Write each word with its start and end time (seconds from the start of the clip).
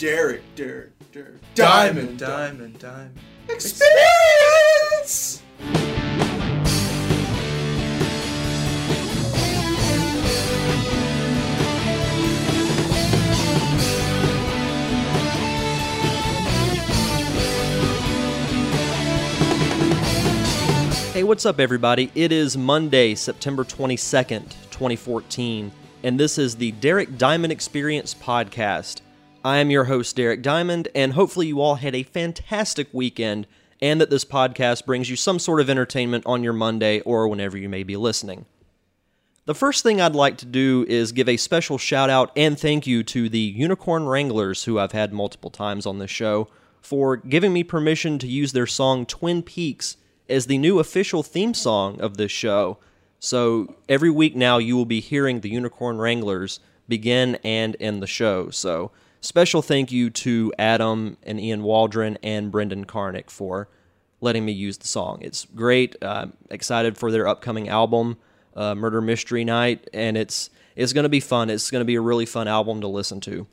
Derek, 0.00 0.40
Derek, 0.54 1.12
Derek. 1.12 1.54
Diamond, 1.54 2.18
diamond, 2.18 2.78
diamond. 2.78 3.18
Experience! 3.50 5.42
Hey, 21.12 21.24
what's 21.24 21.44
up, 21.44 21.60
everybody? 21.60 22.10
It 22.14 22.32
is 22.32 22.56
Monday, 22.56 23.14
September 23.14 23.64
22nd, 23.64 24.48
2014, 24.70 25.70
and 26.02 26.18
this 26.18 26.38
is 26.38 26.56
the 26.56 26.72
Derek 26.72 27.18
Diamond 27.18 27.52
Experience 27.52 28.14
podcast. 28.14 29.02
I 29.42 29.58
am 29.58 29.70
your 29.70 29.84
host, 29.84 30.16
Derek 30.16 30.42
Diamond, 30.42 30.88
and 30.94 31.14
hopefully, 31.14 31.46
you 31.46 31.62
all 31.62 31.76
had 31.76 31.94
a 31.94 32.02
fantastic 32.02 32.88
weekend 32.92 33.46
and 33.80 33.98
that 33.98 34.10
this 34.10 34.24
podcast 34.24 34.84
brings 34.84 35.08
you 35.08 35.16
some 35.16 35.38
sort 35.38 35.60
of 35.60 35.70
entertainment 35.70 36.24
on 36.26 36.44
your 36.44 36.52
Monday 36.52 37.00
or 37.00 37.26
whenever 37.26 37.56
you 37.56 37.68
may 37.68 37.82
be 37.82 37.96
listening. 37.96 38.44
The 39.46 39.54
first 39.54 39.82
thing 39.82 39.98
I'd 39.98 40.14
like 40.14 40.36
to 40.38 40.46
do 40.46 40.84
is 40.86 41.12
give 41.12 41.28
a 41.28 41.38
special 41.38 41.78
shout 41.78 42.10
out 42.10 42.30
and 42.36 42.60
thank 42.60 42.86
you 42.86 43.02
to 43.04 43.30
the 43.30 43.38
Unicorn 43.38 44.06
Wranglers, 44.06 44.64
who 44.64 44.78
I've 44.78 44.92
had 44.92 45.14
multiple 45.14 45.50
times 45.50 45.86
on 45.86 45.98
this 45.98 46.10
show, 46.10 46.48
for 46.82 47.16
giving 47.16 47.54
me 47.54 47.64
permission 47.64 48.18
to 48.18 48.26
use 48.26 48.52
their 48.52 48.66
song 48.66 49.06
Twin 49.06 49.42
Peaks 49.42 49.96
as 50.28 50.46
the 50.46 50.58
new 50.58 50.78
official 50.78 51.22
theme 51.22 51.54
song 51.54 51.98
of 52.02 52.18
this 52.18 52.30
show. 52.30 52.76
So 53.18 53.74
every 53.88 54.10
week 54.10 54.36
now, 54.36 54.58
you 54.58 54.76
will 54.76 54.84
be 54.84 55.00
hearing 55.00 55.40
the 55.40 55.50
Unicorn 55.50 55.96
Wranglers 55.96 56.60
begin 56.86 57.38
and 57.42 57.74
end 57.80 58.02
the 58.02 58.06
show. 58.06 58.50
So 58.50 58.90
special 59.20 59.62
thank 59.62 59.92
you 59.92 60.10
to 60.10 60.52
Adam 60.58 61.16
and 61.22 61.40
Ian 61.40 61.62
Waldron 61.62 62.18
and 62.22 62.50
Brendan 62.50 62.84
Karnick 62.84 63.30
for 63.30 63.68
letting 64.20 64.44
me 64.44 64.52
use 64.52 64.78
the 64.78 64.88
song. 64.88 65.18
It's 65.22 65.46
great. 65.54 65.96
Uh, 66.02 66.26
excited 66.50 66.98
for 66.98 67.10
their 67.10 67.26
upcoming 67.26 67.68
album, 67.68 68.18
uh, 68.54 68.74
Murder 68.74 69.00
Mystery 69.00 69.44
Night, 69.44 69.88
and 69.92 70.16
it's 70.16 70.50
it's 70.76 70.92
going 70.92 71.04
to 71.04 71.10
be 71.10 71.20
fun. 71.20 71.50
It's 71.50 71.70
going 71.70 71.80
to 71.80 71.86
be 71.86 71.96
a 71.96 72.00
really 72.00 72.26
fun 72.26 72.48
album 72.48 72.80
to 72.80 72.88
listen 72.88 73.20
to. 73.22 73.46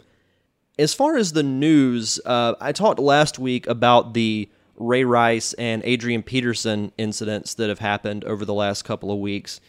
As 0.79 0.93
far 0.93 1.17
as 1.17 1.33
the 1.33 1.43
news, 1.43 2.19
uh, 2.25 2.53
I 2.61 2.71
talked 2.71 2.99
last 2.99 3.39
week 3.39 3.65
about 3.67 4.13
the 4.13 4.49
Ray 4.75 5.03
Rice 5.03 5.53
and 5.53 5.81
Adrian 5.85 6.21
Peterson 6.21 6.91
incidents 6.97 7.55
that 7.55 7.69
have 7.69 7.79
happened 7.79 8.23
over 8.25 8.45
the 8.45 8.53
last 8.53 8.83
couple 8.83 9.11
of 9.11 9.17
weeks. 9.19 9.59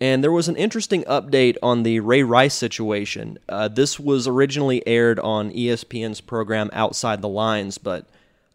And 0.00 0.22
there 0.22 0.32
was 0.32 0.48
an 0.48 0.56
interesting 0.56 1.04
update 1.04 1.56
on 1.62 1.82
the 1.82 2.00
Ray 2.00 2.22
Rice 2.22 2.54
situation. 2.54 3.38
Uh, 3.48 3.68
this 3.68 3.98
was 3.98 4.28
originally 4.28 4.86
aired 4.86 5.18
on 5.20 5.50
ESPN's 5.50 6.20
program 6.20 6.68
Outside 6.74 7.22
the 7.22 7.28
Lines, 7.28 7.78
but 7.78 8.06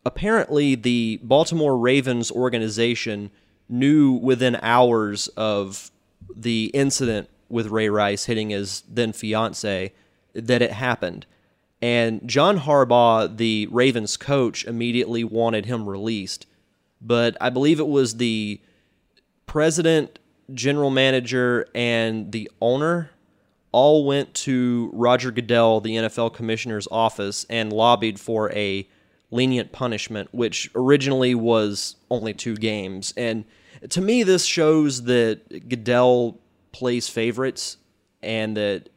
apparently 0.05 0.75
the 0.75 1.19
Baltimore 1.23 1.77
Ravens 1.77 2.31
organization 2.31 3.31
knew 3.67 4.11
within 4.11 4.59
hours 4.61 5.29
of 5.29 5.89
the 6.35 6.65
incident 6.73 7.27
with 7.49 7.67
Ray 7.67 7.89
Rice 7.89 8.25
hitting 8.25 8.51
his 8.51 8.83
then 8.87 9.11
fiance 9.11 9.93
that 10.33 10.61
it 10.61 10.71
happened. 10.71 11.25
And 11.81 12.27
John 12.27 12.59
Harbaugh, 12.59 13.35
the 13.35 13.67
Ravens 13.71 14.15
coach, 14.15 14.65
immediately 14.65 15.23
wanted 15.23 15.65
him 15.65 15.89
released. 15.89 16.45
But 17.01 17.35
I 17.41 17.49
believe 17.49 17.79
it 17.79 17.87
was 17.87 18.17
the 18.17 18.61
president, 19.47 20.19
general 20.53 20.89
manager, 20.89 21.67
and 21.73 22.31
the 22.31 22.49
owner 22.61 23.11
all 23.71 24.05
went 24.05 24.33
to 24.33 24.89
Roger 24.93 25.31
Goodell, 25.31 25.79
the 25.79 25.95
NFL 25.95 26.33
commissioner's 26.33 26.87
office, 26.91 27.45
and 27.49 27.71
lobbied 27.71 28.19
for 28.19 28.51
a 28.51 28.87
lenient 29.31 29.71
punishment, 29.71 30.29
which 30.33 30.69
originally 30.75 31.33
was 31.33 31.95
only 32.09 32.33
two 32.33 32.55
games. 32.55 33.13
And 33.15 33.45
to 33.89 34.01
me, 34.01 34.23
this 34.23 34.45
shows 34.45 35.03
that 35.03 35.69
Goodell 35.69 36.39
plays 36.73 37.07
favorites 37.07 37.77
and 38.21 38.57
that 38.57 38.89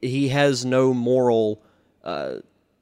he 0.00 0.28
has 0.28 0.64
no 0.64 0.92
moral 0.92 1.62
uh, 2.04 2.36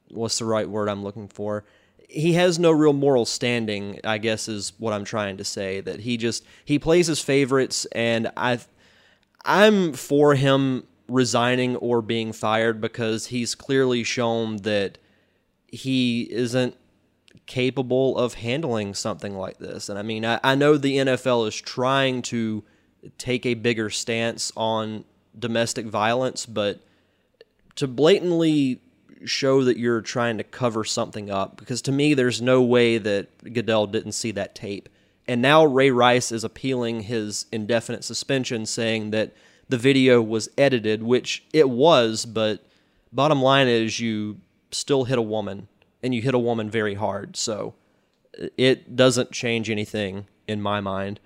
what's 0.09 0.39
the 0.39 0.45
right 0.45 0.69
word 0.69 0.89
I'm 0.89 1.03
looking 1.03 1.27
for? 1.27 1.65
He 2.07 2.33
has 2.33 2.57
no 2.57 2.71
real 2.71 2.93
moral 2.93 3.25
standing, 3.25 3.99
I 4.03 4.17
guess 4.17 4.47
is 4.47 4.73
what 4.77 4.93
I'm 4.93 5.03
trying 5.03 5.37
to 5.37 5.43
say. 5.43 5.81
That 5.81 6.01
he 6.01 6.17
just 6.17 6.45
he 6.63 6.79
plays 6.79 7.07
his 7.07 7.21
favorites, 7.21 7.85
and 7.91 8.31
I, 8.37 8.59
I'm 9.43 9.93
for 9.93 10.35
him 10.35 10.85
resigning 11.07 11.75
or 11.77 12.01
being 12.01 12.33
fired 12.33 12.81
because 12.81 13.27
he's 13.27 13.55
clearly 13.55 14.03
shown 14.03 14.57
that 14.57 14.97
he 15.67 16.27
isn't 16.31 16.75
capable 17.45 18.17
of 18.17 18.35
handling 18.35 18.93
something 18.93 19.37
like 19.37 19.57
this. 19.57 19.89
And 19.89 19.97
I 19.97 20.01
mean, 20.01 20.25
I, 20.25 20.39
I 20.43 20.55
know 20.55 20.77
the 20.77 20.97
NFL 20.97 21.47
is 21.47 21.55
trying 21.55 22.21
to 22.23 22.63
take 23.17 23.45
a 23.45 23.53
bigger 23.53 23.89
stance 23.89 24.51
on 24.55 25.05
domestic 25.37 25.85
violence, 25.85 26.45
but 26.45 26.79
to 27.75 27.87
blatantly 27.87 28.81
show 29.25 29.63
that 29.63 29.77
you're 29.77 30.01
trying 30.01 30.37
to 30.37 30.43
cover 30.43 30.83
something 30.83 31.29
up 31.29 31.57
because 31.57 31.81
to 31.83 31.91
me 31.91 32.13
there's 32.13 32.41
no 32.41 32.61
way 32.61 32.97
that 32.97 33.53
Goodell 33.53 33.87
didn't 33.87 34.13
see 34.13 34.31
that 34.31 34.55
tape. 34.55 34.89
And 35.27 35.41
now 35.41 35.65
Ray 35.65 35.91
Rice 35.91 36.31
is 36.31 36.43
appealing 36.43 37.01
his 37.01 37.45
indefinite 37.51 38.03
suspension 38.03 38.65
saying 38.65 39.11
that 39.11 39.33
the 39.69 39.77
video 39.77 40.21
was 40.21 40.49
edited, 40.57 41.03
which 41.03 41.43
it 41.51 41.69
was, 41.69 42.25
but 42.25 42.65
bottom 43.11 43.41
line 43.41 43.67
is 43.67 43.99
you 43.99 44.37
still 44.71 45.03
hit 45.03 45.17
a 45.17 45.21
woman 45.21 45.67
and 46.01 46.15
you 46.15 46.21
hit 46.21 46.33
a 46.33 46.39
woman 46.39 46.69
very 46.69 46.93
hard. 46.93 47.35
So 47.35 47.75
it 48.57 48.95
doesn't 48.95 49.31
change 49.31 49.69
anything 49.69 50.27
in 50.47 50.61
my 50.61 50.79
mind. 50.79 51.19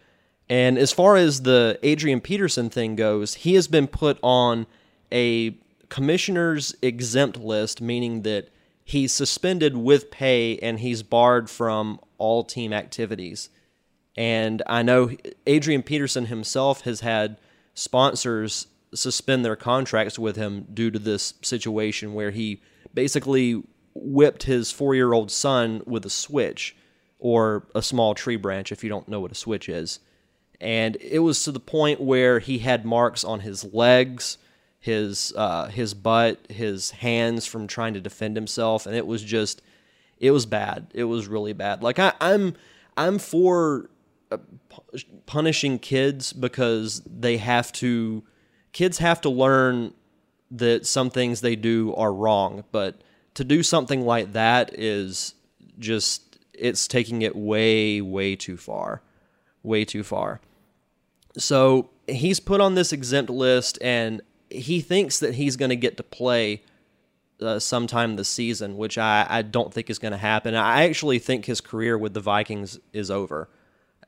And 0.49 0.77
as 0.77 0.91
far 0.91 1.15
as 1.15 1.43
the 1.43 1.79
Adrian 1.83 2.19
Peterson 2.19 2.69
thing 2.69 2.95
goes, 2.95 3.35
he 3.35 3.53
has 3.53 3.67
been 3.67 3.87
put 3.87 4.17
on 4.21 4.65
a 5.11 5.55
commissioner's 5.91 6.73
exempt 6.81 7.37
list, 7.37 7.81
meaning 7.81 8.21
that 8.21 8.47
he's 8.85 9.11
suspended 9.11 9.75
with 9.75 10.09
pay 10.09 10.57
and 10.59 10.79
he's 10.79 11.03
barred 11.03 11.49
from 11.49 11.99
all 12.17 12.45
team 12.45 12.71
activities. 12.71 13.49
And 14.15 14.63
I 14.67 14.83
know 14.83 15.11
Adrian 15.45 15.83
Peterson 15.83 16.27
himself 16.27 16.81
has 16.81 17.01
had 17.01 17.37
sponsors 17.73 18.67
suspend 18.93 19.43
their 19.43 19.57
contracts 19.57 20.17
with 20.17 20.37
him 20.37 20.65
due 20.73 20.91
to 20.91 20.99
this 20.99 21.33
situation 21.41 22.13
where 22.13 22.31
he 22.31 22.61
basically 22.93 23.61
whipped 23.93 24.43
his 24.43 24.71
four 24.71 24.95
year 24.95 25.11
old 25.11 25.29
son 25.29 25.81
with 25.85 26.05
a 26.05 26.09
switch 26.09 26.73
or 27.19 27.67
a 27.75 27.81
small 27.81 28.15
tree 28.15 28.37
branch, 28.37 28.71
if 28.71 28.81
you 28.81 28.89
don't 28.89 29.09
know 29.09 29.19
what 29.19 29.31
a 29.31 29.35
switch 29.35 29.67
is. 29.67 29.99
And 30.61 30.95
it 31.01 31.19
was 31.19 31.43
to 31.43 31.51
the 31.51 31.59
point 31.59 31.99
where 31.99 32.39
he 32.39 32.59
had 32.59 32.85
marks 32.85 33.25
on 33.25 33.41
his 33.41 33.65
legs 33.73 34.37
his 34.81 35.31
uh, 35.37 35.67
his 35.67 35.93
butt, 35.93 36.39
his 36.49 36.89
hands 36.89 37.45
from 37.45 37.67
trying 37.67 37.93
to 37.93 38.01
defend 38.01 38.35
himself, 38.35 38.87
and 38.87 38.95
it 38.95 39.05
was 39.05 39.23
just 39.23 39.61
it 40.17 40.31
was 40.31 40.47
bad. 40.47 40.87
It 40.93 41.03
was 41.03 41.27
really 41.27 41.53
bad. 41.53 41.83
Like 41.83 41.99
I, 41.99 42.13
I'm 42.19 42.55
I'm 42.97 43.19
for 43.19 43.91
uh, 44.31 44.37
punishing 45.27 45.77
kids 45.77 46.33
because 46.33 47.03
they 47.05 47.37
have 47.37 47.71
to 47.73 48.23
kids 48.73 48.97
have 48.97 49.21
to 49.21 49.29
learn 49.29 49.93
that 50.49 50.87
some 50.87 51.11
things 51.11 51.41
they 51.41 51.55
do 51.55 51.93
are 51.93 52.11
wrong, 52.11 52.63
but 52.71 53.01
to 53.35 53.43
do 53.43 53.61
something 53.61 54.01
like 54.01 54.33
that 54.33 54.77
is 54.77 55.35
just 55.77 56.39
it's 56.53 56.87
taking 56.87 57.21
it 57.21 57.35
way 57.35 58.01
way 58.01 58.35
too 58.35 58.57
far. 58.57 59.03
Way 59.61 59.85
too 59.85 60.01
far. 60.01 60.41
So 61.37 61.91
he's 62.07 62.39
put 62.39 62.61
on 62.61 62.73
this 62.73 62.91
exempt 62.91 63.29
list 63.29 63.77
and 63.79 64.23
he 64.51 64.81
thinks 64.81 65.19
that 65.19 65.35
he's 65.35 65.55
going 65.55 65.69
to 65.69 65.75
get 65.75 65.97
to 65.97 66.03
play 66.03 66.63
uh, 67.41 67.59
sometime 67.59 68.15
this 68.15 68.29
season, 68.29 68.77
which 68.77 68.97
I, 68.97 69.25
I 69.27 69.41
don't 69.41 69.73
think 69.73 69.89
is 69.89 69.99
going 69.99 70.11
to 70.11 70.17
happen. 70.17 70.55
I 70.55 70.83
actually 70.83 71.19
think 71.19 71.45
his 71.45 71.61
career 71.61 71.97
with 71.97 72.13
the 72.13 72.19
Vikings 72.19 72.79
is 72.93 73.09
over. 73.09 73.49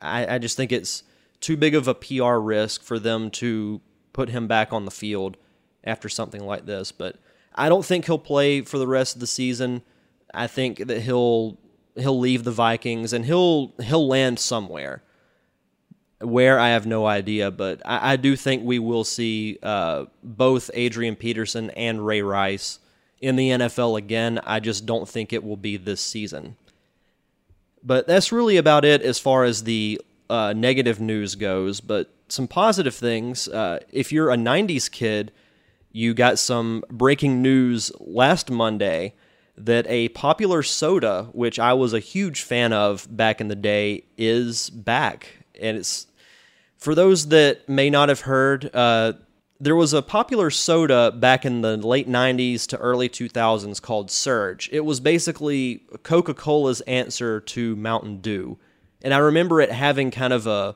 I, 0.02 0.36
I 0.36 0.38
just 0.38 0.58
think 0.58 0.72
it's 0.72 1.04
too 1.40 1.58
big 1.58 1.76
of 1.76 1.88
a 1.88 1.96
PR 1.96 2.36
risk 2.36 2.84
for 2.84 3.00
them 3.00 3.32
to 3.32 3.82
put 4.14 4.30
him 4.30 4.48
back 4.48 4.72
on 4.72 4.86
the 4.86 4.92
field 4.92 5.38
after 5.84 6.08
something 6.10 6.46
like 6.46 6.66
this. 6.66 6.92
But 6.92 7.18
I 7.56 7.70
don't 7.70 7.86
think 7.86 8.06
he'll 8.06 8.20
play 8.20 8.62
for 8.62 8.78
the 8.78 8.88
rest 8.88 9.16
of 9.16 9.20
the 9.20 9.28
season. 9.28 9.82
I 10.34 10.48
think 10.48 10.88
that 10.88 11.02
he'll 11.02 11.58
he'll 11.96 12.20
leave 12.20 12.44
the 12.44 12.52
Vikings 12.52 13.14
and 13.14 13.26
he'll 13.26 13.74
he'll 13.82 14.08
land 14.08 14.40
somewhere. 14.40 15.04
Where 16.24 16.60
I 16.60 16.70
have 16.70 16.86
no 16.86 17.06
idea, 17.06 17.52
but 17.52 17.82
I, 17.86 18.14
I 18.14 18.16
do 18.16 18.36
think 18.36 18.64
we 18.64 18.80
will 18.80 19.04
see 19.04 19.60
uh, 19.62 20.06
both 20.24 20.72
Adrian 20.74 21.16
Peterson 21.16 21.70
and 21.72 22.06
Ray 22.06 22.22
Rice 22.22 22.80
in 23.22 23.36
the 23.36 23.50
NFL 23.50 23.98
again. 23.98 24.40
I 24.44 24.60
just 24.60 24.86
don't 24.86 25.08
think 25.08 25.34
it 25.34 25.44
will 25.44 25.58
be 25.58 25.78
this 25.78 26.02
season. 26.02 26.56
But 27.84 28.08
that's 28.08 28.32
really 28.32 28.58
about 28.58 28.86
it 28.86 29.02
as 29.02 29.20
far 29.20 29.44
as 29.44 29.64
the 29.64 30.02
uh, 30.30 30.54
negative 30.54 31.00
news 31.00 31.36
goes. 31.36 31.82
But 31.82 32.10
some 32.28 32.48
positive 32.48 32.96
things. 32.96 33.48
Uh, 33.48 33.80
if 33.92 34.12
you're 34.12 34.32
a 34.32 34.36
90s 34.36 34.92
kid, 34.92 35.32
you 35.92 36.14
got 36.14 36.40
some 36.40 36.84
breaking 36.90 37.42
news 37.42 37.92
last 38.00 38.50
Monday 38.50 39.14
that 39.56 39.86
a 39.88 40.10
popular 40.10 40.64
soda, 40.64 41.30
which 41.32 41.60
I 41.60 41.74
was 41.74 41.94
a 41.94 42.00
huge 42.00 42.42
fan 42.42 42.74
of 42.74 43.08
back 43.16 43.40
in 43.40 43.48
the 43.48 43.56
day, 43.56 44.06
is 44.18 44.70
back. 44.70 45.30
And 45.62 45.78
it's 45.78 46.08
for 46.84 46.94
those 46.94 47.30
that 47.30 47.70
may 47.70 47.90
not 47.90 48.10
have 48.10 48.22
heard, 48.22 48.70
uh, 48.76 49.14
there 49.58 49.76
was 49.76 49.94
a 49.94 50.02
popular 50.02 50.50
soda 50.50 51.14
back 51.14 51.46
in 51.46 51.62
the 51.62 51.78
late 51.78 52.10
90s 52.10 52.68
to 52.68 52.78
early 52.78 53.08
2000s 53.08 53.82
called 53.82 54.12
Surge. 54.12 54.70
It 54.70 54.82
was 54.82 55.00
basically 55.00 55.86
Coca 56.04 56.34
Cola's 56.34 56.82
answer 56.82 57.40
to 57.40 57.78
Mountain 57.78 58.20
Dew. 58.20 58.58
And 59.02 59.14
I 59.14 59.20
remember 59.20 59.62
it 59.62 59.72
having 59.72 60.12
kind 60.12 60.34
of 60.34 60.46
a, 60.46 60.76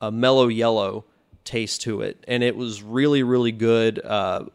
a 0.00 0.10
mellow 0.10 0.48
yellow 0.48 1.04
taste 1.44 1.82
to 1.82 2.00
it. 2.00 2.24
And 2.26 2.42
it 2.42 2.56
was 2.56 2.82
really, 2.82 3.22
really 3.22 3.52
good. 3.52 4.04
Uh, 4.04 4.46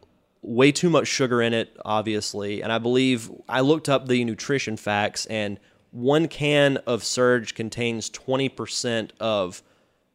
way 0.42 0.70
too 0.70 0.90
much 0.90 1.08
sugar 1.08 1.40
in 1.40 1.54
it, 1.54 1.74
obviously. 1.82 2.62
And 2.62 2.70
I 2.70 2.76
believe 2.76 3.30
I 3.48 3.60
looked 3.60 3.88
up 3.88 4.06
the 4.06 4.22
nutrition 4.26 4.76
facts, 4.76 5.24
and 5.26 5.58
one 5.92 6.28
can 6.28 6.76
of 6.86 7.04
Surge 7.04 7.54
contains 7.54 8.10
20% 8.10 9.12
of 9.18 9.62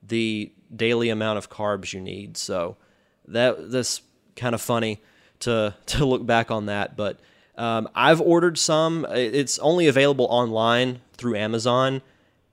the 0.07 0.51
daily 0.75 1.10
amount 1.10 1.38
of 1.38 1.50
carbs 1.50 1.94
you 1.94 2.01
need. 2.01 2.38
So 2.38 2.77
that 3.27 3.72
that's 3.72 4.01
kind 4.36 4.54
of 4.54 4.62
funny 4.62 5.01
to 5.39 5.75
to 5.88 6.06
look 6.06 6.25
back 6.25 6.51
on 6.51 6.68
that. 6.68 6.95
But 6.95 7.19
um, 7.57 7.89
I've 7.95 8.22
ordered 8.22 8.57
some. 8.57 9.06
It's 9.10 9.60
only 9.60 9.88
available 9.88 10.27
online 10.30 11.01
through 11.13 11.36
Amazon, 11.38 12.01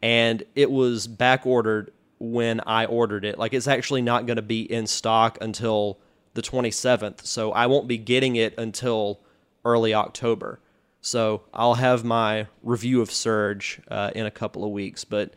and 0.01 0.43
it 0.55 0.71
was 0.71 1.07
back 1.07 1.47
ordered 1.47 1.93
when 2.19 2.61
I 2.61 2.87
ordered 2.87 3.25
it. 3.25 3.39
Like 3.39 3.53
it's 3.53 3.67
actually 3.67 4.03
not 4.03 4.27
going 4.27 4.37
to 4.37 4.43
be 4.43 4.63
in 4.63 4.87
stock 4.87 5.39
until 5.41 5.99
the 6.35 6.43
27th, 6.43 7.27
so 7.27 7.53
I 7.53 7.67
won't 7.67 7.89
be 7.89 7.99
getting 7.99 8.37
it 8.37 8.57
until 8.57 9.21
early 9.65 9.93
October. 9.93 10.61
So 11.01 11.43
I'll 11.53 11.75
have 11.75 12.05
my 12.05 12.47
review 12.63 13.03
of 13.03 13.11
Surge 13.11 13.81
uh, 13.89 14.13
in 14.15 14.25
a 14.25 14.31
couple 14.31 14.65
of 14.65 14.71
weeks. 14.71 15.05
But 15.05 15.35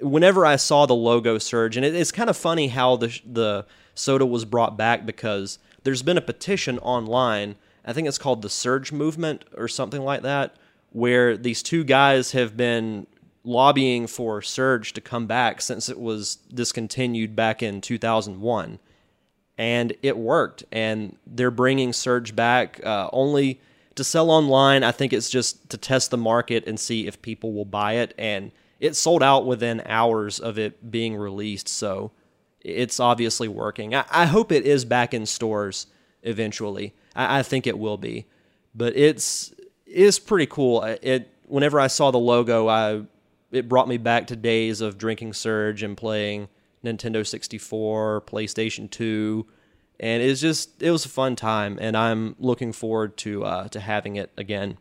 whenever 0.00 0.46
I 0.46 0.56
saw 0.56 0.86
the 0.86 0.94
logo 0.94 1.38
Surge, 1.38 1.76
and 1.76 1.84
it, 1.84 1.94
it's 1.94 2.12
kind 2.12 2.30
of 2.30 2.36
funny 2.36 2.68
how 2.68 2.96
the 2.96 3.20
the 3.24 3.66
soda 3.94 4.26
was 4.26 4.44
brought 4.44 4.76
back 4.76 5.04
because 5.04 5.58
there's 5.84 6.02
been 6.02 6.18
a 6.18 6.22
petition 6.22 6.78
online. 6.78 7.56
I 7.84 7.92
think 7.92 8.08
it's 8.08 8.18
called 8.18 8.42
the 8.42 8.50
Surge 8.50 8.92
Movement 8.92 9.44
or 9.56 9.68
something 9.68 10.02
like 10.02 10.22
that, 10.22 10.56
where 10.90 11.36
these 11.36 11.62
two 11.62 11.84
guys 11.84 12.32
have 12.32 12.56
been 12.56 13.06
lobbying 13.44 14.06
for 14.06 14.42
Surge 14.42 14.92
to 14.92 15.00
come 15.00 15.26
back 15.26 15.60
since 15.60 15.88
it 15.88 15.98
was 15.98 16.36
discontinued 16.36 17.34
back 17.34 17.62
in 17.62 17.80
2001. 17.80 18.78
And 19.56 19.92
it 20.02 20.16
worked. 20.16 20.64
And 20.72 21.16
they're 21.26 21.50
bringing 21.50 21.92
Surge 21.92 22.34
back 22.34 22.84
uh, 22.84 23.08
only 23.12 23.60
to 23.94 24.04
sell 24.04 24.30
online. 24.30 24.82
I 24.82 24.92
think 24.92 25.12
it's 25.12 25.30
just 25.30 25.68
to 25.70 25.76
test 25.76 26.10
the 26.10 26.16
market 26.16 26.66
and 26.66 26.78
see 26.78 27.06
if 27.06 27.20
people 27.20 27.52
will 27.52 27.64
buy 27.64 27.94
it. 27.94 28.14
And 28.18 28.52
it 28.80 28.96
sold 28.96 29.22
out 29.22 29.46
within 29.46 29.82
hours 29.84 30.40
of 30.40 30.58
it 30.58 30.90
being 30.90 31.14
released. 31.14 31.68
So 31.68 32.10
it's 32.60 32.98
obviously 32.98 33.46
working. 33.46 33.94
I, 33.94 34.04
I 34.10 34.26
hope 34.26 34.50
it 34.50 34.64
is 34.64 34.84
back 34.84 35.14
in 35.14 35.26
stores 35.26 35.86
eventually. 36.22 36.94
I, 37.14 37.40
I 37.40 37.42
think 37.42 37.66
it 37.66 37.78
will 37.78 37.98
be, 37.98 38.26
but 38.74 38.96
it's 38.96 39.54
is 39.86 40.18
pretty 40.18 40.46
cool. 40.46 40.82
It 40.82 41.30
whenever 41.46 41.78
I 41.78 41.88
saw 41.88 42.10
the 42.10 42.18
logo, 42.18 42.68
I 42.68 43.02
it 43.52 43.68
brought 43.68 43.88
me 43.88 43.98
back 43.98 44.28
to 44.28 44.36
days 44.36 44.80
of 44.80 44.98
drinking 44.98 45.34
Surge 45.34 45.82
and 45.82 45.96
playing 45.96 46.48
Nintendo 46.84 47.26
64, 47.26 48.22
PlayStation 48.22 48.88
2, 48.88 49.46
and 49.98 50.22
it's 50.22 50.40
just 50.40 50.82
it 50.82 50.90
was 50.90 51.04
a 51.04 51.08
fun 51.08 51.36
time, 51.36 51.78
and 51.80 51.96
I'm 51.96 52.36
looking 52.38 52.72
forward 52.72 53.16
to 53.18 53.44
uh, 53.44 53.68
to 53.68 53.80
having 53.80 54.16
it 54.16 54.30
again. 54.36 54.78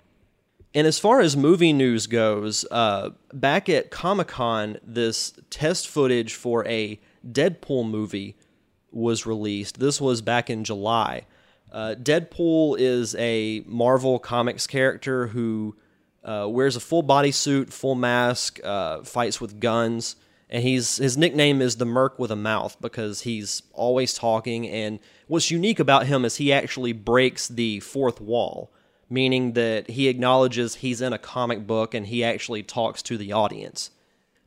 And 0.74 0.86
as 0.86 1.00
far 1.00 1.20
as 1.20 1.36
movie 1.36 1.74
news 1.74 2.06
goes, 2.06 2.66
uh, 2.70 3.10
back 3.34 3.70
at 3.70 3.90
Comic 3.90 4.28
Con, 4.28 4.78
this 4.84 5.34
test 5.50 5.88
footage 5.88 6.36
for 6.36 6.66
a 6.68 7.00
Deadpool 7.28 7.90
movie 7.90 8.36
was 8.92 9.26
released. 9.26 9.80
This 9.80 10.00
was 10.00 10.22
back 10.22 10.50
in 10.50 10.64
July. 10.64 11.26
Uh, 11.72 11.96
Deadpool 12.02 12.76
is 12.80 13.16
a 13.16 13.64
Marvel 13.66 14.20
Comics 14.20 14.68
character 14.68 15.28
who 15.28 15.76
uh, 16.24 16.48
wears 16.50 16.76
a 16.76 16.80
full 16.80 17.02
body 17.02 17.32
suit, 17.32 17.72
full 17.72 17.96
mask, 17.96 18.60
uh, 18.64 19.04
fights 19.04 19.40
with 19.40 19.60
guns, 19.60 20.16
and 20.50 20.64
he's 20.64 20.98
his 20.98 21.18
nickname 21.18 21.62
is 21.62 21.78
the 21.78 21.86
Merc 21.86 22.18
with 22.18 22.32
a 22.32 22.36
Mouth 22.36 22.78
because 22.82 23.22
he's 23.22 23.62
always 23.74 24.14
talking. 24.16 24.68
And 24.68 25.00
what's 25.28 25.52
unique 25.52 25.80
about 25.80 26.08
him 26.08 26.26
is 26.26 26.38
he 26.38 26.52
actually 26.52 26.94
breaks 26.94 27.48
the 27.48 27.80
fourth 27.82 28.20
wall, 28.20 28.72
meaning 29.10 29.54
that 29.54 29.90
he 29.90 30.08
acknowledges 30.08 30.76
he's 30.76 31.02
in 31.02 31.14
a 31.14 31.18
comic 31.18 31.66
book 31.66 31.94
and 31.94 32.08
he 32.08 32.24
actually 32.24 32.64
talks 32.64 33.02
to 33.04 33.18
the 33.18 33.32
audience. 33.32 33.92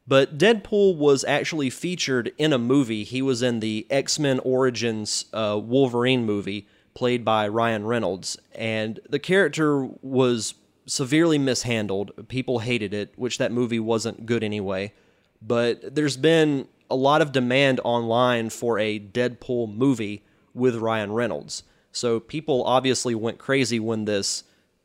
But 0.06 0.38
Deadpool 0.38 0.96
was 0.96 1.24
actually 1.24 1.70
featured 1.70 2.32
in 2.38 2.52
a 2.52 2.58
movie. 2.58 3.04
He 3.04 3.22
was 3.22 3.42
in 3.42 3.60
the 3.60 3.86
X 3.90 4.18
Men 4.18 4.40
Origins 4.40 5.26
uh, 5.32 5.60
Wolverine 5.62 6.24
movie, 6.24 6.66
played 6.94 7.24
by 7.24 7.48
Ryan 7.48 7.86
Reynolds, 7.86 8.36
and 8.54 9.00
the 9.08 9.18
character 9.18 9.84
was 10.02 10.54
severely 10.86 11.38
mishandled. 11.38 12.28
People 12.28 12.58
hated 12.58 12.92
it, 12.92 13.12
which 13.16 13.38
that 13.38 13.52
movie 13.52 13.78
wasn't 13.78 14.26
good 14.26 14.42
anyway. 14.42 14.92
But 15.40 15.94
there's 15.94 16.16
been 16.16 16.68
a 16.90 16.96
lot 16.96 17.22
of 17.22 17.32
demand 17.32 17.80
online 17.84 18.50
for 18.50 18.78
a 18.78 18.98
Deadpool 18.98 19.74
movie 19.74 20.24
with 20.52 20.76
Ryan 20.76 21.12
Reynolds. 21.12 21.62
So 21.92 22.20
people 22.20 22.64
obviously 22.64 23.14
went 23.14 23.38
crazy 23.38 23.78
when 23.78 24.04
this 24.04 24.44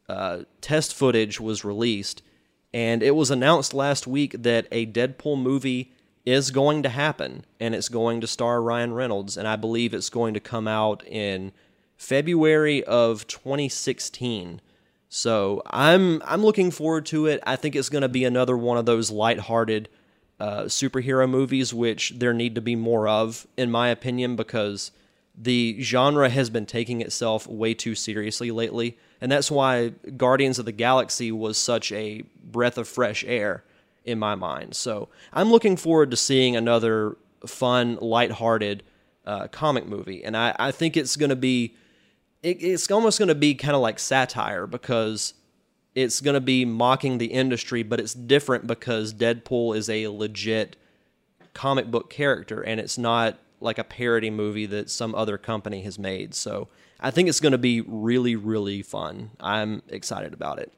uh, 0.10 0.40
test 0.62 0.94
footage 0.94 1.40
was 1.40 1.66
released 1.66 2.22
and 2.74 3.02
it 3.02 3.16
was 3.16 3.32
announced 3.32 3.74
last 3.74 4.08
week 4.08 4.36
that 4.44 4.68
a 4.72 4.86
Deadpool 4.86 5.42
movie 5.42 5.92
is 6.26 6.52
going 6.52 6.84
to 6.84 6.90
happen, 6.90 7.46
and 7.60 7.74
it's 7.74 7.90
going 7.90 8.20
to 8.22 8.28
star 8.28 8.62
Ryan 8.62 8.94
Reynolds, 8.94 9.38
and 9.38 9.48
I 9.48 9.56
believe 9.56 9.94
it's 9.94 10.10
going 10.10 10.34
to 10.34 10.40
come 10.42 10.68
out 10.68 11.02
in 11.08 11.54
February 11.96 12.84
of 12.84 13.26
2016. 13.28 14.62
So 15.10 15.64
I'm 15.68 16.22
I'm 16.26 16.44
looking 16.44 16.70
forward 16.70 17.06
to 17.08 17.28
it. 17.28 17.42
I 17.48 17.56
think 17.56 17.76
it's 17.76 17.88
going 17.88 18.02
to 18.02 18.10
be 18.10 18.26
another 18.26 18.58
one 18.58 18.78
of 18.78 18.86
those 18.86 19.10
lighthearted 19.10 19.88
uh, 20.38 20.64
superhero 20.64 21.30
movies, 21.30 21.74
which 21.74 22.14
there 22.18 22.34
need 22.34 22.56
to 22.56 22.62
be 22.62 22.76
more 22.76 23.08
of, 23.08 23.48
in 23.56 23.72
my 23.72 23.88
opinion, 23.88 24.36
because 24.36 24.92
the 25.38 25.78
genre 25.82 26.30
has 26.30 26.50
been 26.50 26.66
taking 26.66 27.02
itself 27.02 27.46
way 27.48 27.74
too 27.74 27.94
seriously 27.94 28.50
lately. 28.50 28.98
And 29.22 29.32
that's 29.32 29.52
why 29.52 29.90
Guardians 30.16 30.58
of 30.58 30.66
the 30.66 30.72
Galaxy 30.72 31.32
was 31.32 31.58
such 31.58 31.92
a 31.92 32.24
breath 32.44 32.78
of 32.78 32.88
fresh 32.88 33.24
air 33.26 33.64
in 34.04 34.18
my 34.18 34.34
mind. 34.36 34.76
So 34.76 35.10
I'm 35.32 35.52
looking 35.52 35.78
forward 35.78 36.12
to 36.12 36.18
seeing 36.18 36.56
another 36.56 37.18
fun, 37.46 37.98
lighthearted 38.02 38.84
uh, 39.26 39.48
comic 39.50 39.86
movie. 39.86 40.24
And 40.24 40.36
I, 40.36 40.56
I 40.58 40.72
think 40.72 40.98
it's 40.98 41.16
going 41.16 41.30
to 41.30 41.36
be, 41.36 41.76
it, 42.42 42.64
it's 42.64 42.90
almost 42.90 43.20
going 43.20 43.28
to 43.28 43.36
be 43.36 43.54
kind 43.54 43.76
of 43.76 43.82
like 43.82 44.00
satire 44.00 44.66
because 44.66 45.34
it's 45.94 46.22
going 46.22 46.36
to 46.36 46.42
be 46.42 46.66
mocking 46.66 47.18
the 47.18 47.28
industry, 47.28 47.84
but 47.84 48.00
it's 48.00 48.14
different 48.14 48.66
because 48.66 49.14
Deadpool 49.14 49.76
is 49.76 49.90
a 49.90 50.08
legit 50.08 50.78
comic 51.54 51.92
book 51.92 52.10
character 52.10 52.62
and 52.62 52.80
it's 52.80 52.98
not 52.98 53.38
like 53.60 53.78
a 53.78 53.84
parody 53.84 54.30
movie 54.30 54.66
that 54.68 54.90
some 54.90 55.16
other 55.16 55.38
company 55.38 55.82
has 55.84 55.98
made. 55.98 56.34
So 56.34 56.68
I 57.00 57.12
think 57.12 57.30
it's 57.30 57.40
going 57.40 57.52
to 57.52 57.58
be 57.58 57.82
really, 57.82 58.36
really 58.36 58.82
fun. 58.82 59.32
I'm 59.40 59.82
excited 59.90 60.34
about 60.34 60.60
it. 60.60 60.72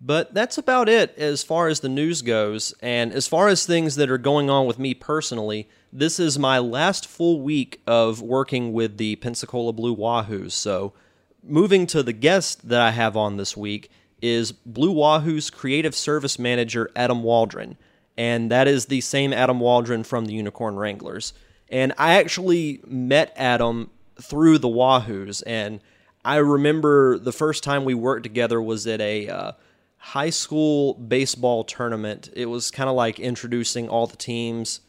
But 0.00 0.32
that's 0.32 0.56
about 0.56 0.88
it 0.88 1.16
as 1.18 1.42
far 1.42 1.68
as 1.68 1.80
the 1.80 1.88
news 1.88 2.22
goes. 2.22 2.72
And 2.80 3.12
as 3.12 3.26
far 3.26 3.48
as 3.48 3.66
things 3.66 3.96
that 3.96 4.10
are 4.10 4.18
going 4.18 4.48
on 4.48 4.66
with 4.66 4.78
me 4.78 4.94
personally, 4.94 5.68
this 5.92 6.18
is 6.18 6.38
my 6.38 6.58
last 6.58 7.06
full 7.06 7.42
week 7.42 7.82
of 7.86 8.22
working 8.22 8.72
with 8.72 8.96
the 8.96 9.16
Pensacola 9.16 9.74
Blue 9.74 9.94
Wahoos. 9.94 10.52
So, 10.52 10.94
moving 11.42 11.86
to 11.88 12.02
the 12.02 12.12
guest 12.12 12.68
that 12.68 12.80
I 12.80 12.90
have 12.92 13.16
on 13.16 13.36
this 13.36 13.56
week 13.56 13.90
is 14.22 14.52
Blue 14.52 14.92
Wahoo's 14.92 15.50
creative 15.50 15.94
service 15.94 16.38
manager, 16.38 16.90
Adam 16.96 17.22
Waldron. 17.22 17.76
And 18.16 18.50
that 18.50 18.68
is 18.68 18.86
the 18.86 19.00
same 19.00 19.32
Adam 19.32 19.60
Waldron 19.60 20.04
from 20.04 20.26
the 20.26 20.34
Unicorn 20.34 20.76
Wranglers. 20.76 21.32
And 21.70 21.92
I 21.96 22.14
actually 22.14 22.80
met 22.86 23.32
Adam 23.36 23.90
through 24.20 24.58
the 24.58 24.68
Wahoos. 24.68 25.42
And 25.46 25.80
I 26.24 26.36
remember 26.36 27.18
the 27.18 27.32
first 27.32 27.64
time 27.64 27.84
we 27.84 27.94
worked 27.94 28.24
together 28.24 28.60
was 28.60 28.86
at 28.86 29.00
a 29.00 29.28
uh, 29.28 29.52
high 29.96 30.30
school 30.30 30.94
baseball 30.94 31.64
tournament. 31.64 32.30
It 32.34 32.46
was 32.46 32.70
kind 32.70 32.90
of 32.90 32.96
like 32.96 33.20
introducing 33.20 33.88
all 33.88 34.06
the 34.06 34.16
teams, 34.16 34.80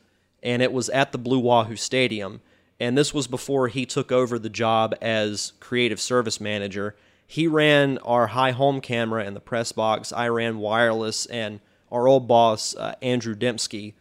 and 0.42 0.62
it 0.62 0.74
was 0.74 0.90
at 0.90 1.12
the 1.12 1.18
Blue 1.18 1.40
Wahoo 1.40 1.76
Stadium. 1.76 2.42
And 2.80 2.98
this 2.98 3.14
was 3.14 3.28
before 3.28 3.68
he 3.68 3.86
took 3.86 4.12
over 4.12 4.40
the 4.40 4.50
job 4.50 4.96
as 5.02 5.54
creative 5.60 6.02
service 6.02 6.42
manager. 6.42 6.96
He 7.28 7.48
ran 7.48 8.00
our 8.00 8.28
high 8.28 8.52
home 8.52 8.82
camera 8.82 9.24
and 9.24 9.36
the 9.36 9.42
press 9.42 9.72
box. 9.72 10.12
I 10.12 10.28
ran 10.30 10.58
wireless, 10.58 11.28
and 11.28 11.60
our 11.92 12.08
old 12.08 12.28
boss, 12.28 12.76
uh, 12.76 12.96
Andrew 13.02 13.36
Dembski, 13.36 13.94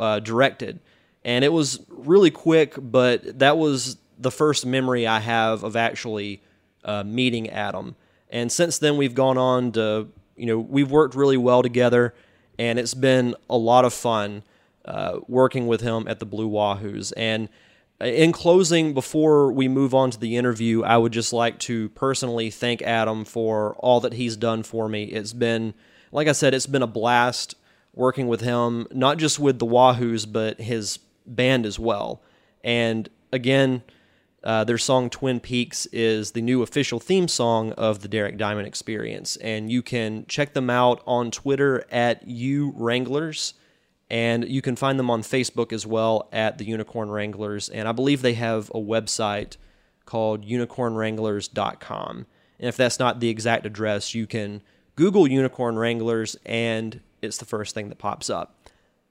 uh, 0.00 0.18
directed. 0.20 0.80
And 1.24 1.44
it 1.44 1.52
was 1.52 1.80
really 1.88 2.30
quick, 2.30 2.74
but 2.78 3.38
that 3.38 3.58
was 3.58 3.96
the 4.18 4.30
first 4.30 4.66
memory 4.66 5.06
I 5.06 5.20
have 5.20 5.62
of 5.64 5.76
actually 5.76 6.42
uh, 6.84 7.04
meeting 7.04 7.50
Adam. 7.50 7.96
And 8.30 8.50
since 8.50 8.78
then, 8.78 8.96
we've 8.96 9.14
gone 9.14 9.38
on 9.38 9.72
to, 9.72 10.08
you 10.36 10.46
know, 10.46 10.58
we've 10.58 10.90
worked 10.90 11.14
really 11.14 11.36
well 11.36 11.62
together, 11.62 12.14
and 12.58 12.78
it's 12.78 12.94
been 12.94 13.34
a 13.48 13.56
lot 13.56 13.84
of 13.84 13.92
fun 13.92 14.42
uh, 14.84 15.20
working 15.26 15.66
with 15.66 15.80
him 15.80 16.06
at 16.08 16.18
the 16.18 16.26
Blue 16.26 16.48
Wahoos. 16.48 17.12
And 17.16 17.48
in 18.00 18.32
closing, 18.32 18.94
before 18.94 19.50
we 19.52 19.66
move 19.66 19.94
on 19.94 20.10
to 20.10 20.18
the 20.18 20.36
interview, 20.36 20.82
I 20.82 20.96
would 20.96 21.12
just 21.12 21.32
like 21.32 21.58
to 21.60 21.88
personally 21.90 22.50
thank 22.50 22.80
Adam 22.82 23.24
for 23.24 23.74
all 23.76 24.00
that 24.00 24.14
he's 24.14 24.36
done 24.36 24.62
for 24.62 24.88
me. 24.88 25.04
It's 25.04 25.32
been, 25.32 25.74
like 26.12 26.28
I 26.28 26.32
said, 26.32 26.54
it's 26.54 26.66
been 26.66 26.82
a 26.82 26.86
blast 26.86 27.56
working 27.94 28.28
with 28.28 28.40
him, 28.40 28.86
not 28.92 29.18
just 29.18 29.38
with 29.40 29.58
the 29.58 29.66
Wahoos, 29.66 30.30
but 30.30 30.60
his 30.60 30.98
band 31.34 31.66
as 31.66 31.78
well. 31.78 32.22
And 32.62 33.08
again, 33.32 33.82
uh, 34.44 34.64
their 34.64 34.78
song 34.78 35.10
Twin 35.10 35.40
Peaks 35.40 35.86
is 35.86 36.32
the 36.32 36.40
new 36.40 36.62
official 36.62 37.00
theme 37.00 37.28
song 37.28 37.72
of 37.72 38.00
the 38.00 38.08
Derek 38.08 38.36
Diamond 38.36 38.66
Experience. 38.66 39.36
And 39.36 39.70
you 39.70 39.82
can 39.82 40.26
check 40.26 40.54
them 40.54 40.70
out 40.70 41.02
on 41.06 41.30
Twitter 41.30 41.84
at 41.90 42.26
U 42.26 42.72
Wranglers. 42.76 43.54
And 44.10 44.48
you 44.48 44.62
can 44.62 44.76
find 44.76 44.98
them 44.98 45.10
on 45.10 45.22
Facebook 45.22 45.72
as 45.72 45.86
well 45.86 46.28
at 46.32 46.56
the 46.58 46.64
Unicorn 46.64 47.10
Wranglers. 47.10 47.68
And 47.68 47.86
I 47.86 47.92
believe 47.92 48.22
they 48.22 48.34
have 48.34 48.70
a 48.70 48.80
website 48.80 49.56
called 50.06 50.46
unicornwranglers.com. 50.46 52.26
And 52.58 52.68
if 52.68 52.76
that's 52.76 52.98
not 52.98 53.20
the 53.20 53.28
exact 53.28 53.66
address, 53.66 54.14
you 54.14 54.26
can 54.26 54.62
Google 54.96 55.28
Unicorn 55.28 55.78
Wranglers 55.78 56.36
and 56.46 57.00
it's 57.20 57.38
the 57.38 57.44
first 57.44 57.74
thing 57.74 57.88
that 57.90 57.98
pops 57.98 58.30
up. 58.30 58.67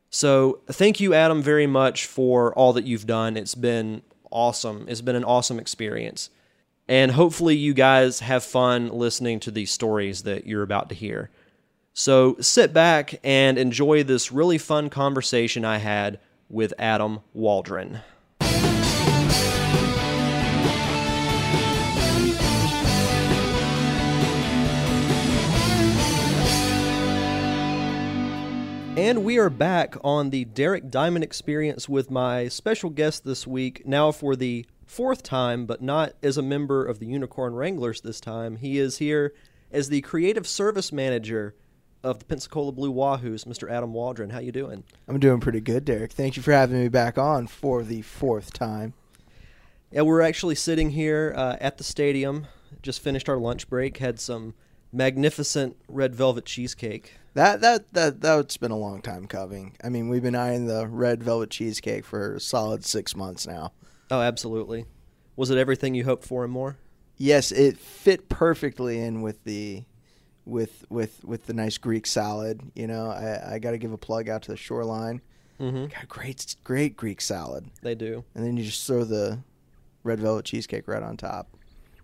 So 0.10 0.62
thank 0.68 1.00
you, 1.00 1.14
Adam, 1.14 1.42
very 1.42 1.68
much 1.68 2.06
for 2.06 2.54
all 2.54 2.74
that 2.74 2.86
you've 2.86 3.08
done. 3.08 3.38
It's 3.38 3.56
been 3.56 4.02
awesome. 4.32 4.86
It's 4.88 5.02
been 5.02 5.16
an 5.16 5.24
awesome 5.24 5.60
experience. 5.60 6.30
And 6.88 7.12
hopefully, 7.12 7.56
you 7.56 7.74
guys 7.74 8.22
have 8.22 8.44
fun 8.44 8.90
listening 8.90 9.42
to 9.42 9.52
these 9.52 9.72
stories 9.72 10.24
that 10.24 10.48
you're 10.48 10.64
about 10.64 10.88
to 10.90 10.96
hear. 10.96 11.30
So 11.94 12.38
sit 12.40 12.74
back 12.74 13.20
and 13.24 13.58
enjoy 13.58 14.04
this 14.04 14.32
really 14.32 14.58
fun 14.58 14.90
conversation 14.90 15.66
I 15.66 15.80
had 15.80 16.20
with 16.48 16.74
Adam 16.78 17.20
Waldron. 17.34 18.02
And 28.98 29.24
we 29.24 29.38
are 29.38 29.51
back 29.51 29.96
on 30.04 30.32
the 30.32 30.46
Derek 30.46 30.89
Diamond 30.89 31.24
Experience 31.24 31.88
with 31.88 32.10
my 32.10 32.48
special 32.48 32.89
guest 32.89 33.24
this 33.25 33.46
week, 33.46 33.86
now 33.86 34.12
for 34.12 34.36
the 34.36 34.66
fourth 34.88 35.22
time, 35.22 35.68
but 35.68 35.84
not 35.84 36.13
as 36.24 36.36
a 36.36 36.42
member 36.42 36.84
of 36.84 36.98
the 36.98 37.06
Unicorn 37.06 37.54
Wranglers 37.54 38.01
this 38.01 38.20
time. 38.20 38.56
He 38.56 38.80
is 38.80 38.98
here 38.98 39.36
as 39.72 39.89
the 39.89 40.01
creative 40.01 40.48
service 40.48 40.92
manager 40.92 41.54
of 42.04 42.18
the 42.18 42.25
Pensacola 42.25 42.72
Blue 42.72 42.92
Wahoos, 42.92 43.46
Mr. 43.46 43.70
Adam 43.70 43.94
Waldron. 43.94 44.32
How 44.32 44.39
you 44.39 44.51
doing? 44.51 44.84
I'm 45.08 45.20
doing 45.20 45.42
pretty 45.42 45.62
good, 45.62 45.86
Derek. 45.86 46.12
Thank 46.12 46.36
you 46.36 46.42
for 46.42 46.51
having 46.51 46.82
me 46.82 46.88
back 46.88 47.20
on 47.20 47.46
for 47.46 47.84
the 47.84 48.01
fourth 48.01 48.51
time. 48.51 48.96
Yeah, 49.92 50.01
we're 50.01 50.22
actually 50.22 50.56
sitting 50.56 50.89
here 50.89 51.36
uh, 51.38 51.58
at 51.62 51.77
the 51.77 51.84
stadium. 51.84 52.48
Just 52.82 53.04
finished 53.04 53.30
our 53.30 53.38
lunch 53.38 53.70
break. 53.70 53.98
Had 53.98 54.20
some 54.20 54.56
magnificent 54.98 55.77
red 55.88 56.16
velvet 56.16 56.46
cheesecake. 56.46 57.13
That 57.36 57.62
that 57.62 57.94
that 57.94 58.20
that's 58.22 58.58
been 58.58 58.72
a 58.72 58.77
long 58.77 59.01
time 59.01 59.27
coming. 59.27 59.77
I 59.84 59.89
mean, 59.89 60.10
we've 60.10 60.24
been 60.24 60.36
eyeing 60.36 60.66
the 60.66 60.88
red 60.88 61.24
velvet 61.24 61.51
cheesecake 61.51 62.04
for 62.04 62.36
a 62.36 62.39
solid 62.39 62.84
six 62.84 63.16
months 63.16 63.46
now. 63.46 63.74
Oh, 64.10 64.22
absolutely. 64.22 64.86
Was 65.36 65.51
it 65.51 65.58
everything 65.58 65.94
you 65.94 66.04
hoped 66.04 66.25
for 66.25 66.44
and 66.44 66.51
more? 66.51 66.77
Yes, 67.16 67.51
it 67.51 67.77
fit 67.77 68.27
perfectly 68.30 69.00
in 69.00 69.22
with 69.22 69.44
the 69.44 69.84
with 70.46 70.86
with 70.89 71.24
with 71.24 71.46
the 71.46 71.54
nice 71.54 71.77
Greek 71.77 72.08
salad. 72.08 72.62
You 72.74 72.88
know, 72.88 73.08
I, 73.12 73.56
I 73.56 73.60
got 73.60 73.72
to 73.72 73.77
give 73.77 73.92
a 73.92 73.98
plug 73.98 74.30
out 74.30 74.42
to 74.44 74.51
the 74.51 74.58
Shoreline. 74.58 75.22
Mm-hmm. 75.60 75.86
Got 75.88 76.08
great 76.08 76.56
great 76.63 76.96
Greek 76.98 77.22
salad, 77.22 77.66
They 77.82 77.96
do. 77.96 78.24
and 78.36 78.46
then 78.46 78.58
you 78.58 78.63
just 78.63 78.86
throw 78.86 79.04
the 79.04 79.39
red 80.04 80.20
velvet 80.20 80.46
cheesecake 80.46 80.88
right 80.88 81.01
on 81.04 81.18
top. 81.18 81.50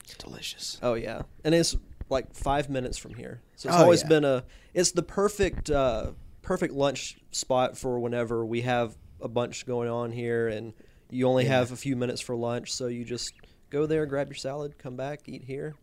It's 0.03 0.15
delicious. 0.15 0.79
Oh 0.83 0.95
yeah, 0.95 1.21
and 1.43 1.55
it's 1.55 1.75
like 2.13 2.33
five 2.33 2.69
minutes 2.69 2.97
from 2.97 3.15
here, 3.15 3.41
so 3.57 3.67
it's 3.69 3.77
Oh, 3.77 3.81
always 3.83 4.01
yeah. 4.03 4.07
been 4.07 4.23
a. 4.25 4.45
It's 4.73 4.91
the 4.91 5.03
perfect 5.03 5.69
uh, 5.69 6.11
perfect 6.41 6.73
lunch 6.73 7.17
spot 7.31 7.77
for 7.77 7.99
whenever 7.99 8.45
we 8.45 8.61
have 8.61 8.95
a 9.21 9.27
bunch 9.27 9.65
going 9.65 9.89
on 9.89 10.11
here, 10.13 10.47
and 10.47 10.73
you 11.09 11.27
only 11.27 11.43
Yeah. 11.43 11.57
have 11.57 11.71
a 11.71 11.75
few 11.75 11.95
minutes 11.95 12.21
for 12.21 12.35
lunch, 12.35 12.71
so 12.73 12.87
you 12.87 13.03
just 13.03 13.33
go 13.69 13.85
there, 13.85 14.05
grab 14.05 14.27
your 14.29 14.35
salad, 14.35 14.77
come 14.77 14.95
back, 14.95 15.21
eat 15.27 15.43
here. 15.43 15.75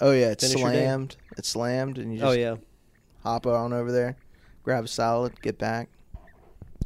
Oh 0.00 0.12
yeah, 0.12 0.30
it's 0.30 0.46
slammed. 0.48 1.16
It's 1.36 1.48
slammed, 1.48 1.98
and 1.98 2.12
you 2.12 2.20
just 2.20 2.30
oh 2.36 2.38
yeah, 2.38 2.56
hop 3.22 3.46
on 3.46 3.72
over 3.72 3.90
there, 3.92 4.16
grab 4.62 4.84
a 4.84 4.88
salad, 4.88 5.40
get 5.42 5.58
back. 5.58 5.88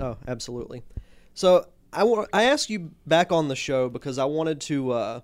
Oh, 0.00 0.16
absolutely. 0.28 0.82
So 1.34 1.66
I 1.92 2.04
wa- 2.04 2.26
I 2.32 2.44
asked 2.44 2.68
you 2.70 2.90
back 3.06 3.32
on 3.32 3.48
the 3.48 3.56
show 3.56 3.88
because 3.88 4.18
I 4.18 4.24
wanted 4.26 4.60
to 4.62 4.92
uh, 4.92 5.20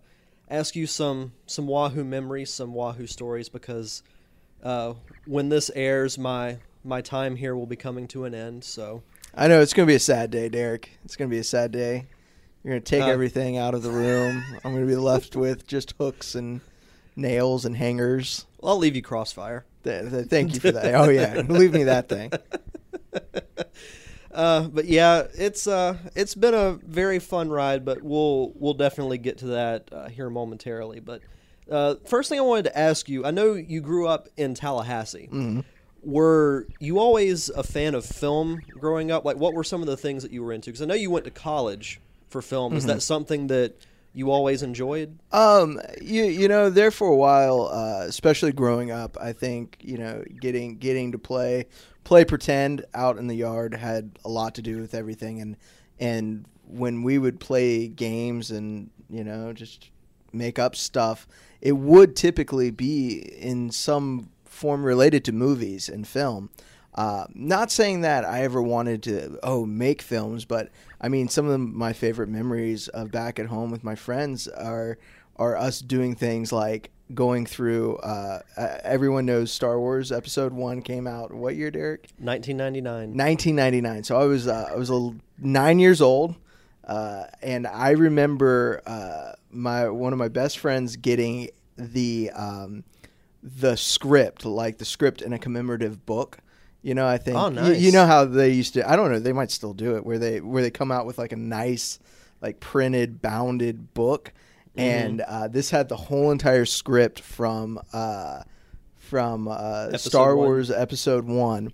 ask 0.51 0.77
you 0.77 0.87
some 0.87 1.33
some 1.47 1.67
Wahoo 1.67 2.05
memories, 2.05 2.53
some 2.53 2.75
Wahoo 2.75 3.07
stories, 3.07 3.49
because 3.49 4.03
uh, 4.63 4.95
when 5.27 5.49
this 5.49 5.71
airs, 5.75 6.19
my 6.19 6.59
my 6.85 7.01
time 7.01 7.37
here 7.37 7.55
will 7.57 7.67
be 7.67 7.77
coming 7.77 8.09
to 8.09 8.25
an 8.25 8.35
end. 8.35 8.65
So 8.65 9.03
I 9.35 9.49
know 9.49 9.61
it's 9.61 9.73
gonna 9.73 9.87
be 9.87 9.95
a 9.95 10.01
sad 10.01 10.31
day, 10.31 10.49
Derek. 10.49 10.91
It's 11.05 11.17
gonna 11.17 11.29
be 11.31 11.39
a 11.39 11.45
sad 11.45 11.73
day. 11.73 12.07
You're 12.65 12.75
gonna 12.75 12.81
take 12.81 13.03
Uh, 13.03 13.07
everything 13.09 13.57
out 13.57 13.75
of 13.75 13.83
the 13.83 13.91
room. 13.91 14.43
I'm 14.65 14.73
gonna 14.75 14.87
be 14.87 14.97
left 14.97 15.35
with 15.37 15.67
just 15.67 15.95
hooks 15.99 16.35
and 16.35 16.61
nails 17.17 17.65
and 17.65 17.77
hangers. 17.77 18.47
I'll 18.63 18.79
leave 18.79 18.95
you 18.97 19.03
crossfire. 19.03 19.65
Th- 19.85 20.09
th- 20.09 20.27
Thank 20.29 20.55
you 20.55 20.61
for 20.61 20.71
that. 20.71 20.95
Oh 20.95 21.09
yeah, 21.09 21.43
leave 21.49 21.73
me 21.73 21.85
that 21.85 22.09
thing. 22.09 22.31
Uh, 24.33 24.63
but 24.69 24.87
yeah, 24.87 25.27
it's 25.35 25.67
uh, 25.67 25.97
it's 26.15 26.35
been 26.35 26.55
a 26.55 26.73
very 26.87 27.19
fun 27.19 27.51
ride, 27.51 27.85
but 27.85 28.03
we'll 28.03 28.53
we'll 28.57 28.75
definitely 28.75 29.19
get 29.19 29.39
to 29.39 29.47
that 29.49 29.89
uh, 29.93 30.09
here 30.09 30.31
momentarily. 30.31 31.01
But 31.01 31.21
uh, 31.71 31.97
first 32.07 32.29
thing 32.29 32.39
I 32.39 32.43
wanted 32.43 32.65
to 32.65 32.79
ask 32.79 33.09
you, 33.09 33.25
I 33.25 33.31
know 33.31 33.55
you 33.55 33.81
grew 33.81 34.09
up 34.09 34.29
in 34.37 34.55
Tallahassee. 34.55 35.29
Mhm. 35.31 35.65
Were 36.03 36.67
you 36.81 36.99
always 36.99 37.49
a 37.51 37.63
fan 37.63 37.95
of 37.95 38.05
film 38.05 38.61
growing 38.71 39.13
up? 39.13 39.25
Like, 39.25 39.37
what 39.37 39.55
were 39.55 39.63
some 39.63 39.83
of 39.83 39.87
the 39.87 39.97
things 39.97 40.25
that 40.25 40.33
you 40.33 40.43
were 40.43 40.53
into? 40.53 40.71
Because 40.71 40.83
I 40.83 40.87
know 40.87 40.95
you 40.95 41.11
went 41.11 41.27
to 41.27 41.31
college 41.31 42.01
for 42.29 42.43
film. 42.43 42.75
Is 42.75 42.87
that 42.87 43.03
something 43.03 43.47
that 43.49 43.75
you 44.15 44.31
always 44.31 44.63
enjoyed? 44.65 45.17
Um, 45.31 45.81
you 46.01 46.25
you 46.25 46.49
know, 46.49 46.71
there 46.71 46.91
for 46.91 47.07
a 47.07 47.15
while, 47.17 47.71
uh, 47.73 48.05
especially 48.07 48.51
growing 48.53 48.91
up, 48.91 49.17
I 49.21 49.33
think 49.33 49.77
you 49.81 49.97
know, 49.99 50.25
getting 50.41 50.79
getting 50.79 51.13
to 51.13 51.19
play 51.19 51.67
play 52.05 52.25
pretend 52.25 52.85
out 52.95 53.19
in 53.19 53.27
the 53.27 53.35
yard 53.35 53.75
had 53.75 54.19
a 54.25 54.29
lot 54.29 54.55
to 54.57 54.63
do 54.63 54.81
with 54.81 54.95
everything, 54.95 55.41
and 55.41 55.57
and 55.99 56.47
when 56.67 57.03
we 57.03 57.19
would 57.19 57.41
play 57.41 57.89
games 57.89 58.51
and 58.51 58.91
you 59.09 59.25
know 59.25 59.53
just 59.53 59.91
make 60.33 60.59
up 60.59 60.75
stuff, 60.75 61.27
it 61.61 61.73
would 61.73 62.17
typically 62.17 62.71
be 62.71 63.19
in 63.19 63.71
some 63.71 64.31
form 64.45 64.85
related 64.85 65.25
to 65.25 65.33
movies 65.33 65.89
and 65.89 66.07
film. 66.07 66.51
Uh, 66.95 67.27
not 67.35 67.71
saying 67.71 68.03
that 68.03 68.25
I 68.25 68.43
ever 68.43 68.61
wanted 68.61 69.03
to 69.05 69.39
oh 69.43 69.65
make 69.65 70.03
films, 70.03 70.45
but 70.45 70.71
I 71.01 71.09
mean 71.09 71.29
some 71.29 71.49
of 71.49 71.61
my 71.61 71.93
favorite 71.93 72.29
memories 72.29 72.89
of 72.89 73.11
back 73.11 73.39
at 73.39 73.47
home 73.47 73.71
with 73.71 73.83
my 73.83 73.95
friends 73.95 74.47
are 74.49 74.99
are 75.37 75.57
us 75.57 75.81
doing 75.81 76.15
things 76.15 76.53
like 76.53 76.91
going 77.15 77.47
through. 77.47 77.97
Uh, 77.99 78.41
uh, 78.57 78.79
everyone 78.83 79.27
knows 79.27 79.53
Star 79.53 79.79
Wars 79.79 80.11
Episode 80.13 80.53
One 80.53 80.83
came 80.83 81.07
out 81.07 81.33
what 81.33 81.57
year, 81.57 81.71
Derek? 81.71 82.09
1999. 82.19 83.17
1999. 83.17 84.05
So 84.05 84.19
I 84.21 84.25
was 84.25 84.47
uh, 84.49 84.71
I 84.73 84.77
was 84.77 84.91
a 84.91 85.11
nine 85.39 85.79
years 85.79 86.01
old, 86.01 86.35
uh, 86.85 87.25
and 87.43 87.67
I 87.67 87.91
remember 87.91 88.83
uh, 88.87 89.33
my 89.51 89.89
one 89.89 90.13
of 90.13 90.19
my 90.19 90.29
best 90.29 90.59
friends 90.59 90.97
getting 90.97 91.49
the 91.77 92.31
um, 92.35 92.85
the 93.43 93.77
script, 93.77 94.45
like 94.45 94.79
the 94.79 94.85
script 94.85 95.23
in 95.23 95.33
a 95.33 95.39
commemorative 95.39 96.05
book. 96.07 96.39
You 96.85 96.95
know, 96.95 97.07
I 97.07 97.17
think 97.19 97.37
Oh, 97.37 97.49
you- 97.49 97.55
nice. 97.55 97.81
you, 97.81 97.93
know 97.93 98.07
how 98.07 98.25
they 98.25 98.51
used 98.51 98.75
to. 98.75 98.89
I 98.91 98.97
don't 98.97 99.13
know. 99.13 99.21
They 99.21 99.33
might 99.33 99.53
still 99.53 99.73
do 99.73 99.95
it 99.97 100.05
where 100.05 100.19
they 100.19 100.41
where 100.41 100.63
they 100.63 100.71
come 100.71 100.91
out 100.91 101.07
with 101.07 101.17
like 101.17 101.31
a 101.33 101.37
nice, 101.37 102.01
like 102.41 102.59
printed, 102.59 103.23
bounded 103.23 103.95
book, 103.95 104.33
Mm-hmm. 104.77 104.81
and 104.81 105.21
uh, 105.21 105.49
this 105.49 105.69
had 105.69 105.91
the 105.91 105.97
whole 105.97 106.31
entire 106.31 106.65
script 106.65 107.21
from 107.21 107.79
uh, 107.93 108.43
from 109.13 109.47
uh, 109.47 109.99
Star 109.99 110.35
one. 110.35 110.47
Wars 110.47 110.71
Episode 110.71 111.27
One. 111.27 111.73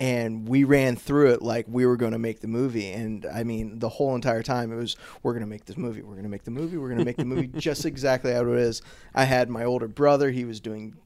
And 0.00 0.48
we 0.48 0.64
ran 0.64 0.96
through 0.96 1.32
it 1.32 1.42
like 1.42 1.66
we 1.68 1.84
were 1.84 1.98
going 1.98 2.12
to 2.12 2.18
make 2.18 2.40
the 2.40 2.48
movie. 2.48 2.90
And 2.90 3.26
i 3.26 3.44
mean 3.44 3.80
the 3.80 3.90
whole 3.90 4.14
entire 4.14 4.42
time 4.42 4.72
it 4.72 4.76
was 4.76 4.96
we're 5.22 5.34
going 5.34 5.42
to 5.42 5.46
make 5.46 5.66
this 5.66 5.76
movie. 5.76 6.00
We're 6.00 6.12
going 6.12 6.22
to 6.22 6.30
make 6.30 6.44
the 6.44 6.50
movie. 6.50 6.78
We're 6.78 6.88
going 6.88 7.00
to 7.00 7.04
make 7.04 7.18
the 7.18 7.26
movie. 7.26 7.48
Just 7.58 7.84
exactly 7.84 8.32
how 8.32 8.46
it 8.46 8.58
is. 8.58 8.80
I 9.14 9.24
had 9.24 9.50
my 9.50 9.64
older 9.64 9.88
brother. 9.88 10.30
He 10.30 10.46
was 10.46 10.58
doing 10.58 10.96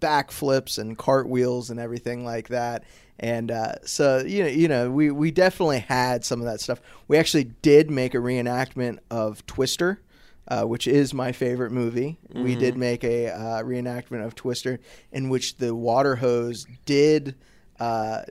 backflips 0.00 0.78
and 0.78 0.96
cartwheels 0.96 1.70
and 1.70 1.80
everything 1.80 2.24
like 2.24 2.46
that. 2.50 2.84
And 3.18 3.50
uh, 3.50 3.84
so 3.84 4.18
you 4.24 4.44
know 4.44 4.48
you 4.48 4.68
know 4.68 4.88
we, 4.88 5.10
we 5.10 5.32
definitely 5.32 5.80
had 5.80 6.24
some 6.24 6.38
of 6.38 6.46
that 6.46 6.60
stuff. 6.60 6.80
We 7.08 7.16
actually 7.16 7.50
did 7.62 7.90
make 7.90 8.14
a 8.14 8.18
reenactment 8.18 8.98
of 9.10 9.44
twister 9.46 10.00
uh, 10.48 10.64
which 10.64 10.86
is 10.86 11.12
my 11.14 11.30
favorite 11.32 11.70
movie. 11.72 12.18
We 12.34 12.56
Mhm. 12.56 12.58
did 12.58 12.76
make 12.76 13.04
a 13.04 13.28
uh, 13.28 13.62
reenactment 13.62 14.24
of 14.24 14.34
Twister 14.34 14.80
in 15.12 15.28
which 15.28 15.56
the 15.58 15.74
water 15.74 16.16
hose 16.16 16.66
did 16.86 17.34
uh, 17.80 18.22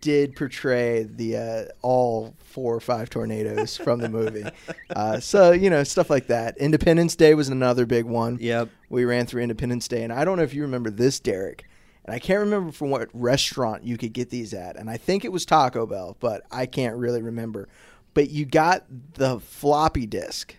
did 0.00 0.36
portray 0.36 1.02
the 1.02 1.36
uh, 1.36 1.64
all 1.82 2.32
four 2.38 2.72
or 2.72 2.80
five 2.80 3.10
tornadoes 3.10 3.76
from 3.76 3.98
the 4.00 4.08
movie. 4.08 4.44
Uh, 4.96 5.20
so 5.20 5.52
you 5.52 5.68
know 5.68 5.84
stuff 5.84 6.08
like 6.08 6.28
that. 6.28 6.56
Independence 6.56 7.14
Day 7.14 7.34
was 7.34 7.48
another 7.50 7.84
big 7.84 8.04
one. 8.06 8.38
Yep. 8.40 8.70
We 8.88 9.04
ran 9.04 9.26
through 9.26 9.42
Independence 9.42 9.86
Day, 9.86 10.02
and 10.02 10.12
I 10.12 10.24
don't 10.24 10.38
know 10.38 10.42
if 10.44 10.54
you 10.54 10.62
remember 10.62 10.88
this, 10.90 11.20
Derek. 11.20 11.64
And 12.06 12.14
I 12.14 12.18
can't 12.18 12.40
remember 12.40 12.72
from 12.72 12.88
what 12.88 13.08
restaurant 13.12 13.84
you 13.84 13.98
could 13.98 14.14
get 14.14 14.30
these 14.30 14.54
at, 14.54 14.76
and 14.76 14.88
I 14.88 14.96
think 14.96 15.24
it 15.26 15.30
was 15.32 15.44
Taco 15.44 15.84
Bell, 15.86 16.16
but 16.20 16.42
I 16.50 16.64
can't 16.64 16.96
really 16.96 17.20
remember. 17.20 17.68
But 18.14 18.30
you 18.30 18.46
got 18.46 18.86
the 19.14 19.38
floppy 19.40 20.06
disk, 20.06 20.56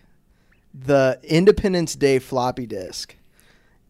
the 0.74 1.18
Independence 1.24 1.94
Day 1.96 2.18
floppy 2.18 2.66
disk, 2.66 3.16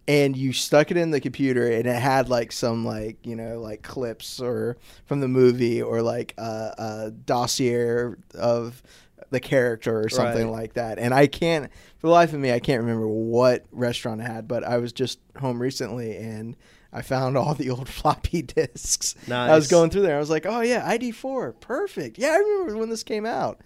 and 0.09 0.37
you 0.37 0.53
stuck 0.53 0.91
it 0.91 0.97
in 0.97 1.11
the 1.11 1.21
computer, 1.21 1.71
and 1.71 1.87
it 1.87 2.01
had 2.01 2.29
like 2.29 2.53
some 2.53 2.85
like 2.85 3.25
you 3.27 3.37
know 3.37 3.61
like 3.61 3.83
clips 3.83 4.41
or 4.41 4.77
from 5.07 5.21
the 5.21 5.29
movie 5.29 5.81
or 5.83 6.03
like 6.03 6.35
a, 6.39 6.75
a 6.79 7.11
dossier 7.11 8.15
of 8.35 8.83
the 9.31 9.41
character 9.41 10.01
or 10.01 10.09
something 10.09 10.47
Right. 10.51 10.61
like 10.61 10.73
that. 10.75 10.99
And 10.99 11.15
I 11.15 11.29
can't, 11.29 11.71
for 11.99 12.09
the 12.09 12.13
life 12.13 12.33
of 12.33 12.41
me, 12.41 12.51
I 12.53 12.59
can't 12.59 12.81
remember 12.81 13.07
what 13.07 13.65
restaurant 13.71 14.21
it 14.21 14.25
had, 14.27 14.49
but 14.49 14.65
I 14.65 14.79
was 14.79 14.93
just 14.93 15.19
home 15.39 15.61
recently 15.61 16.17
and. 16.17 16.57
I 16.93 17.03
found 17.03 17.37
all 17.39 17.55
the 17.55 17.71
old 17.71 17.89
floppy 18.01 18.43
disks. 18.43 19.15
I 19.31 19.55
was 19.55 19.69
going 19.69 19.91
through 19.91 20.03
there. 20.03 20.17
I 20.17 20.19
was 20.19 20.29
like, 20.29 20.45
"Oh 20.45 20.61
yeah, 20.61 20.85
ID4, 20.93 21.61
perfect. 21.61 22.19
Yeah, 22.19 22.31
I 22.31 22.39
remember 22.39 22.79
when 22.79 22.89
this 22.91 23.05
came 23.05 23.25
out." 23.25 23.61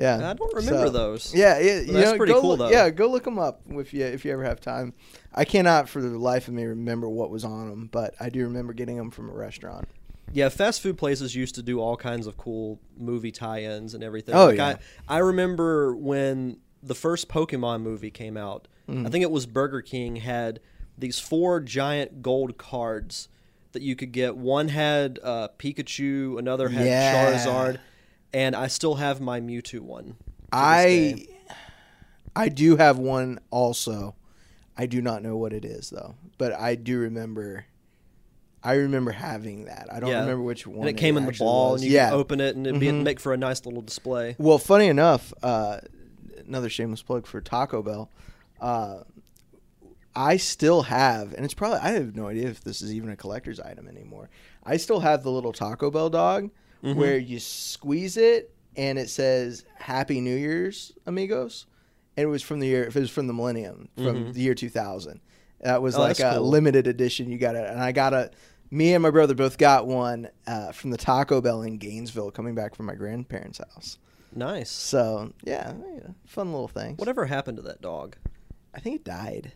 Yeah, 0.00 0.30
I 0.30 0.32
don't 0.34 0.54
remember 0.54 0.86
So- 0.86 0.90
those. 0.92 1.34
yeah, 1.34 1.58
yeah, 1.58 1.80
you 1.80 1.92
that's 1.92 2.10
know, 2.12 2.16
pretty 2.16 2.32
cool, 2.32 2.56
look- 2.56 2.58
though. 2.58 2.70
Yeah, 2.70 2.88
go 2.90 3.06
look 3.10 3.24
them 3.24 3.38
up 3.38 3.60
if 3.70 3.92
you 3.92 4.04
if 4.04 4.24
you 4.24 4.32
ever 4.32 4.44
have 4.44 4.60
time. 4.60 4.94
I 5.34 5.44
cannot 5.44 5.88
for 5.88 6.00
the 6.00 6.08
life 6.18 6.48
of 6.48 6.54
me 6.54 6.64
remember 6.64 7.08
what 7.08 7.30
was 7.30 7.44
on 7.44 7.68
them, 7.68 7.88
but 7.92 8.14
I 8.18 8.30
do 8.30 8.42
remember 8.44 8.72
getting 8.72 8.96
them 8.96 9.10
from 9.10 9.28
a 9.28 9.32
restaurant. 9.32 9.88
Yeah, 10.32 10.48
fast 10.48 10.80
food 10.80 10.96
places 10.96 11.34
used 11.34 11.54
to 11.56 11.62
do 11.62 11.80
all 11.80 11.96
kinds 11.96 12.26
of 12.26 12.36
cool 12.36 12.80
movie 12.96 13.32
tie-ins 13.32 13.94
and 13.94 14.02
everything. 14.04 14.34
Oh, 14.34 14.46
Like, 14.46 14.56
yeah. 14.58 14.76
I, 15.08 15.16
I 15.16 15.18
remember 15.18 15.94
when 15.96 16.58
the 16.82 16.94
first 16.94 17.28
Pokemon 17.28 17.82
movie 17.82 18.10
came 18.12 18.36
out. 18.36 18.68
Mm-hmm. 18.88 19.06
I 19.06 19.10
think 19.10 19.22
it 19.22 19.30
was 19.30 19.44
Burger 19.46 19.82
King 19.82 20.16
had 20.16 20.60
these 20.96 21.18
four 21.18 21.60
giant 21.60 22.22
gold 22.22 22.58
cards 22.58 23.28
that 23.72 23.82
you 23.82 23.96
could 23.96 24.12
get. 24.12 24.36
One 24.36 24.68
had 24.68 25.18
uh, 25.22 25.48
Pikachu, 25.58 26.38
another 26.38 26.68
had 26.68 26.86
Yeah. 26.86 27.32
Charizard, 27.32 27.78
and 28.32 28.54
I 28.56 28.66
still 28.68 28.94
have 28.96 29.20
my 29.20 29.40
Mewtwo 29.40 29.80
one. 29.80 30.16
I. 30.52 31.26
I 32.36 32.48
do 32.48 32.76
have 32.76 32.98
one 32.98 33.40
also. 33.50 34.14
I 34.76 34.86
do 34.86 35.02
not 35.02 35.22
know 35.22 35.36
what 35.36 35.52
it 35.52 35.64
is 35.64 35.90
though, 35.90 36.14
but 36.38 36.52
I 36.52 36.74
do 36.76 36.98
remember. 37.00 37.66
I 38.62 38.74
remember 38.74 39.10
having 39.10 39.64
that. 39.64 39.88
I 39.90 40.00
don't 40.00 40.10
Yeah. 40.10 40.20
remember 40.20 40.42
which 40.44 40.66
one. 40.66 40.80
and 40.80 40.88
it 40.88 41.00
came 41.00 41.16
in 41.16 41.24
the 41.26 41.32
ball, 41.32 41.72
was. 41.72 41.82
and 41.82 41.90
you 41.90 41.96
yeah. 41.96 42.12
open 42.12 42.40
it, 42.40 42.56
and 42.56 42.66
it'd 42.66 42.78
be 42.78 42.88
Mhm. 42.88 43.02
make 43.02 43.18
for 43.18 43.32
a 43.32 43.36
nice 43.36 43.64
little 43.64 43.80
display. 43.82 44.36
Well, 44.38 44.58
funny 44.58 44.86
enough, 44.88 45.32
uh, 45.42 45.78
another 46.46 46.68
shameless 46.68 47.02
plug 47.02 47.26
for 47.26 47.40
Taco 47.40 47.82
Bell. 47.82 48.10
Uh, 48.60 48.98
I 50.14 50.36
still 50.36 50.82
have, 50.82 51.32
and 51.34 51.44
it's 51.44 51.54
probably 51.54 51.78
I 51.78 51.90
have 51.92 52.14
no 52.14 52.28
idea 52.28 52.48
if 52.48 52.62
this 52.62 52.82
is 52.82 52.92
even 52.92 53.08
a 53.10 53.16
collector's 53.16 53.58
item 53.60 53.88
anymore. 53.88 54.28
I 54.64 54.76
still 54.76 55.00
have 55.00 55.22
the 55.22 55.30
little 55.30 55.52
Taco 55.52 55.90
Bell 55.90 56.10
dog 56.10 56.50
Mhm. 56.82 56.96
where 56.96 57.18
you 57.18 57.38
squeeze 57.38 58.16
it 58.16 58.54
and 58.76 58.98
it 58.98 59.10
says 59.10 59.64
"Happy 59.76 60.20
New 60.20 60.34
Year's, 60.36 60.92
amigos," 61.06 61.66
and 62.16 62.24
it 62.24 62.28
was 62.28 62.42
from 62.42 62.60
the 62.60 62.66
year. 62.66 62.84
If 62.84 62.96
it 62.96 63.00
was 63.00 63.10
from 63.10 63.26
the 63.26 63.32
millennium, 63.34 63.88
from 63.96 64.26
Mhm. 64.26 64.32
the 64.34 64.40
year 64.40 64.54
2000. 64.54 65.20
That 65.60 65.82
was 65.82 65.94
Oh, 65.96 66.00
like 66.00 66.20
a 66.20 66.36
cool. 66.36 66.48
limited 66.48 66.86
edition. 66.86 67.28
You 67.30 67.36
got 67.38 67.54
it, 67.54 67.68
and 67.68 67.80
I 67.80 67.92
got 67.92 68.14
a. 68.14 68.30
Me 68.72 68.94
and 68.94 69.02
my 69.02 69.10
brother 69.10 69.34
both 69.34 69.58
got 69.58 69.86
one 69.88 70.28
uh, 70.46 70.70
from 70.72 70.90
the 70.90 70.96
Taco 70.96 71.40
Bell 71.40 71.62
in 71.62 71.76
Gainesville, 71.76 72.30
coming 72.30 72.54
back 72.54 72.74
from 72.76 72.86
my 72.86 72.94
grandparents' 72.94 73.58
house. 73.58 73.98
Nice. 74.34 74.70
So 74.70 75.32
yeah, 75.44 75.74
yeah, 75.96 76.10
fun 76.24 76.52
little 76.52 76.68
thing. 76.68 76.94
Whatever 76.96 77.26
happened 77.26 77.56
to 77.56 77.62
that 77.64 77.80
dog? 77.82 78.16
I 78.72 78.78
think 78.80 78.94
it 78.96 79.04
died. 79.04 79.52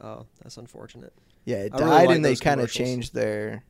Oh, 0.00 0.26
that's 0.42 0.58
unfortunate. 0.58 1.14
Yeah, 1.46 1.62
it 1.62 1.72
I 1.74 1.78
really 1.78 1.90
died, 1.90 2.06
like 2.08 2.16
and 2.16 2.24
they 2.26 2.36
kind 2.36 2.60
of 2.60 2.70
changed 2.70 3.14
their, 3.14 3.64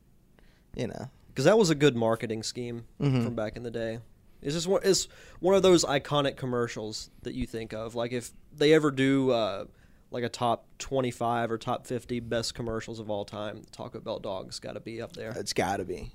you 0.74 0.88
know. 0.88 1.08
Because 1.38 1.44
that 1.44 1.56
was 1.56 1.70
a 1.70 1.74
good 1.76 1.94
marketing 1.94 2.42
scheme 2.42 2.84
Mhm. 3.00 3.22
from 3.22 3.36
back 3.36 3.56
in 3.56 3.62
the 3.62 3.70
day. 3.70 4.00
It's 4.42 4.54
just 4.56 4.66
one, 4.66 4.80
it's 4.82 5.06
one 5.38 5.54
of 5.54 5.62
those 5.62 5.84
iconic 5.84 6.34
commercials 6.36 7.10
that 7.22 7.36
you 7.36 7.46
think 7.46 7.72
of. 7.72 7.94
Like 7.94 8.10
if 8.10 8.32
they 8.52 8.72
ever 8.74 8.90
do 8.90 9.30
uh, 9.30 9.66
like 10.10 10.24
a 10.24 10.28
top 10.28 10.66
twenty-five 10.80 11.52
or 11.52 11.56
top 11.56 11.86
fifty 11.86 12.18
best 12.18 12.56
commercials 12.56 12.98
of 12.98 13.08
all 13.08 13.24
time, 13.24 13.62
Taco 13.70 14.00
Bell 14.00 14.18
dog's 14.18 14.58
got 14.58 14.72
to 14.72 14.80
be 14.80 15.00
up 15.00 15.12
there. 15.12 15.30
It's 15.36 15.52
got 15.52 15.76
to 15.76 15.84
be. 15.84 16.10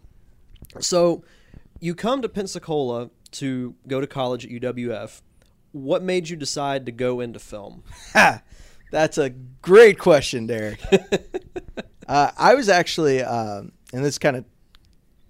So 0.81 1.23
you 1.79 1.95
come 1.95 2.21
to 2.21 2.27
Pensacola 2.27 3.09
to 3.31 3.75
go 3.87 4.01
to 4.01 4.07
college 4.07 4.43
at 4.45 4.51
UWF. 4.51 5.21
What 5.71 6.03
made 6.03 6.27
you 6.27 6.35
decide 6.35 6.85
to 6.87 6.91
go 6.91 7.21
into 7.21 7.39
film? 7.39 7.85
That's 8.91 9.17
a 9.17 9.29
great 9.61 9.99
question, 9.99 10.47
Derek. 10.47 10.81
uh, 12.09 12.31
I 12.37 12.55
was 12.55 12.67
actually, 12.67 13.21
um, 13.23 13.71
and 13.93 14.03
this 14.03 14.17
kind 14.17 14.35
of 14.35 14.43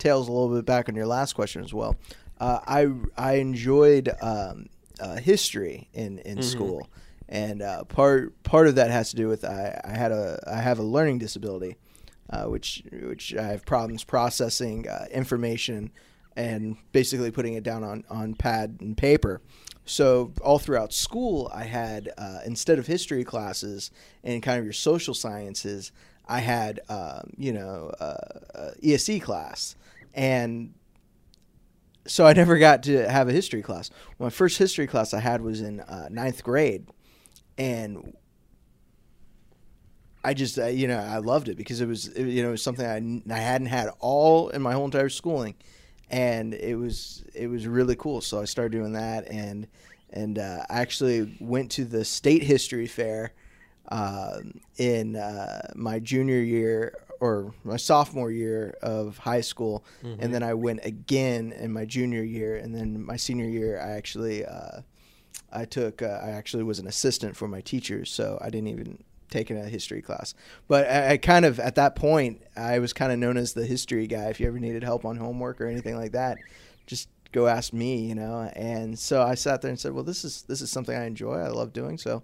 tails 0.03 0.27
a 0.27 0.31
little 0.31 0.53
bit 0.55 0.65
back 0.65 0.89
on 0.89 0.95
your 0.95 1.07
last 1.07 1.33
question 1.33 1.63
as 1.63 1.73
well. 1.73 1.95
Uh, 2.39 2.59
I 2.67 2.91
I 3.17 3.33
enjoyed 3.35 4.09
um, 4.21 4.67
uh, 4.99 5.15
history 5.15 5.87
in 5.93 6.19
in 6.19 6.39
Mhm. 6.39 6.43
school, 6.43 6.87
and 7.29 7.61
uh, 7.61 7.85
part 7.85 8.41
part 8.43 8.67
of 8.67 8.75
that 8.75 8.91
has 8.91 9.09
to 9.11 9.15
do 9.15 9.27
with 9.29 9.45
I, 9.45 9.79
I 9.83 9.91
had 9.95 10.11
a 10.11 10.43
I 10.45 10.57
have 10.61 10.77
a 10.79 10.83
learning 10.83 11.19
disability, 11.19 11.77
uh, 12.29 12.45
which 12.45 12.83
which 12.91 13.33
I 13.35 13.43
have 13.47 13.65
problems 13.65 14.03
processing 14.03 14.87
uh, 14.89 15.05
information 15.11 15.91
and 16.35 16.75
basically 16.91 17.31
putting 17.31 17.53
it 17.53 17.63
down 17.63 17.83
on 17.83 18.03
on 18.09 18.33
pad 18.35 18.77
and 18.81 18.97
paper. 18.97 19.41
So 19.85 20.31
all 20.41 20.59
throughout 20.59 20.93
school, 20.93 21.51
I 21.53 21.65
had 21.65 22.11
uh, 22.17 22.39
instead 22.45 22.79
of 22.79 22.87
history 22.87 23.23
classes 23.23 23.91
and 24.23 24.41
kind 24.43 24.57
of 24.59 24.63
your 24.65 24.73
social 24.73 25.13
sciences, 25.13 25.91
I 26.27 26.39
had 26.39 26.79
um, 26.89 27.31
you 27.37 27.53
know 27.53 27.91
ESE 28.81 29.19
class, 29.21 29.75
and 30.13 30.73
so 32.05 32.25
I 32.25 32.33
never 32.33 32.57
got 32.57 32.83
to 32.83 33.09
have 33.09 33.29
a 33.29 33.31
history 33.31 33.61
class. 33.61 33.89
My 34.19 34.29
first 34.29 34.57
history 34.57 34.87
class 34.87 35.13
I 35.13 35.19
had 35.19 35.41
was 35.41 35.61
in 35.61 35.79
uh, 35.81 36.09
ninth 36.11 36.43
grade, 36.43 36.87
and 37.57 38.13
I 40.23 40.33
just 40.33 40.57
uh, 40.57 40.65
you 40.67 40.87
know 40.87 40.99
I 40.99 41.17
loved 41.17 41.49
it 41.49 41.57
because 41.57 41.81
it 41.81 41.87
was 41.87 42.07
it, 42.07 42.27
you 42.27 42.43
know 42.43 42.51
was 42.51 42.63
something 42.63 42.85
I, 42.85 43.33
I 43.33 43.39
hadn't 43.39 43.67
had 43.67 43.89
all 43.99 44.49
in 44.49 44.61
my 44.61 44.73
whole 44.73 44.85
entire 44.85 45.09
schooling, 45.09 45.55
and 46.09 46.53
it 46.53 46.75
was 46.75 47.23
it 47.33 47.47
was 47.47 47.67
really 47.67 47.95
cool. 47.95 48.21
So 48.21 48.41
I 48.41 48.45
started 48.45 48.71
doing 48.71 48.93
that, 48.93 49.27
and 49.29 49.67
and 50.11 50.39
uh, 50.39 50.65
I 50.69 50.81
actually 50.81 51.37
went 51.39 51.71
to 51.71 51.85
the 51.85 52.05
state 52.05 52.43
history 52.43 52.87
fair 52.87 53.33
um, 53.89 54.61
in 54.77 55.15
uh, 55.15 55.71
my 55.75 55.99
junior 55.99 56.39
year 56.39 56.95
or 57.23 57.53
my 57.63 57.77
sophomore 57.77 58.31
year 58.31 58.75
of 58.81 59.17
high 59.19 59.39
school, 59.51 59.85
and 60.03 60.33
then 60.33 60.43
I 60.43 60.53
went 60.55 60.81
again 60.83 61.53
in 61.53 61.71
my 61.71 61.85
junior 61.85 62.21
year, 62.21 62.57
and 62.57 62.75
then 62.75 62.87
my 63.01 63.15
senior 63.15 63.49
year 63.59 63.79
I 63.79 63.91
actually 63.91 64.45
uh, 64.45 64.81
I 65.49 65.63
took 65.65 66.01
uh, 66.01 66.19
I 66.21 66.31
actually 66.31 66.63
was 66.63 66.79
an 66.79 66.87
assistant 66.87 67.37
for 67.37 67.47
my 67.47 67.61
teachers, 67.61 68.11
so 68.11 68.37
I 68.41 68.49
didn't 68.49 68.67
even 68.67 69.03
take 69.29 69.49
a 69.51 69.69
history 69.77 70.01
class. 70.01 70.35
But 70.67 70.85
I, 70.85 71.13
I 71.13 71.17
kind 71.17 71.45
of 71.45 71.59
at 71.61 71.75
that 71.75 71.95
point 71.95 72.41
I 72.57 72.79
was 72.79 72.91
kind 72.91 73.11
of 73.13 73.19
known 73.19 73.37
as 73.37 73.53
the 73.53 73.65
history 73.65 74.05
guy. 74.05 74.25
If 74.25 74.41
you 74.41 74.47
ever 74.47 74.59
needed 74.59 74.83
help 74.83 75.05
on 75.05 75.15
homework 75.15 75.61
or 75.61 75.67
anything 75.67 75.95
like 75.95 76.11
that, 76.11 76.37
just 76.87 77.07
go 77.31 77.47
ask 77.47 77.71
me, 77.71 78.05
you 78.05 78.15
know. 78.15 78.51
And 78.53 78.99
so 78.99 79.21
I 79.21 79.35
sat 79.35 79.61
there 79.61 79.69
and 79.69 79.79
said, 79.79 79.93
well, 79.93 80.03
this 80.03 80.25
is 80.25 80.43
this 80.43 80.61
is 80.61 80.69
something 80.69 80.95
I 80.95 81.05
enjoy. 81.05 81.35
I 81.35 81.47
love 81.47 81.71
doing 81.71 81.97
so. 81.97 82.23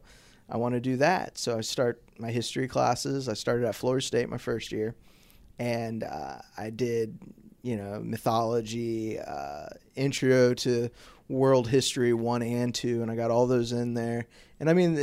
I 0.49 0.57
want 0.57 0.75
to 0.75 0.81
do 0.81 0.97
that. 0.97 1.37
So 1.37 1.57
I 1.57 1.61
start 1.61 2.01
my 2.17 2.31
history 2.31 2.67
classes. 2.67 3.29
I 3.29 3.33
started 3.33 3.67
at 3.67 3.75
Florida 3.75 4.05
State 4.05 4.29
my 4.29 4.37
first 4.37 4.71
year, 4.71 4.95
and 5.57 6.03
uh, 6.03 6.39
I 6.57 6.69
did, 6.69 7.19
you 7.61 7.77
know, 7.77 7.99
mythology, 8.03 9.19
uh, 9.19 9.67
intro 9.95 10.53
to 10.55 10.89
world 11.27 11.67
history 11.67 12.13
one 12.13 12.41
and 12.41 12.73
two, 12.73 13.01
and 13.01 13.11
I 13.11 13.15
got 13.15 13.31
all 13.31 13.47
those 13.47 13.71
in 13.71 13.93
there. 13.93 14.25
And 14.59 14.69
I 14.69 14.73
mean, 14.73 14.97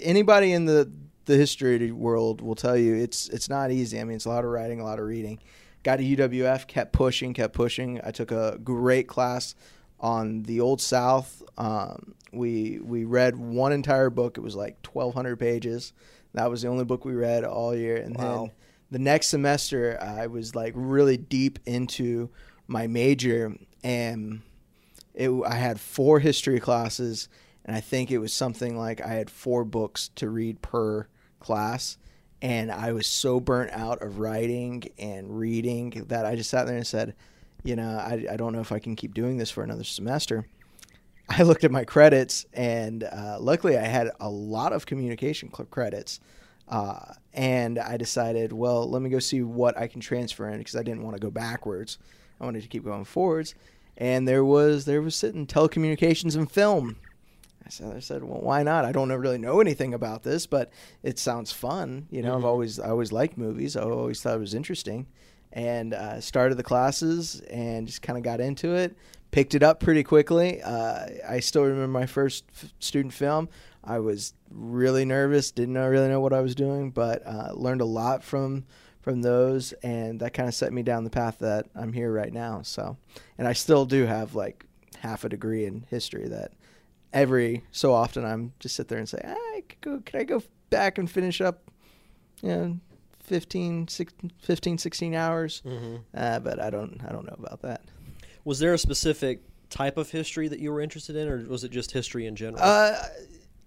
anybody 0.00 0.52
in 0.52 0.64
the 0.64 0.90
the 1.26 1.36
history 1.36 1.90
world 1.90 2.40
will 2.40 2.54
tell 2.54 2.76
you 2.76 2.94
it's 2.94 3.28
it's 3.28 3.48
not 3.48 3.70
easy. 3.70 4.00
I 4.00 4.04
mean, 4.04 4.16
it's 4.16 4.24
a 4.24 4.30
lot 4.30 4.44
of 4.44 4.50
writing, 4.50 4.80
a 4.80 4.84
lot 4.84 4.98
of 4.98 5.04
reading. 5.04 5.40
Got 5.82 5.96
to 5.96 6.16
UWF, 6.16 6.66
kept 6.66 6.92
pushing, 6.92 7.32
kept 7.32 7.54
pushing. 7.54 8.00
I 8.02 8.10
took 8.10 8.32
a 8.32 8.58
great 8.62 9.06
class 9.06 9.54
on 10.00 10.42
the 10.42 10.60
Old 10.60 10.80
South. 10.80 11.42
Um, 11.56 12.14
we 12.32 12.78
we 12.82 13.04
read 13.04 13.36
one 13.36 13.72
entire 13.72 14.10
book. 14.10 14.36
It 14.36 14.42
was 14.42 14.56
like 14.56 14.82
twelve 14.82 15.14
hundred 15.14 15.36
pages. 15.36 15.92
That 16.34 16.50
was 16.50 16.62
the 16.62 16.68
only 16.68 16.84
book 16.84 17.04
we 17.04 17.14
read 17.14 17.44
all 17.44 17.74
year. 17.74 17.96
And 17.96 18.16
Wow. 18.16 18.22
then 18.42 18.50
the 18.90 18.98
next 18.98 19.28
semester, 19.28 19.98
I 20.00 20.26
was 20.26 20.54
like 20.54 20.72
really 20.76 21.16
deep 21.16 21.58
into 21.66 22.30
my 22.66 22.86
major, 22.86 23.54
and 23.82 24.42
it, 25.14 25.30
I 25.30 25.54
had 25.54 25.80
four 25.80 26.20
history 26.20 26.60
classes, 26.60 27.28
and 27.64 27.74
I 27.74 27.80
think 27.80 28.10
it 28.10 28.18
was 28.18 28.34
something 28.34 28.76
like 28.76 29.00
I 29.00 29.08
had 29.14 29.30
four 29.30 29.64
books 29.64 30.10
to 30.16 30.28
read 30.28 30.60
per 30.62 31.06
class, 31.40 31.96
and 32.42 32.70
I 32.70 32.92
was 32.92 33.06
so 33.06 33.40
burnt 33.40 33.70
out 33.72 34.02
of 34.02 34.18
writing 34.18 34.84
and 34.98 35.38
reading 35.38 36.04
that 36.08 36.26
I 36.26 36.36
just 36.36 36.50
sat 36.50 36.66
there 36.66 36.76
and 36.76 36.86
said, 36.86 37.14
you 37.66 37.76
know, 37.76 37.98
I, 37.98 38.26
I 38.32 38.36
don't 38.36 38.52
know 38.52 38.60
if 38.60 38.72
I 38.72 38.78
can 38.78 38.96
keep 38.96 39.14
doing 39.14 39.36
this 39.36 39.50
for 39.50 39.62
another 39.62 39.84
semester. 39.84 40.46
I 41.28 41.42
looked 41.42 41.64
at 41.64 41.72
my 41.72 41.84
credits, 41.84 42.46
and 42.52 43.02
uh, 43.02 43.38
luckily 43.40 43.76
I 43.76 43.84
had 43.84 44.10
a 44.20 44.28
lot 44.30 44.72
of 44.72 44.86
communication 44.86 45.48
credits. 45.48 46.20
Uh, 46.68 47.14
and 47.32 47.78
I 47.78 47.96
decided, 47.96 48.52
well, 48.52 48.88
let 48.88 49.02
me 49.02 49.10
go 49.10 49.18
see 49.18 49.42
what 49.42 49.76
I 49.76 49.86
can 49.86 50.00
transfer 50.00 50.48
in 50.48 50.58
because 50.58 50.76
I 50.76 50.82
didn't 50.82 51.02
want 51.02 51.16
to 51.16 51.20
go 51.20 51.30
backwards. 51.30 51.98
I 52.40 52.44
wanted 52.44 52.62
to 52.62 52.68
keep 52.68 52.84
going 52.84 53.04
forwards. 53.04 53.54
And 53.96 54.26
there 54.28 54.44
was 54.44 54.84
there 54.84 55.00
was 55.00 55.14
sitting 55.16 55.46
telecommunications 55.46 56.36
and 56.36 56.50
film. 56.50 56.96
I 57.64 57.70
said, 57.70 57.96
I 57.96 58.00
said, 58.00 58.22
well, 58.22 58.40
why 58.40 58.62
not? 58.62 58.84
I 58.84 58.92
don't 58.92 59.10
really 59.10 59.38
know 59.38 59.60
anything 59.60 59.94
about 59.94 60.22
this, 60.22 60.46
but 60.46 60.70
it 61.02 61.18
sounds 61.18 61.50
fun. 61.50 62.06
You 62.10 62.22
know, 62.22 62.36
I've 62.36 62.42
Mhm. 62.42 62.46
always 62.46 62.78
I 62.78 62.90
always 62.90 63.10
liked 63.12 63.36
movies. 63.38 63.76
I 63.76 63.82
always 63.82 64.20
thought 64.20 64.36
it 64.36 64.40
was 64.40 64.54
interesting, 64.54 65.06
and 65.52 65.94
uh, 65.94 66.20
started 66.20 66.56
the 66.56 66.62
classes 66.62 67.40
and 67.50 67.86
just 67.86 68.02
kind 68.02 68.16
of 68.16 68.22
got 68.22 68.40
into 68.40 68.74
it. 68.74 68.96
Picked 69.30 69.54
it 69.54 69.62
up 69.62 69.80
pretty 69.80 70.02
quickly. 70.02 70.62
Uh, 70.62 71.06
I 71.28 71.40
still 71.40 71.64
remember 71.64 71.88
my 71.88 72.06
first 72.06 72.44
f- 72.54 72.72
student 72.78 73.12
film. 73.12 73.48
I 73.84 73.98
was 73.98 74.34
really 74.50 75.04
nervous, 75.04 75.50
didn't 75.50 75.74
really 75.76 76.08
know 76.08 76.20
what 76.20 76.32
I 76.32 76.40
was 76.40 76.54
doing, 76.54 76.90
but 76.90 77.26
uh, 77.26 77.52
learned 77.54 77.80
a 77.80 77.86
lot 77.86 78.22
from 78.22 78.64
from 79.00 79.22
those, 79.22 79.72
and 79.84 80.18
that 80.18 80.34
kind 80.34 80.48
of 80.48 80.54
set 80.54 80.72
me 80.72 80.82
down 80.82 81.04
the 81.04 81.10
path 81.10 81.38
that 81.38 81.66
I'm 81.76 81.92
here 81.92 82.12
right 82.12 82.32
now. 82.32 82.62
So, 82.62 82.96
and 83.38 83.46
I 83.46 83.52
still 83.52 83.86
do 83.86 84.04
have 84.04 84.34
like 84.34 84.66
half 84.98 85.22
a 85.22 85.28
degree 85.28 85.64
in 85.64 85.86
history 85.88 86.26
that 86.26 86.50
every 87.12 87.64
so 87.70 87.92
often 87.92 88.24
I'm 88.24 88.52
just 88.58 88.74
sit 88.74 88.88
there 88.88 88.98
and 88.98 89.08
say, 89.08 89.20
I 89.24 89.62
could 89.68 89.80
go, 89.80 90.02
could 90.04 90.20
I 90.20 90.24
go 90.24 90.42
back 90.70 90.98
and 90.98 91.08
finish 91.08 91.40
up, 91.40 91.70
you 92.42 92.48
know, 92.48 92.80
15, 93.26 93.88
16, 93.88 94.30
15 94.38 94.78
16 94.78 95.14
hours? 95.14 95.62
Mhm. 95.64 96.00
Uh, 96.14 96.38
but 96.40 96.60
I 96.60 96.70
don't, 96.70 97.00
I 97.06 97.12
don't 97.12 97.26
know 97.26 97.36
about 97.38 97.62
that. 97.62 97.82
Was 98.44 98.58
there 98.58 98.72
a 98.74 98.78
specific 98.78 99.40
type 99.70 99.96
of 99.96 100.10
history 100.10 100.46
that 100.48 100.60
you 100.60 100.72
were 100.72 100.80
interested 100.80 101.16
in, 101.16 101.28
or 101.28 101.44
was 101.48 101.64
it 101.64 101.70
just 101.72 101.90
history 101.90 102.26
in 102.26 102.36
general? 102.36 102.62
Uh, 102.62 102.94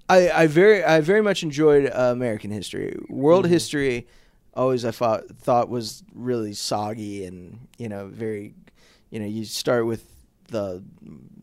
I, 0.07 0.29
I 0.31 0.47
very 0.47 0.83
I 0.83 1.01
very 1.01 1.21
much 1.21 1.43
enjoyed 1.43 1.85
uh, 1.87 2.11
American 2.13 2.49
history. 2.51 2.97
World 3.09 3.45
Mhm. 3.45 3.49
history, 3.49 4.07
always 4.53 4.85
I 4.85 4.91
thought 4.91 5.29
thought 5.37 5.69
was 5.69 6.03
really 6.15 6.53
soggy 6.53 7.25
and 7.25 7.67
you 7.77 7.89
know 7.89 8.07
very, 8.07 8.55
you 9.11 9.19
know 9.19 9.25
you 9.27 9.45
start 9.45 9.85
with 9.85 10.05
the 10.47 10.81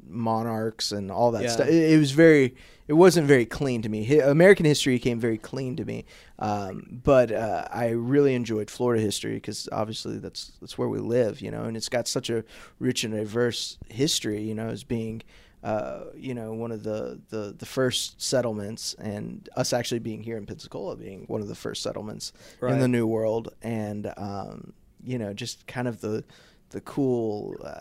monarchs 0.09 0.93
and 0.93 1.11
all 1.11 1.31
that 1.33 1.43
Yeah. 1.45 1.51
stuff. 1.51 1.69
It, 1.69 1.93
it 1.93 1.99
was 1.99 2.13
very 2.13 2.55
it 2.89 2.93
wasn't 2.93 3.27
very 3.27 3.45
clean 3.47 3.83
to 3.83 3.89
me. 3.89 4.05
Hi- 4.05 4.29
American 4.31 4.65
history 4.65 4.99
came 5.01 5.19
very 5.19 5.39
clean 5.39 5.75
to 5.77 5.85
me, 5.85 6.05
um, 6.39 7.01
but 7.03 7.33
uh, 7.33 7.67
I 7.71 7.89
really 7.89 8.35
enjoyed 8.35 8.71
Florida 8.71 9.03
history 9.03 9.35
because 9.35 9.69
obviously 9.73 10.19
that's 10.19 10.53
that's 10.61 10.79
where 10.79 10.89
we 10.89 11.01
live, 11.01 11.41
you 11.41 11.51
know, 11.51 11.65
and 11.65 11.77
it's 11.77 11.89
got 11.89 12.07
such 12.07 12.31
a 12.31 12.45
rich 12.79 13.03
and 13.03 13.13
diverse 13.13 13.79
history, 13.89 14.41
you 14.43 14.55
know, 14.55 14.69
as 14.69 14.85
being 14.85 15.23
uh, 15.65 16.05
you 16.15 16.33
know, 16.33 16.53
one 16.53 16.71
of 16.71 16.85
the, 16.85 17.21
the, 17.31 17.53
the 17.59 17.67
first 17.67 18.23
settlements, 18.23 18.95
and 19.01 19.49
us 19.57 19.73
actually 19.73 19.99
being 19.99 20.23
here 20.23 20.37
in 20.37 20.47
Pensacola 20.47 20.95
being 20.95 21.25
one 21.27 21.41
of 21.41 21.49
the 21.49 21.57
first 21.57 21.83
settlements 21.83 22.33
in 22.75 22.79
the 22.79 22.87
New 22.87 23.05
World, 23.05 23.53
and 23.63 24.13
um, 24.17 24.75
you 25.03 25.19
know, 25.19 25.33
just 25.33 25.67
kind 25.67 25.89
of 25.89 26.01
the 26.01 26.23
the 26.71 26.81
cool, 26.83 27.57
uh, 27.65 27.81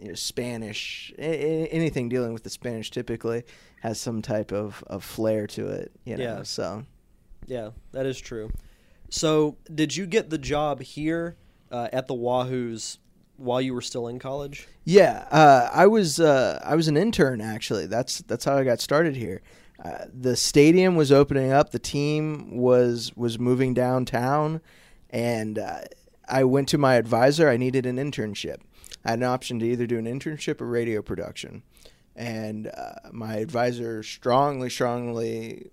you 0.00 0.08
know, 0.08 0.14
Spanish, 0.14 1.12
a- 1.18 1.68
anything 1.68 2.08
dealing 2.08 2.32
with 2.32 2.42
the 2.42 2.50
Spanish 2.50 2.90
typically 2.90 3.44
has 3.80 4.00
some 4.00 4.22
type 4.22 4.52
of, 4.52 4.82
of 4.86 5.04
flair 5.04 5.46
to 5.48 5.66
it, 5.68 5.92
you 6.04 6.16
know. 6.16 6.22
Yeah. 6.22 6.42
So 6.42 6.84
Yeah, 7.46 7.70
that 7.92 8.06
is 8.06 8.18
true. 8.18 8.50
So, 9.08 9.56
did 9.72 9.94
you 9.94 10.04
get 10.06 10.30
the 10.30 10.38
job 10.38 10.82
here 10.82 11.36
uh, 11.70 11.88
at 11.92 12.08
the 12.08 12.14
Wahoos 12.14 12.98
while 13.36 13.60
you 13.60 13.72
were 13.72 13.80
still 13.80 14.08
in 14.08 14.18
college? 14.18 14.66
Yeah, 14.84 15.26
uh, 15.30 15.70
I 15.72 15.86
was 15.86 16.18
uh, 16.18 16.60
I 16.64 16.74
was 16.74 16.88
an 16.88 16.96
intern 16.96 17.40
actually. 17.40 17.86
That's 17.86 18.18
that's 18.22 18.44
how 18.44 18.56
I 18.56 18.64
got 18.64 18.80
started 18.80 19.14
here. 19.14 19.42
Uh, 19.84 20.06
the 20.12 20.34
stadium 20.36 20.96
was 20.96 21.12
opening 21.12 21.52
up. 21.52 21.70
The 21.70 21.78
team 21.78 22.56
was 22.56 23.12
was 23.14 23.38
moving 23.38 23.74
downtown, 23.74 24.60
and 25.10 25.58
uh, 25.58 25.82
I 26.28 26.44
went 26.44 26.68
to 26.70 26.78
my 26.78 26.94
advisor. 26.94 27.48
I 27.48 27.56
needed 27.56 27.86
an 27.86 27.96
internship. 27.96 28.56
I 29.06 29.10
had 29.10 29.20
an 29.20 29.24
option 29.24 29.58
to 29.60 29.66
either 29.66 29.86
do 29.86 29.98
an 29.98 30.04
internship 30.06 30.60
or 30.60 30.66
radio 30.66 31.00
production, 31.00 31.62
and 32.16 32.66
uh, 32.66 32.94
my 33.12 33.36
advisor 33.36 34.02
strongly, 34.02 34.68
strongly 34.68 35.70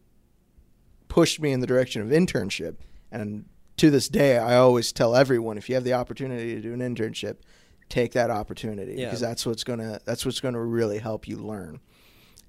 pushed 1.07 1.39
me 1.41 1.51
in 1.51 1.59
the 1.59 1.67
direction 1.67 2.01
of 2.01 2.09
internship. 2.09 2.75
And 3.11 3.45
to 3.77 3.89
this 3.89 4.07
day, 4.07 4.37
I 4.37 4.57
always 4.57 4.91
tell 4.91 5.15
everyone 5.15 5.57
if 5.57 5.67
you 5.67 5.75
have 5.75 5.83
the 5.83 5.93
opportunity 5.93 6.55
to 6.55 6.61
do 6.61 6.73
an 6.73 6.79
internship, 6.79 7.37
take 7.89 8.13
that 8.13 8.29
opportunity 8.29 8.93
Yeah. 8.97 9.05
because 9.07 9.19
that's 9.21 9.45
what's 9.45 9.63
gonna 9.63 9.99
that's 10.05 10.25
what's 10.25 10.39
gonna 10.39 10.63
really 10.63 10.99
help 10.99 11.27
you 11.27 11.37
learn. 11.37 11.79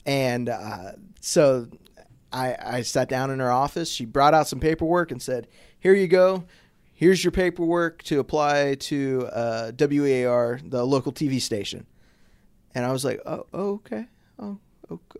And 0.06 0.48
uh, 0.50 0.92
so 1.20 1.68
I, 2.32 2.56
I 2.62 2.82
sat 2.82 3.08
down 3.08 3.30
in 3.30 3.38
her 3.38 3.50
office. 3.50 3.90
She 3.90 4.04
brought 4.04 4.34
out 4.34 4.48
some 4.48 4.60
paperwork 4.60 5.10
and 5.12 5.22
said, 5.22 5.48
"Here 5.78 5.94
you 5.94 6.08
go. 6.08 6.44
Here's 6.94 7.22
your 7.24 7.32
paperwork 7.32 8.02
to 8.04 8.20
apply 8.20 8.76
to 8.76 9.28
uh, 9.32 9.72
WEAR, 9.78 10.60
the 10.64 10.84
local 10.86 11.12
TV 11.12 11.40
station." 11.40 11.86
And 12.74 12.84
I 12.84 12.92
was 12.92 13.04
like, 13.04 13.20
"Oh, 13.26 13.46
oh, 13.52 13.70
okay. 13.74 14.06
Oh, 14.38 14.58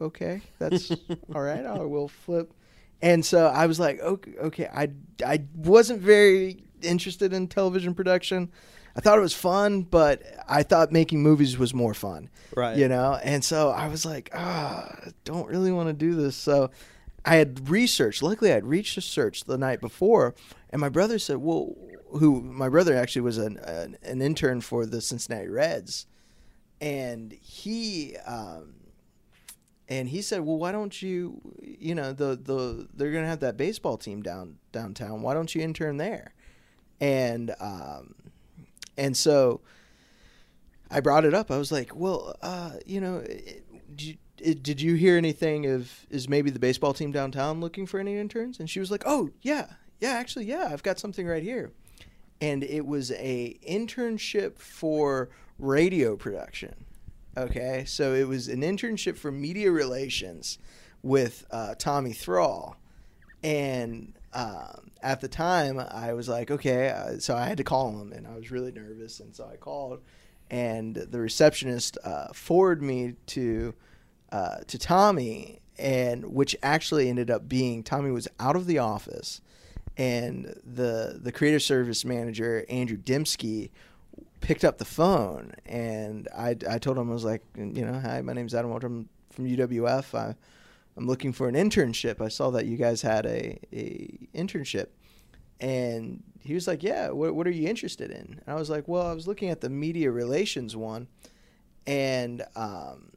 okay. 0.00 0.40
That's 0.58 0.90
all 1.34 1.42
right. 1.42 1.64
I 1.64 1.78
will 1.78 2.08
flip." 2.08 2.52
And 3.02 3.24
so 3.24 3.46
I 3.46 3.66
was 3.66 3.78
like, 3.80 4.00
"Okay, 4.00 4.32
okay. 4.38 4.68
I 4.72 4.90
I 5.24 5.42
wasn't 5.54 6.00
very 6.00 6.64
interested 6.82 7.32
in 7.32 7.48
television 7.48 7.94
production. 7.94 8.50
I 8.96 9.00
thought 9.00 9.18
it 9.18 9.22
was 9.22 9.34
fun, 9.34 9.82
but 9.82 10.22
I 10.48 10.62
thought 10.62 10.92
making 10.92 11.22
movies 11.22 11.58
was 11.58 11.74
more 11.74 11.94
fun." 11.94 12.30
Right. 12.56 12.76
you 12.76 12.86
know 12.86 13.18
and 13.20 13.42
so 13.42 13.70
i 13.70 13.88
was 13.88 14.06
like 14.06 14.30
ah 14.32 14.94
I 15.06 15.10
don't 15.24 15.48
really 15.48 15.72
want 15.72 15.88
to 15.88 15.92
do 15.92 16.14
this 16.14 16.36
so 16.36 16.70
i 17.24 17.34
had 17.34 17.68
researched 17.68 18.22
luckily 18.22 18.52
i 18.52 18.54
had 18.54 18.64
researched 18.64 19.48
the 19.48 19.58
night 19.58 19.80
before 19.80 20.36
and 20.74 20.80
my 20.80 20.88
brother 20.88 21.20
said 21.20 21.38
well 21.38 21.72
who 22.18 22.42
my 22.42 22.68
brother 22.68 22.96
actually 22.96 23.22
was 23.22 23.38
an, 23.38 23.56
an, 23.58 23.96
an 24.02 24.20
intern 24.20 24.60
for 24.60 24.84
the 24.84 25.00
cincinnati 25.00 25.48
reds 25.48 26.06
and 26.80 27.32
he 27.32 28.16
um, 28.26 28.74
and 29.88 30.08
he 30.08 30.20
said 30.20 30.40
well 30.40 30.58
why 30.58 30.72
don't 30.72 31.00
you 31.00 31.40
you 31.62 31.94
know 31.94 32.12
the 32.12 32.36
the 32.36 32.88
they're 32.92 33.12
gonna 33.12 33.26
have 33.26 33.40
that 33.40 33.56
baseball 33.56 33.96
team 33.96 34.20
down 34.20 34.56
downtown 34.72 35.22
why 35.22 35.32
don't 35.32 35.54
you 35.54 35.62
intern 35.62 35.96
there 35.96 36.34
and 37.00 37.54
um, 37.60 38.16
and 38.96 39.16
so 39.16 39.60
I 40.90 41.00
brought 41.00 41.24
it 41.24 41.34
up. 41.34 41.50
I 41.50 41.56
was 41.56 41.72
like, 41.72 41.96
"Well, 41.96 42.36
uh, 42.40 42.74
you 42.86 43.00
know, 43.00 43.16
it, 43.16 43.96
did, 43.96 44.16
you, 44.38 44.54
did 44.54 44.80
you 44.80 44.94
hear 44.94 45.16
anything 45.16 45.66
of 45.66 46.06
is 46.08 46.28
maybe 46.28 46.50
the 46.50 46.60
baseball 46.60 46.94
team 46.94 47.10
downtown 47.10 47.60
looking 47.60 47.84
for 47.86 47.98
any 47.98 48.16
interns?" 48.16 48.60
And 48.60 48.70
she 48.70 48.78
was 48.78 48.92
like, 48.92 49.02
"Oh, 49.04 49.30
yeah, 49.42 49.70
yeah, 50.00 50.10
actually, 50.10 50.46
yeah, 50.46 50.68
I've 50.70 50.82
got 50.82 50.98
something 50.98 51.26
right 51.26 51.42
here." 51.42 51.72
And 52.40 52.62
it 52.62 52.86
was 52.86 53.10
a 53.12 53.58
internship 53.66 54.58
for 54.58 55.30
radio 55.58 56.16
production. 56.16 56.74
Okay, 57.36 57.84
so 57.86 58.14
it 58.14 58.28
was 58.28 58.48
an 58.48 58.60
internship 58.60 59.16
for 59.16 59.32
media 59.32 59.70
relations 59.70 60.58
with 61.02 61.46
uh, 61.50 61.74
Tommy 61.76 62.12
Thrall, 62.12 62.76
and 63.42 64.14
um, 64.32 64.90
at 65.02 65.20
the 65.20 65.28
time 65.28 65.78
I 65.78 66.12
was 66.12 66.28
like, 66.28 66.50
okay, 66.50 66.88
uh, 66.88 67.18
so 67.18 67.36
I 67.36 67.46
had 67.46 67.58
to 67.58 67.64
call 67.64 68.00
him, 68.00 68.12
and 68.12 68.26
I 68.26 68.36
was 68.36 68.50
really 68.50 68.72
nervous, 68.72 69.20
and 69.20 69.34
so 69.34 69.48
I 69.52 69.56
called, 69.56 70.00
and 70.50 70.94
the 70.94 71.20
receptionist 71.20 71.98
uh, 72.04 72.28
forwarded 72.32 72.82
me 72.82 73.14
to 73.26 73.74
uh, 74.32 74.58
to 74.66 74.78
Tommy, 74.78 75.60
and 75.78 76.24
which 76.32 76.56
actually 76.62 77.08
ended 77.08 77.30
up 77.30 77.48
being 77.48 77.82
Tommy 77.82 78.10
was 78.10 78.28
out 78.40 78.56
of 78.56 78.66
the 78.66 78.78
office, 78.78 79.40
and 79.96 80.60
the 80.64 81.18
the 81.22 81.32
creative 81.32 81.62
service 81.62 82.04
manager 82.04 82.64
Andrew 82.68 82.96
Dembski 82.96 83.70
picked 84.40 84.64
up 84.64 84.78
the 84.78 84.84
phone, 84.84 85.54
and 85.64 86.28
I, 86.36 86.56
I 86.68 86.78
told 86.78 86.98
him 86.98 87.10
I 87.10 87.14
was 87.14 87.24
like, 87.24 87.42
you 87.56 87.84
know, 87.84 87.98
hi, 87.98 88.20
my 88.20 88.34
name's 88.34 88.54
Adam 88.54 88.70
Waldron. 88.70 88.92
I'm 88.92 89.08
from 89.30 89.46
UWF. 89.46 90.14
I, 90.16 90.34
I'm 90.96 91.06
looking 91.06 91.32
for 91.32 91.48
an 91.48 91.54
internship. 91.54 92.20
I 92.20 92.28
saw 92.28 92.50
that 92.50 92.66
you 92.66 92.76
guys 92.76 93.02
had 93.02 93.26
a, 93.26 93.58
a 93.72 94.28
internship. 94.34 94.88
And 95.60 96.22
he 96.40 96.54
was 96.54 96.66
like, 96.66 96.82
yeah, 96.82 97.10
what, 97.10 97.34
what 97.34 97.46
are 97.46 97.50
you 97.50 97.68
interested 97.68 98.10
in? 98.10 98.40
And 98.44 98.44
I 98.46 98.54
was 98.54 98.68
like, 98.68 98.86
well, 98.86 99.06
I 99.06 99.14
was 99.14 99.26
looking 99.26 99.48
at 99.48 99.60
the 99.60 99.70
media 99.70 100.10
relations 100.10 100.76
one 100.76 101.08
and, 101.86 102.42
um, 102.54 103.10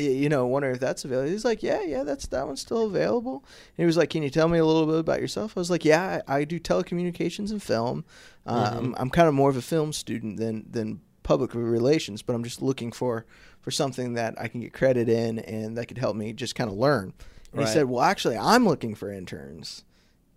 you 0.00 0.28
know, 0.28 0.46
wonder 0.46 0.70
if 0.70 0.80
that's 0.80 1.04
available. 1.04 1.30
He's 1.30 1.44
like, 1.44 1.62
yeah, 1.62 1.82
yeah, 1.82 2.02
that's 2.04 2.26
that 2.28 2.46
one's 2.46 2.60
still 2.60 2.86
available. 2.86 3.44
And 3.44 3.82
he 3.82 3.84
was 3.86 3.96
like, 3.96 4.10
can 4.10 4.22
you 4.22 4.30
tell 4.30 4.48
me 4.48 4.58
a 4.58 4.64
little 4.64 4.86
bit 4.86 4.98
about 4.98 5.20
yourself? 5.20 5.56
I 5.56 5.60
was 5.60 5.70
like, 5.70 5.84
yeah, 5.84 6.20
I, 6.28 6.38
I 6.38 6.44
do 6.44 6.58
telecommunications 6.60 7.50
and 7.50 7.62
film. 7.62 8.04
Uh, 8.46 8.70
Mhm. 8.70 8.78
I'm, 8.78 8.94
I'm 8.98 9.10
kind 9.10 9.28
of 9.28 9.34
more 9.34 9.50
of 9.50 9.56
a 9.56 9.62
film 9.62 9.92
student 9.92 10.38
than 10.38 10.64
than 10.70 11.00
public 11.22 11.54
relations, 11.54 12.22
but 12.22 12.34
I'm 12.34 12.44
just 12.44 12.62
looking 12.62 12.92
for 12.92 13.26
for 13.60 13.70
something 13.70 14.14
that 14.14 14.40
I 14.40 14.48
can 14.48 14.60
get 14.60 14.72
credit 14.72 15.08
in 15.08 15.38
and 15.40 15.76
that 15.76 15.86
could 15.86 15.98
help 15.98 16.16
me 16.16 16.32
just 16.32 16.54
kind 16.54 16.70
of 16.70 16.76
learn. 16.76 17.12
And 17.52 17.60
Right. 17.60 17.66
he 17.68 17.72
said, 17.72 17.84
"Well, 17.88 18.02
actually, 18.02 18.36
I'm 18.38 18.66
looking 18.66 18.94
for 18.94 19.12
interns 19.12 19.84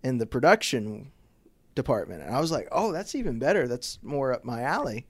in 0.02 0.18
the 0.18 0.26
production 0.26 1.12
department." 1.74 2.22
And 2.22 2.34
I 2.34 2.40
was 2.40 2.50
like, 2.50 2.68
"Oh, 2.72 2.92
that's 2.92 3.14
even 3.14 3.38
better. 3.38 3.66
That's 3.68 3.98
more 4.02 4.32
up 4.32 4.44
my 4.44 4.62
alley." 4.62 5.06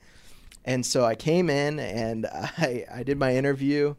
And 0.65 0.87
so 0.87 1.05
I 1.05 1.15
came 1.17 1.51
in 1.51 1.81
and 1.81 2.27
I 2.33 2.85
I 2.93 3.03
did 3.03 3.19
my 3.19 3.35
interview, 3.35 3.95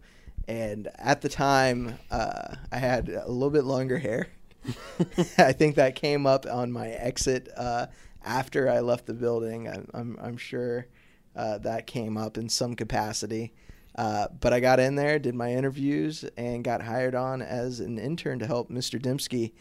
and 0.48 0.90
at 0.98 1.22
the 1.22 1.30
time 1.30 1.98
uh, 2.12 2.56
I 2.72 2.78
had 2.78 3.10
a 3.10 3.30
little 3.30 3.50
bit 3.50 3.64
longer 3.64 3.98
hair. 3.98 4.28
I 5.38 5.52
think 5.52 5.76
that 5.76 5.96
came 5.96 6.26
up 6.26 6.46
on 6.50 6.72
my 6.72 6.90
exit 6.90 7.50
uh, 7.56 7.88
after 8.24 8.70
I 8.70 8.80
left 8.80 9.06
the 9.06 9.14
building. 9.14 9.68
I'm 9.68 9.88
I'm, 9.94 10.18
I'm 10.22 10.38
sure 10.38 10.88
uh, 11.36 11.58
that 11.60 11.88
came 11.88 12.18
up 12.18 12.38
in 12.38 12.50
some 12.50 12.76
capacity. 12.76 13.54
Uh, 13.96 14.28
but 14.40 14.54
I 14.54 14.60
got 14.60 14.80
in 14.80 14.96
there, 14.96 15.20
did 15.20 15.36
my 15.36 15.54
interviews, 15.54 16.26
and 16.36 16.64
got 16.64 16.82
hired 16.82 17.14
on 17.14 17.42
as 17.42 17.80
an 17.80 18.00
intern 18.00 18.40
to 18.40 18.48
help 18.48 18.70
Mr. 18.70 19.00
Dembski. 19.00 19.52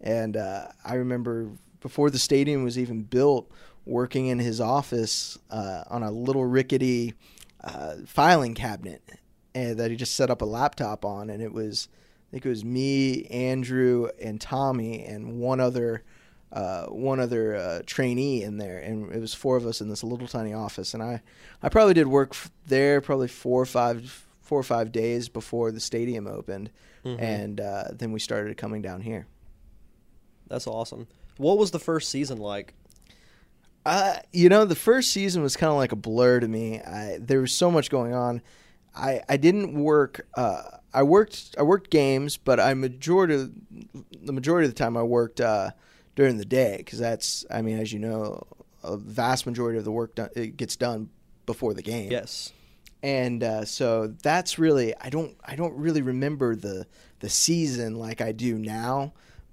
And 0.00 0.36
uh, 0.36 0.68
I 0.84 0.94
remember 0.94 1.50
before 1.80 2.10
the 2.10 2.18
stadium 2.18 2.62
was 2.62 2.78
even 2.78 3.02
built, 3.02 3.50
working 3.84 4.26
in 4.26 4.38
his 4.38 4.60
office 4.60 5.38
uh, 5.50 5.84
on 5.88 6.02
a 6.02 6.10
little 6.10 6.44
rickety 6.44 7.14
uh, 7.64 7.96
filing 8.06 8.54
cabinet 8.54 9.02
and 9.54 9.78
that 9.78 9.90
he 9.90 9.96
just 9.96 10.14
set 10.14 10.30
up 10.30 10.42
a 10.42 10.46
laptop 10.46 11.04
on, 11.04 11.30
and 11.30 11.42
it 11.42 11.52
was 11.52 11.88
I 12.28 12.30
think 12.32 12.46
it 12.46 12.48
was 12.50 12.64
me, 12.64 13.24
Andrew, 13.26 14.08
and 14.22 14.40
Tommy, 14.40 15.04
and 15.04 15.38
one 15.40 15.58
other 15.60 16.02
uh, 16.52 16.86
one 16.86 17.20
other 17.20 17.54
uh, 17.54 17.80
trainee 17.86 18.42
in 18.42 18.56
there, 18.58 18.78
and 18.78 19.12
it 19.12 19.20
was 19.20 19.34
four 19.34 19.56
of 19.56 19.64
us 19.66 19.80
in 19.80 19.88
this 19.88 20.02
little 20.02 20.26
tiny 20.26 20.52
office. 20.52 20.94
And 20.94 21.02
I 21.02 21.22
I 21.62 21.68
probably 21.68 21.94
did 21.94 22.06
work 22.08 22.30
f- 22.32 22.50
there 22.66 23.00
probably 23.00 23.28
four 23.28 23.62
or 23.62 23.66
five 23.66 24.26
four 24.40 24.58
or 24.58 24.64
five 24.64 24.90
days 24.92 25.28
before 25.28 25.70
the 25.70 25.78
stadium 25.80 26.26
opened, 26.26 26.70
Mhm. 27.04 27.20
and 27.20 27.60
uh, 27.60 27.84
then 27.92 28.10
we 28.12 28.18
started 28.18 28.56
coming 28.56 28.82
down 28.82 29.00
here. 29.02 29.26
That's 30.48 30.66
awesome. 30.66 31.06
What 31.36 31.56
was 31.58 31.70
the 31.70 31.78
first 31.78 32.08
season 32.08 32.38
like? 32.38 32.74
Uh, 33.86 34.16
you 34.32 34.48
know, 34.48 34.64
the 34.64 34.74
first 34.74 35.10
season 35.12 35.42
was 35.42 35.56
kind 35.56 35.70
of 35.70 35.76
like 35.76 35.92
a 35.92 35.96
blur 35.96 36.40
to 36.40 36.48
me. 36.48 36.80
I, 36.80 37.18
there 37.20 37.40
was 37.40 37.52
so 37.52 37.70
much 37.70 37.90
going 37.90 38.12
on. 38.12 38.42
I, 38.94 39.20
I 39.28 39.36
didn't 39.36 39.74
work. 39.74 40.26
Uh, 40.36 40.62
I 40.92 41.02
worked. 41.02 41.54
I 41.58 41.62
worked 41.62 41.90
games, 41.90 42.36
but 42.36 42.58
I 42.58 42.74
majority 42.74 43.48
the 44.22 44.32
majority 44.32 44.66
of 44.66 44.74
the 44.74 44.78
time 44.78 44.96
I 44.96 45.02
worked 45.02 45.40
uh, 45.40 45.70
during 46.16 46.38
the 46.38 46.44
day 46.44 46.78
because 46.78 46.98
that's. 46.98 47.44
I 47.50 47.62
mean, 47.62 47.78
as 47.78 47.92
you 47.92 47.98
know, 48.00 48.46
a 48.82 48.96
vast 48.96 49.46
majority 49.46 49.78
of 49.78 49.84
the 49.84 49.92
work 49.92 50.14
done, 50.16 50.30
it 50.34 50.56
gets 50.56 50.76
done 50.76 51.10
before 51.46 51.74
the 51.74 51.82
game 51.82 52.10
Yes. 52.12 52.52
and 53.02 53.42
uh, 53.42 53.64
so 53.64 54.06
that's 54.22 54.58
really 54.58 54.94
I 55.00 55.10
don't 55.10 55.36
I 55.44 55.56
don't 55.56 55.74
really 55.76 56.02
remember 56.02 56.54
the 56.54 56.86
the 57.20 57.28
season 57.28 57.96
like 57.96 58.20
I 58.20 58.32
do 58.32 58.56
now, 58.56 59.12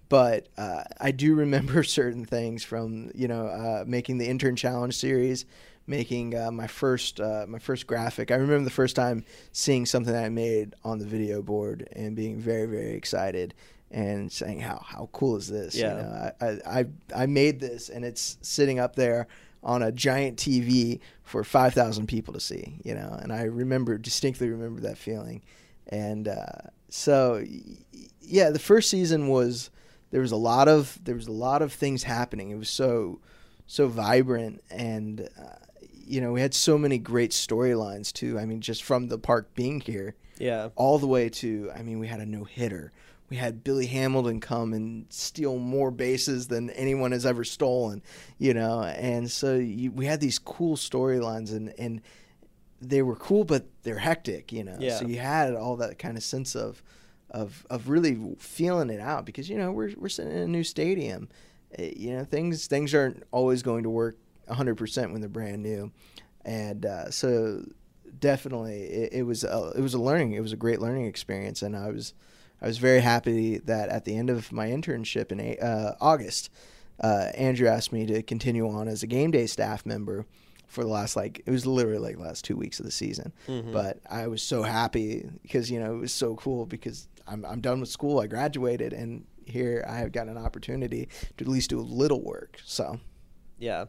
but 0.10 0.47
uh, 0.58 0.84
I 1.00 1.12
do 1.12 1.36
remember 1.36 1.84
certain 2.00 2.26
things 2.26 2.63
from 2.63 3.12
you 3.15 3.28
know 3.28 3.47
uh, 3.47 3.84
making 3.88 4.17
the 4.17 4.28
intern 4.28 4.56
challenge 4.56 4.95
series, 4.95 5.45
making 5.88 6.38
uh, 6.38 6.52
my 6.52 6.67
first 6.67 7.19
uh, 7.19 7.45
my 7.47 7.60
first 7.60 7.88
graphic. 7.88 8.30
I 8.32 8.36
remember 8.36 8.63
the 8.63 8.69
first 8.69 8.95
time 8.95 9.23
seeing 9.52 9.86
something 9.86 10.13
that 10.13 10.26
I 10.26 10.30
made 10.30 10.76
on 10.84 11.00
the 11.00 11.06
video 11.06 11.41
board 11.41 11.88
and 11.93 12.15
being 12.15 12.38
very 12.38 12.65
very 12.65 12.91
excited 12.91 13.54
and 13.89 14.32
saying 14.32 14.60
how 14.60 14.84
how 14.86 15.10
cool 15.13 15.38
is 15.38 15.47
this? 15.47 15.76
Yeah. 15.76 15.95
You 15.95 16.02
know, 16.02 16.32
I, 16.41 16.80
I 16.80 16.86
I 17.23 17.26
made 17.26 17.60
this 17.60 17.89
and 17.89 18.04
it's 18.06 18.38
sitting 18.41 18.80
up 18.80 18.95
there 18.95 19.28
on 19.63 19.82
a 19.82 19.91
giant 19.91 20.38
TV 20.38 21.00
for 21.23 21.43
5,000 21.43 22.08
people 22.08 22.34
to 22.34 22.39
see, 22.39 22.80
you 22.84 22.93
know, 22.93 23.17
and 23.21 23.34
I 23.34 23.43
remember 23.43 23.97
distinctly 23.97 24.50
remember 24.50 24.82
that 24.82 24.97
feeling. 24.97 25.41
And 25.88 26.28
uh, 26.28 26.69
so, 26.89 27.43
yeah, 28.21 28.50
the 28.50 28.60
first 28.60 28.89
season 28.89 29.28
was 29.28 29.69
there 30.12 30.21
was 30.21 30.32
a 30.32 30.38
lot 30.38 30.67
of 30.67 31.00
there 31.04 31.15
was 31.15 31.28
a 31.28 31.34
lot 31.34 31.62
of 31.62 31.73
things 31.73 32.04
happening. 32.04 32.50
It 32.50 32.58
was 32.58 32.69
so 32.69 33.19
so 33.65 33.88
vibrant, 33.88 34.63
and 34.69 35.28
uh, 35.38 35.56
you 36.07 36.21
know 36.21 36.31
we 36.31 36.41
had 36.41 36.53
so 36.53 36.77
many 36.77 36.97
great 36.97 37.31
storylines 37.31 38.11
too. 38.13 38.39
I 38.39 38.45
mean, 38.45 38.61
just 38.61 38.83
from 38.83 39.07
the 39.07 39.17
park 39.17 39.53
being 39.55 39.79
here, 39.81 40.15
Yeah. 40.39 40.69
all 40.75 40.97
the 40.99 41.07
way 41.07 41.29
to 41.29 41.71
I 41.75 41.81
mean, 41.83 41.99
we 41.99 42.07
had 42.07 42.19
a 42.19 42.25
no 42.25 42.43
hitter. 42.43 42.91
We 43.29 43.35
had 43.35 43.61
Billy 43.63 43.87
Hamilton 43.87 44.39
come 44.39 44.71
and 44.73 45.05
steal 45.09 45.57
more 45.59 45.91
bases 45.91 46.47
than 46.47 46.69
anyone 46.69 47.11
has 47.11 47.25
ever 47.25 47.43
stolen, 47.43 48.01
you 48.37 48.53
know, 48.53 48.83
and 48.83 49.29
so 49.29 49.55
you, 49.55 49.91
we 49.91 50.05
had 50.05 50.21
these 50.21 50.39
cool 50.39 50.77
storylines 50.77 51.51
and 51.51 51.73
and 51.77 52.01
they 52.81 53.01
were 53.01 53.15
cool, 53.15 53.43
but 53.43 53.65
they're 53.83 53.97
hectic, 53.97 54.51
you 54.53 54.63
know. 54.63 54.77
Yeah. 54.79 54.97
So 54.97 55.07
you 55.07 55.17
had 55.17 55.55
all 55.55 55.75
that 55.77 55.97
kind 55.99 56.15
of 56.15 56.23
sense 56.23 56.55
of 56.55 56.81
of 57.29 57.65
of 57.69 57.89
really 57.89 58.35
feeling 58.39 58.89
it 58.89 59.01
out 59.01 59.25
because 59.25 59.49
you 59.49 59.57
know 59.57 59.71
we're 59.73 59.93
we're 59.97 60.07
sitting 60.09 60.31
in 60.31 60.37
a 60.37 60.47
new 60.47 60.63
stadium, 60.63 61.27
Eh, 61.77 61.91
you 61.97 62.13
know 62.15 62.23
things 62.23 62.65
things 62.67 62.93
aren't 62.95 63.23
always 63.31 63.61
going 63.61 63.83
to 63.83 63.89
work 63.89 64.15
100 64.47 64.75
percent 64.75 65.12
when 65.12 65.21
they're 65.21 65.29
brand 65.29 65.62
new, 65.63 65.91
and 66.43 66.86
uh, 66.86 67.10
so 67.12 67.63
definitely 68.19 68.81
it, 68.83 69.13
it 69.13 69.23
was 69.23 69.43
a, 69.43 69.73
it 69.75 69.81
was 69.81 69.93
a 69.93 69.99
learning 69.99 70.31
it 70.31 70.39
was 70.39 70.51
a 70.53 70.55
great 70.55 70.79
learning 70.81 71.05
experience 71.05 71.62
and 71.62 71.75
I 71.75 71.89
was 71.91 72.13
I 72.62 72.65
was 72.65 72.79
very 72.79 73.01
happy 73.01 73.60
that 73.60 73.89
at 73.89 74.05
the 74.05 74.15
end 74.17 74.31
of 74.31 74.51
my 74.51 74.67
internship 74.69 75.31
in 75.31 75.39
A- 75.39 75.57
uh, 75.60 75.93
August, 76.01 76.49
uh, 76.99 77.29
Andrew 77.36 77.67
asked 77.67 77.93
me 77.93 78.07
to 78.07 78.23
continue 78.23 78.67
on 78.67 78.88
as 78.88 79.03
a 79.03 79.07
game 79.07 79.29
day 79.29 79.45
staff 79.45 79.86
member 79.86 80.25
for 80.67 80.83
the 80.83 80.89
last 80.89 81.15
like 81.15 81.43
it 81.45 81.51
was 81.51 81.67
literally 81.67 81.99
like 81.99 82.17
the 82.17 82.23
last 82.23 82.43
two 82.43 82.55
weeks 82.55 82.79
of 82.79 82.86
the 82.88 82.91
season. 82.91 83.31
Mhm. 83.47 83.71
But 83.73 83.99
I 84.10 84.25
was 84.27 84.41
so 84.41 84.63
happy 84.63 85.29
because 85.43 85.69
you 85.69 85.79
know 85.79 85.93
it 85.95 85.99
was 85.99 86.13
so 86.13 86.36
cool 86.36 86.65
because 86.65 87.07
I'm 87.27 87.45
I'm 87.45 87.62
done 87.62 87.79
with 87.79 87.89
school. 87.89 88.19
I 88.19 88.25
graduated 88.27 88.91
and 88.93 89.25
here 89.45 89.86
I 89.88 89.97
have 89.99 90.12
got 90.12 90.27
an 90.27 90.38
opportunity 90.38 91.07
to 91.38 91.43
at 91.45 91.47
least 91.47 91.69
do 91.69 91.79
a 91.79 91.81
little 91.81 92.21
work. 92.23 92.57
So 92.65 92.99
Yeah. 93.60 93.86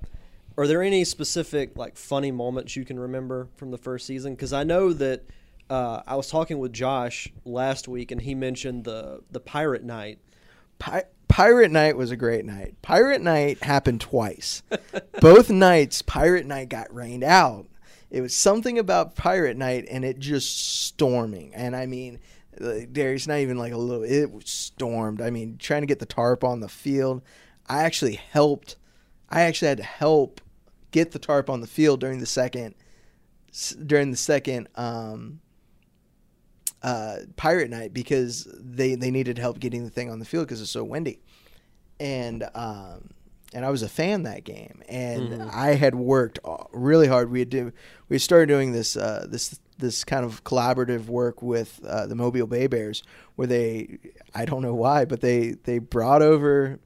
Are 0.59 0.66
there 0.66 0.83
any 0.83 1.05
specific 1.05 1.79
like 1.79 1.97
funny 1.97 2.33
moments 2.33 2.75
you 2.75 2.85
can 2.85 2.99
remember 2.99 3.47
from 3.55 3.71
the 3.71 3.79
first 3.79 4.07
season? 4.07 4.35
Because 4.35 4.53
I 4.53 4.64
know 4.64 4.92
that 4.92 5.25
uh, 5.71 6.03
I 6.05 6.16
was 6.16 6.29
talking 6.29 6.59
with 6.59 6.73
Josh 6.73 7.33
last 7.44 7.87
week, 7.87 8.11
and 8.11 8.21
he 8.21 8.35
mentioned 8.35 8.83
the 8.83 9.21
the 9.31 9.38
pirate 9.38 9.85
night. 9.85 10.18
Pi- 10.81 11.05
Pirate 11.29 11.71
Night 11.71 11.97
was 11.97 12.11
a 12.11 12.16
great 12.16 12.44
night. 12.44 12.75
Pirate 12.83 13.21
Night 13.21 13.62
happened 13.62 14.01
twice. 14.01 14.64
Both 15.21 15.49
nights, 15.49 16.03
Pirate 16.03 16.47
Night 16.47 16.68
got 16.68 16.92
rained 16.92 17.23
out. 17.23 17.66
It 18.11 18.23
was 18.23 18.35
something 18.35 18.81
about 18.81 19.14
Pirate 19.14 19.57
Night, 19.57 19.87
and 19.88 20.05
it 20.05 20.18
just 20.18 20.87
storming. 20.87 21.55
And 21.55 21.77
I 21.77 21.87
mean, 21.87 22.18
there's 22.59 23.29
not 23.29 23.38
even 23.38 23.59
like 23.59 23.73
a 23.73 23.77
little. 23.77 24.03
It 24.03 24.33
was 24.33 24.49
stormed. 24.49 25.21
I 25.21 25.31
mean, 25.31 25.57
trying 25.59 25.83
to 25.83 25.87
get 25.87 26.01
the 26.01 26.07
tarp 26.07 26.42
on 26.42 26.59
the 26.59 26.68
field. 26.68 27.23
I 27.68 27.85
actually 27.85 28.16
helped. 28.16 28.75
I 29.31 29.42
actually 29.42 29.68
had 29.68 29.79
to 29.79 29.85
help 29.85 30.40
get 30.90 31.11
the 31.12 31.18
tarp 31.18 31.48
on 31.51 31.61
the 31.61 31.66
field 31.66 32.01
during 32.01 32.18
the 32.20 32.27
second. 32.27 32.74
During 33.87 34.11
the 34.11 34.16
second. 34.16 34.68
Um, 34.74 35.40
uh, 36.83 37.16
pirate 37.37 37.70
night 37.70 37.92
because 37.92 38.46
they 38.55 38.94
they 38.94 39.11
needed 39.11 39.37
help 39.38 39.59
getting 39.59 39.85
the 39.85 39.90
thing 39.90 40.11
on 40.11 40.18
the 40.20 40.24
field 40.24 40.46
because 40.46 40.61
it's 40.62 40.70
so 40.70 40.85
windy, 40.85 41.18
and 41.98 42.44
um, 42.55 43.11
and 43.53 43.64
I 43.64 43.70
was 43.70 43.83
a 43.83 43.88
fan 43.88 44.22
that 44.24 44.44
game, 44.44 44.83
and 44.88 45.31
Mhm. 45.31 45.51
I 45.53 45.74
had 45.74 45.96
worked 45.96 46.38
really 46.72 47.09
hard. 47.09 47.31
We 47.33 47.40
had 47.40 47.51
do 47.51 47.72
we 48.09 48.18
started 48.18 48.46
doing 48.46 48.70
this 48.72 48.96
uh, 48.96 49.27
this 49.29 49.59
this 49.79 50.05
kind 50.05 50.24
of 50.24 50.44
collaborative 50.44 51.07
work 51.07 51.42
with 51.42 51.81
uh, 51.85 52.07
the 52.07 52.14
Mobile 52.14 52.46
Bay 52.46 52.68
Bears, 52.68 53.03
where 53.35 53.48
they 53.48 53.98
I 54.35 54.44
don't 54.44 54.62
know 54.62 54.74
why, 54.74 55.05
but 55.05 55.20
they 55.20 55.57
they 55.64 55.81
brought 55.81 56.22
over 56.22 56.79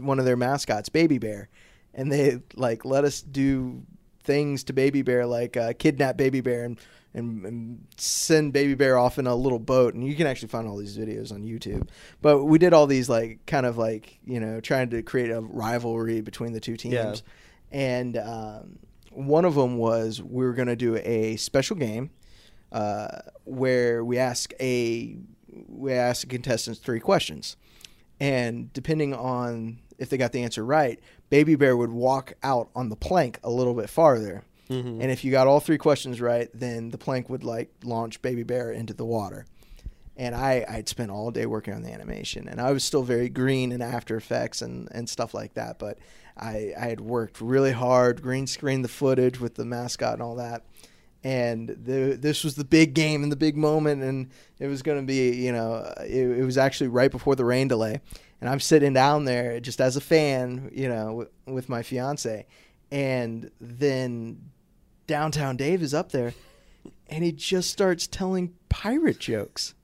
one 0.00 0.18
of 0.18 0.24
their 0.24 0.36
mascots, 0.38 0.88
Baby 0.88 1.18
Bear, 1.18 1.50
and 1.96 2.12
they 2.12 2.38
like 2.54 2.84
let 2.84 3.04
us 3.04 3.20
do 3.20 3.82
things 4.22 4.62
to 4.64 4.72
Baby 4.72 5.02
Bear, 5.02 5.26
like 5.26 5.56
uh, 5.56 5.72
kidnap 5.72 6.16
Baby 6.16 6.42
Bear 6.42 6.64
and, 6.64 6.78
and 7.14 7.44
and 7.44 7.86
send 7.96 8.52
Baby 8.52 8.74
Bear 8.74 8.98
off 8.98 9.18
in 9.18 9.26
a 9.26 9.34
little 9.34 9.58
boat. 9.58 9.94
And 9.94 10.06
you 10.06 10.14
can 10.14 10.26
actually 10.26 10.48
find 10.48 10.68
all 10.68 10.76
these 10.76 10.96
videos 10.96 11.32
on 11.32 11.42
YouTube. 11.42 11.88
But 12.20 12.44
we 12.44 12.58
did 12.58 12.72
all 12.72 12.86
these 12.86 13.08
like 13.08 13.44
kind 13.46 13.66
of 13.66 13.78
like 13.78 14.20
you 14.24 14.38
know 14.38 14.60
trying 14.60 14.90
to 14.90 15.02
create 15.02 15.30
a 15.30 15.40
rivalry 15.40 16.20
between 16.20 16.52
the 16.52 16.60
two 16.60 16.76
teams. 16.76 16.94
Yeah. 16.94 17.14
And 17.72 18.16
um, 18.18 18.78
one 19.10 19.44
of 19.44 19.54
them 19.54 19.78
was 19.78 20.22
we 20.22 20.44
were 20.44 20.52
going 20.52 20.68
to 20.68 20.76
do 20.76 20.96
a 20.96 21.36
special 21.36 21.76
game 21.76 22.10
uh, 22.70 23.08
where 23.44 24.04
we 24.04 24.18
ask 24.18 24.52
a 24.60 25.16
we 25.68 25.92
ask 25.94 26.20
the 26.20 26.26
contestants 26.26 26.78
three 26.78 27.00
questions, 27.00 27.56
and 28.20 28.70
depending 28.74 29.14
on 29.14 29.78
if 29.98 30.10
they 30.10 30.16
got 30.16 30.32
the 30.32 30.42
answer 30.42 30.64
right, 30.64 31.00
Baby 31.30 31.54
Bear 31.56 31.76
would 31.76 31.90
walk 31.90 32.34
out 32.42 32.68
on 32.74 32.88
the 32.88 32.96
plank 32.96 33.38
a 33.42 33.50
little 33.50 33.74
bit 33.74 33.90
farther. 33.90 34.44
Mhm. 34.70 35.00
And 35.00 35.10
if 35.10 35.24
you 35.24 35.30
got 35.30 35.46
all 35.46 35.60
three 35.60 35.78
questions 35.78 36.20
right, 36.20 36.48
then 36.52 36.90
the 36.90 36.98
plank 36.98 37.30
would 37.30 37.44
like 37.44 37.70
launch 37.84 38.20
Baby 38.22 38.42
Bear 38.42 38.70
into 38.72 38.94
the 38.94 39.04
water. 39.04 39.46
And 40.16 40.34
I 40.34 40.64
I'd 40.68 40.88
spent 40.88 41.10
all 41.10 41.30
day 41.30 41.46
working 41.46 41.74
on 41.74 41.82
the 41.82 41.92
animation, 41.92 42.48
and 42.48 42.60
I 42.60 42.72
was 42.72 42.82
still 42.82 43.02
very 43.02 43.28
green 43.28 43.70
in 43.70 43.82
After 43.82 44.16
Effects 44.16 44.62
and 44.62 44.88
and 44.90 45.08
stuff 45.08 45.34
like 45.34 45.54
that. 45.54 45.78
But 45.78 45.98
I 46.36 46.72
I 46.78 46.86
had 46.86 47.00
worked 47.00 47.40
really 47.40 47.72
hard, 47.72 48.22
green 48.22 48.46
screen 48.46 48.82
the 48.82 48.88
footage 48.88 49.38
with 49.40 49.54
the 49.56 49.64
mascot 49.64 50.14
and 50.14 50.22
all 50.22 50.36
that. 50.36 50.64
And 51.24 51.68
the, 51.68 52.16
this 52.20 52.44
was 52.44 52.54
the 52.54 52.64
big 52.64 52.94
game 52.94 53.24
and 53.24 53.32
the 53.32 53.36
big 53.36 53.56
moment, 53.56 54.02
and 54.02 54.28
it 54.60 54.68
was 54.68 54.82
going 54.82 55.00
to 55.00 55.04
be, 55.04 55.34
you 55.34 55.50
know, 55.50 55.92
it, 56.06 56.24
it 56.38 56.44
was 56.44 56.56
actually 56.56 56.86
right 56.86 57.10
before 57.10 57.34
the 57.34 57.44
rain 57.44 57.66
delay, 57.66 58.00
and 58.40 58.50
I'm 58.50 58.60
sitting 58.60 58.92
down 58.92 59.24
there 59.24 59.60
just 59.60 59.80
as 59.80 59.96
a 59.96 60.00
fan, 60.00 60.70
you 60.72 60.88
know, 60.88 61.06
w- 61.06 61.28
with 61.46 61.68
my 61.68 61.82
fiance, 61.82 62.46
and 62.90 63.50
then 63.60 64.50
downtown 65.06 65.56
Dave 65.56 65.82
is 65.82 65.94
up 65.94 66.12
there, 66.12 66.34
and 67.08 67.24
he 67.24 67.32
just 67.32 67.70
starts 67.70 68.06
telling 68.06 68.54
pirate 68.68 69.18
jokes, 69.18 69.74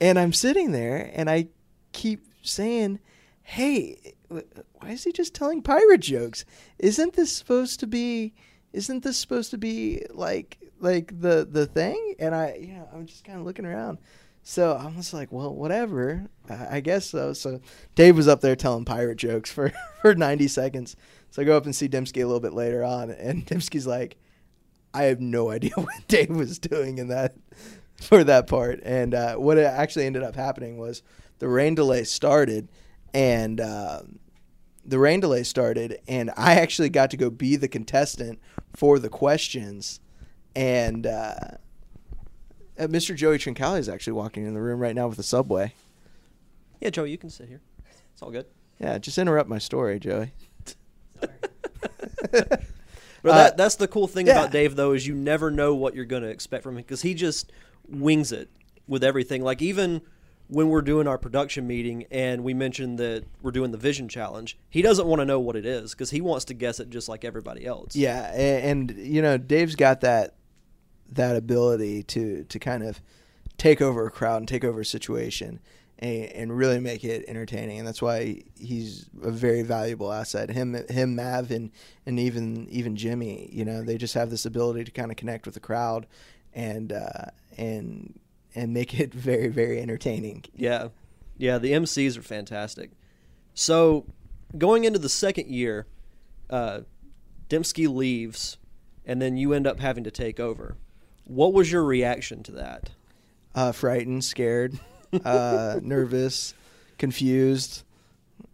and 0.00 0.18
I'm 0.18 0.32
sitting 0.32 0.72
there, 0.72 1.10
and 1.14 1.30
I 1.30 1.48
keep 1.92 2.26
saying, 2.42 2.98
"Hey, 3.42 4.14
why 4.28 4.90
is 4.90 5.04
he 5.04 5.12
just 5.12 5.34
telling 5.34 5.62
pirate 5.62 6.00
jokes? 6.00 6.44
Isn't 6.78 7.14
this 7.14 7.32
supposed 7.32 7.80
to 7.80 7.86
be?" 7.86 8.34
Isn't 8.72 9.02
this 9.02 9.18
supposed 9.18 9.50
to 9.50 9.58
be 9.58 10.02
like 10.10 10.58
like 10.80 11.20
the 11.20 11.46
the 11.50 11.66
thing? 11.66 12.14
And 12.18 12.34
I, 12.34 12.54
you 12.54 12.74
know, 12.74 12.88
I'm 12.92 13.06
just 13.06 13.24
kind 13.24 13.38
of 13.38 13.44
looking 13.44 13.66
around. 13.66 13.98
So 14.42 14.72
I 14.72 14.94
was 14.96 15.12
like, 15.14 15.30
well, 15.30 15.54
whatever. 15.54 16.26
I 16.48 16.80
guess 16.80 17.10
so. 17.10 17.32
So 17.32 17.60
Dave 17.94 18.16
was 18.16 18.28
up 18.28 18.40
there 18.40 18.56
telling 18.56 18.84
pirate 18.84 19.16
jokes 19.18 19.52
for, 19.52 19.72
for 20.02 20.14
90 20.14 20.48
seconds. 20.48 20.96
So 21.30 21.42
I 21.42 21.44
go 21.44 21.56
up 21.56 21.64
and 21.64 21.74
see 21.74 21.88
Dembski 21.88 22.22
a 22.22 22.26
little 22.26 22.40
bit 22.40 22.52
later 22.52 22.84
on, 22.84 23.10
and 23.10 23.46
Dembski's 23.46 23.86
like, 23.86 24.16
I 24.92 25.04
have 25.04 25.20
no 25.20 25.50
idea 25.50 25.72
what 25.76 26.06
Dave 26.08 26.30
was 26.30 26.58
doing 26.58 26.98
in 26.98 27.08
that 27.08 27.34
for 27.96 28.24
that 28.24 28.46
part. 28.46 28.80
And 28.82 29.14
uh, 29.14 29.36
what 29.36 29.58
actually 29.58 30.06
ended 30.06 30.22
up 30.22 30.34
happening 30.34 30.76
was 30.76 31.02
the 31.38 31.48
rain 31.48 31.74
delay 31.74 32.04
started, 32.04 32.68
and 33.14 33.60
um, 33.60 34.18
the 34.84 34.98
rain 34.98 35.20
delay 35.20 35.44
started, 35.44 36.00
and 36.08 36.30
I 36.36 36.54
actually 36.56 36.88
got 36.88 37.10
to 37.12 37.16
go 37.16 37.30
be 37.30 37.56
the 37.56 37.68
contestant 37.68 38.40
for 38.74 38.98
the 38.98 39.08
questions, 39.08 40.00
and 40.54 41.06
uh, 41.06 41.34
uh, 42.82 42.86
Mr. 42.88 43.14
Joey 43.14 43.38
Trincali 43.38 43.78
is 43.78 43.88
actually 43.88 44.14
walking 44.14 44.46
in 44.46 44.54
the 44.54 44.60
room 44.60 44.80
right 44.80 44.94
now 44.94 45.08
with 45.08 45.16
the 45.16 45.22
subway. 45.22 45.74
Yeah, 46.80 46.90
Joey, 46.90 47.10
you 47.10 47.18
can 47.18 47.30
sit 47.30 47.48
here. 47.48 47.60
It's 48.12 48.22
all 48.22 48.30
good. 48.30 48.46
Yeah, 48.80 48.98
just 48.98 49.18
interrupt 49.18 49.48
my 49.48 49.58
story, 49.58 49.98
Joey. 50.00 50.32
Sorry. 51.20 51.32
But 53.24 53.30
Uh, 53.30 53.34
that, 53.36 53.56
that's 53.56 53.76
the 53.76 53.86
cool 53.86 54.08
thing 54.08 54.26
yeah. 54.26 54.32
about 54.40 54.50
Dave, 54.50 54.74
though, 54.74 54.94
is 54.94 55.06
you 55.06 55.14
never 55.14 55.48
know 55.48 55.76
what 55.76 55.94
you're 55.94 56.04
going 56.04 56.24
to 56.24 56.28
expect 56.28 56.64
from 56.64 56.72
him 56.76 56.82
because 56.82 57.02
he 57.02 57.14
just 57.14 57.52
wings 57.88 58.32
it 58.32 58.50
with 58.88 59.04
everything. 59.04 59.44
Like 59.44 59.62
even 59.62 60.02
when 60.48 60.70
we're 60.70 60.82
doing 60.82 61.06
our 61.06 61.18
production 61.18 61.64
meeting 61.68 62.04
and 62.10 62.42
we 62.42 62.52
mentioned 62.52 62.98
that 62.98 63.22
we're 63.40 63.52
doing 63.52 63.70
the 63.70 63.78
vision 63.78 64.08
challenge, 64.08 64.58
he 64.68 64.82
doesn't 64.82 65.06
want 65.06 65.20
to 65.20 65.24
know 65.24 65.38
what 65.38 65.54
it 65.54 65.64
is 65.64 65.92
because 65.92 66.10
he 66.10 66.20
wants 66.20 66.46
to 66.46 66.54
guess 66.54 66.80
it 66.80 66.90
just 66.90 67.08
like 67.08 67.24
everybody 67.24 67.64
else. 67.64 67.94
Yeah, 67.94 68.28
a- 68.34 68.62
and, 68.68 68.90
you 68.90 69.22
know, 69.22 69.38
Dave's 69.38 69.76
got 69.76 70.00
that 70.00 70.34
that 71.14 71.36
ability 71.36 72.02
to 72.04 72.44
to 72.44 72.58
kind 72.58 72.82
of 72.82 73.00
take 73.58 73.80
over 73.80 74.06
a 74.06 74.10
crowd 74.10 74.38
and 74.38 74.48
take 74.48 74.64
over 74.64 74.80
a 74.80 74.84
situation 74.84 75.60
and, 75.98 76.24
and 76.32 76.56
really 76.56 76.80
make 76.80 77.04
it 77.04 77.24
entertaining, 77.28 77.78
and 77.78 77.86
that's 77.86 78.02
why 78.02 78.42
he's 78.58 79.08
a 79.22 79.30
very 79.30 79.62
valuable 79.62 80.12
asset. 80.12 80.50
Him, 80.50 80.74
him, 80.88 81.14
Mav, 81.14 81.50
and 81.50 81.70
and 82.06 82.18
even 82.18 82.68
even 82.68 82.96
Jimmy, 82.96 83.48
you 83.52 83.64
know, 83.64 83.82
they 83.82 83.96
just 83.96 84.14
have 84.14 84.30
this 84.30 84.44
ability 84.44 84.84
to 84.84 84.90
kind 84.90 85.10
of 85.10 85.16
connect 85.16 85.46
with 85.46 85.54
the 85.54 85.60
crowd 85.60 86.06
and 86.52 86.92
uh, 86.92 87.26
and 87.56 88.18
and 88.54 88.74
make 88.74 88.98
it 88.98 89.14
very 89.14 89.48
very 89.48 89.80
entertaining. 89.80 90.44
Yeah. 90.54 90.88
Yeah, 91.38 91.58
the 91.58 91.72
MCs 91.72 92.16
are 92.16 92.22
fantastic. 92.22 92.90
So, 93.54 94.06
going 94.56 94.84
into 94.84 94.98
the 94.98 95.08
second 95.08 95.48
year, 95.48 95.86
uh, 96.48 96.80
Dembski 97.48 97.92
leaves, 97.92 98.58
and 99.04 99.20
then 99.20 99.36
you 99.36 99.52
end 99.52 99.66
up 99.66 99.80
having 99.80 100.04
to 100.04 100.10
take 100.10 100.38
over. 100.38 100.76
What 101.34 101.52
was 101.52 101.70
your 101.70 101.84
reaction 101.84 102.42
to 102.44 102.52
that? 102.52 102.90
uh, 103.54 103.72
frightened, 103.72 104.24
scared, 104.24 104.78
uh, 105.24 105.78
nervous, 105.82 106.54
confused. 106.98 107.82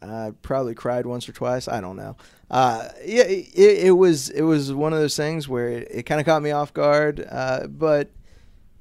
Uh, 0.01 0.31
probably 0.43 0.75
cried 0.75 1.07
once 1.07 1.29
or 1.29 1.33
twice. 1.33 1.67
I 1.67 1.81
don't 1.81 1.97
know. 1.97 2.17
Uh, 2.51 2.89
yeah, 3.05 3.25
it, 3.25 3.87
it 3.87 3.97
was 3.97 4.31
it 4.31 4.43
was 4.43 4.73
one 4.73 4.93
of 4.93 4.99
those 5.01 5.17
things 5.17 5.49
where 5.49 5.69
it, 5.69 5.89
it 5.91 6.03
kind 6.05 6.21
of 6.21 6.27
caught 6.27 6.43
me 6.43 6.51
off 6.51 6.73
guard. 6.73 7.27
Uh, 7.29 7.67
but 7.67 8.11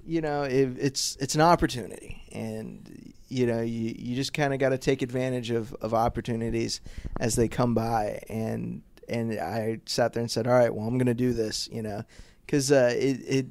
you 0.06 0.22
know, 0.22 0.44
it, 0.44 0.78
it's 0.78 1.18
it's 1.20 1.36
an 1.36 1.42
opportunity, 1.42 2.24
and 2.32 3.14
you 3.30 3.48
know, 3.48 3.62
you 3.62 3.96
you 3.98 4.16
just 4.16 4.34
kind 4.34 4.54
of 4.54 4.60
got 4.60 4.70
to 4.70 4.78
take 4.78 5.02
advantage 5.02 5.50
of, 5.50 5.74
of 5.76 5.94
opportunities 5.94 6.82
as 7.20 7.36
they 7.36 7.48
come 7.48 7.74
by. 7.74 8.22
And 8.30 8.84
and 9.10 9.40
I 9.40 9.80
sat 9.86 10.14
there 10.14 10.22
and 10.22 10.32
said, 10.32 10.46
all 10.46 10.54
right, 10.54 10.74
well, 10.74 10.88
I'm 10.88 10.98
gonna 10.98 11.14
do 11.16 11.34
this. 11.34 11.68
You 11.72 11.82
know, 11.82 12.04
because 12.46 12.72
uh, 12.72 12.94
it 12.96 13.22
it 13.28 13.46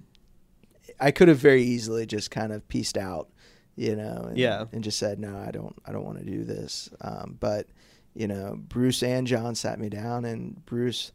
I 1.00 1.10
could 1.10 1.28
have 1.28 1.38
very 1.38 1.62
easily 1.62 2.06
just 2.06 2.30
kind 2.30 2.52
of 2.52 2.66
pieced 2.68 2.96
out, 2.96 3.28
you 3.76 3.94
know, 3.96 4.26
and, 4.28 4.38
Yeah. 4.38 4.64
and 4.72 4.82
just 4.82 4.98
said, 4.98 5.18
no, 5.18 5.36
I 5.36 5.50
don't, 5.50 5.76
I 5.86 5.92
don't 5.92 6.04
want 6.04 6.18
to 6.18 6.24
do 6.24 6.44
this. 6.44 6.88
Um, 7.00 7.36
but 7.40 7.66
you 8.14 8.26
know, 8.26 8.56
Bruce 8.56 9.02
and 9.02 9.26
John 9.26 9.54
sat 9.54 9.78
me 9.78 9.90
down, 9.90 10.24
and 10.24 10.64
Bruce 10.64 11.12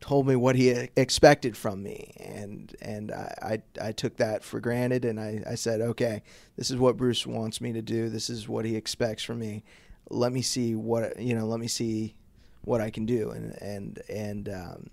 told 0.00 0.26
me 0.28 0.36
what 0.36 0.54
he 0.54 0.68
expected 0.96 1.56
from 1.56 1.82
me, 1.82 2.12
and 2.20 2.72
and 2.80 3.10
I, 3.10 3.58
I, 3.80 3.86
I 3.88 3.92
took 3.92 4.18
that 4.18 4.44
for 4.44 4.60
granted, 4.60 5.04
and 5.04 5.18
I, 5.18 5.42
I 5.50 5.56
said, 5.56 5.80
okay, 5.80 6.22
this 6.56 6.70
is 6.70 6.76
what 6.76 6.96
Bruce 6.96 7.26
wants 7.26 7.60
me 7.60 7.72
to 7.72 7.82
do. 7.82 8.08
This 8.08 8.30
is 8.30 8.48
what 8.48 8.64
he 8.64 8.76
expects 8.76 9.24
from 9.24 9.40
me. 9.40 9.64
Let 10.10 10.32
me 10.32 10.42
see 10.42 10.76
what 10.76 11.18
you 11.18 11.34
know. 11.34 11.46
Let 11.46 11.58
me 11.58 11.66
see 11.66 12.14
what 12.62 12.80
I 12.80 12.90
can 12.90 13.04
do, 13.04 13.30
and 13.30 13.60
and 13.60 14.00
and 14.08 14.48
um, 14.48 14.90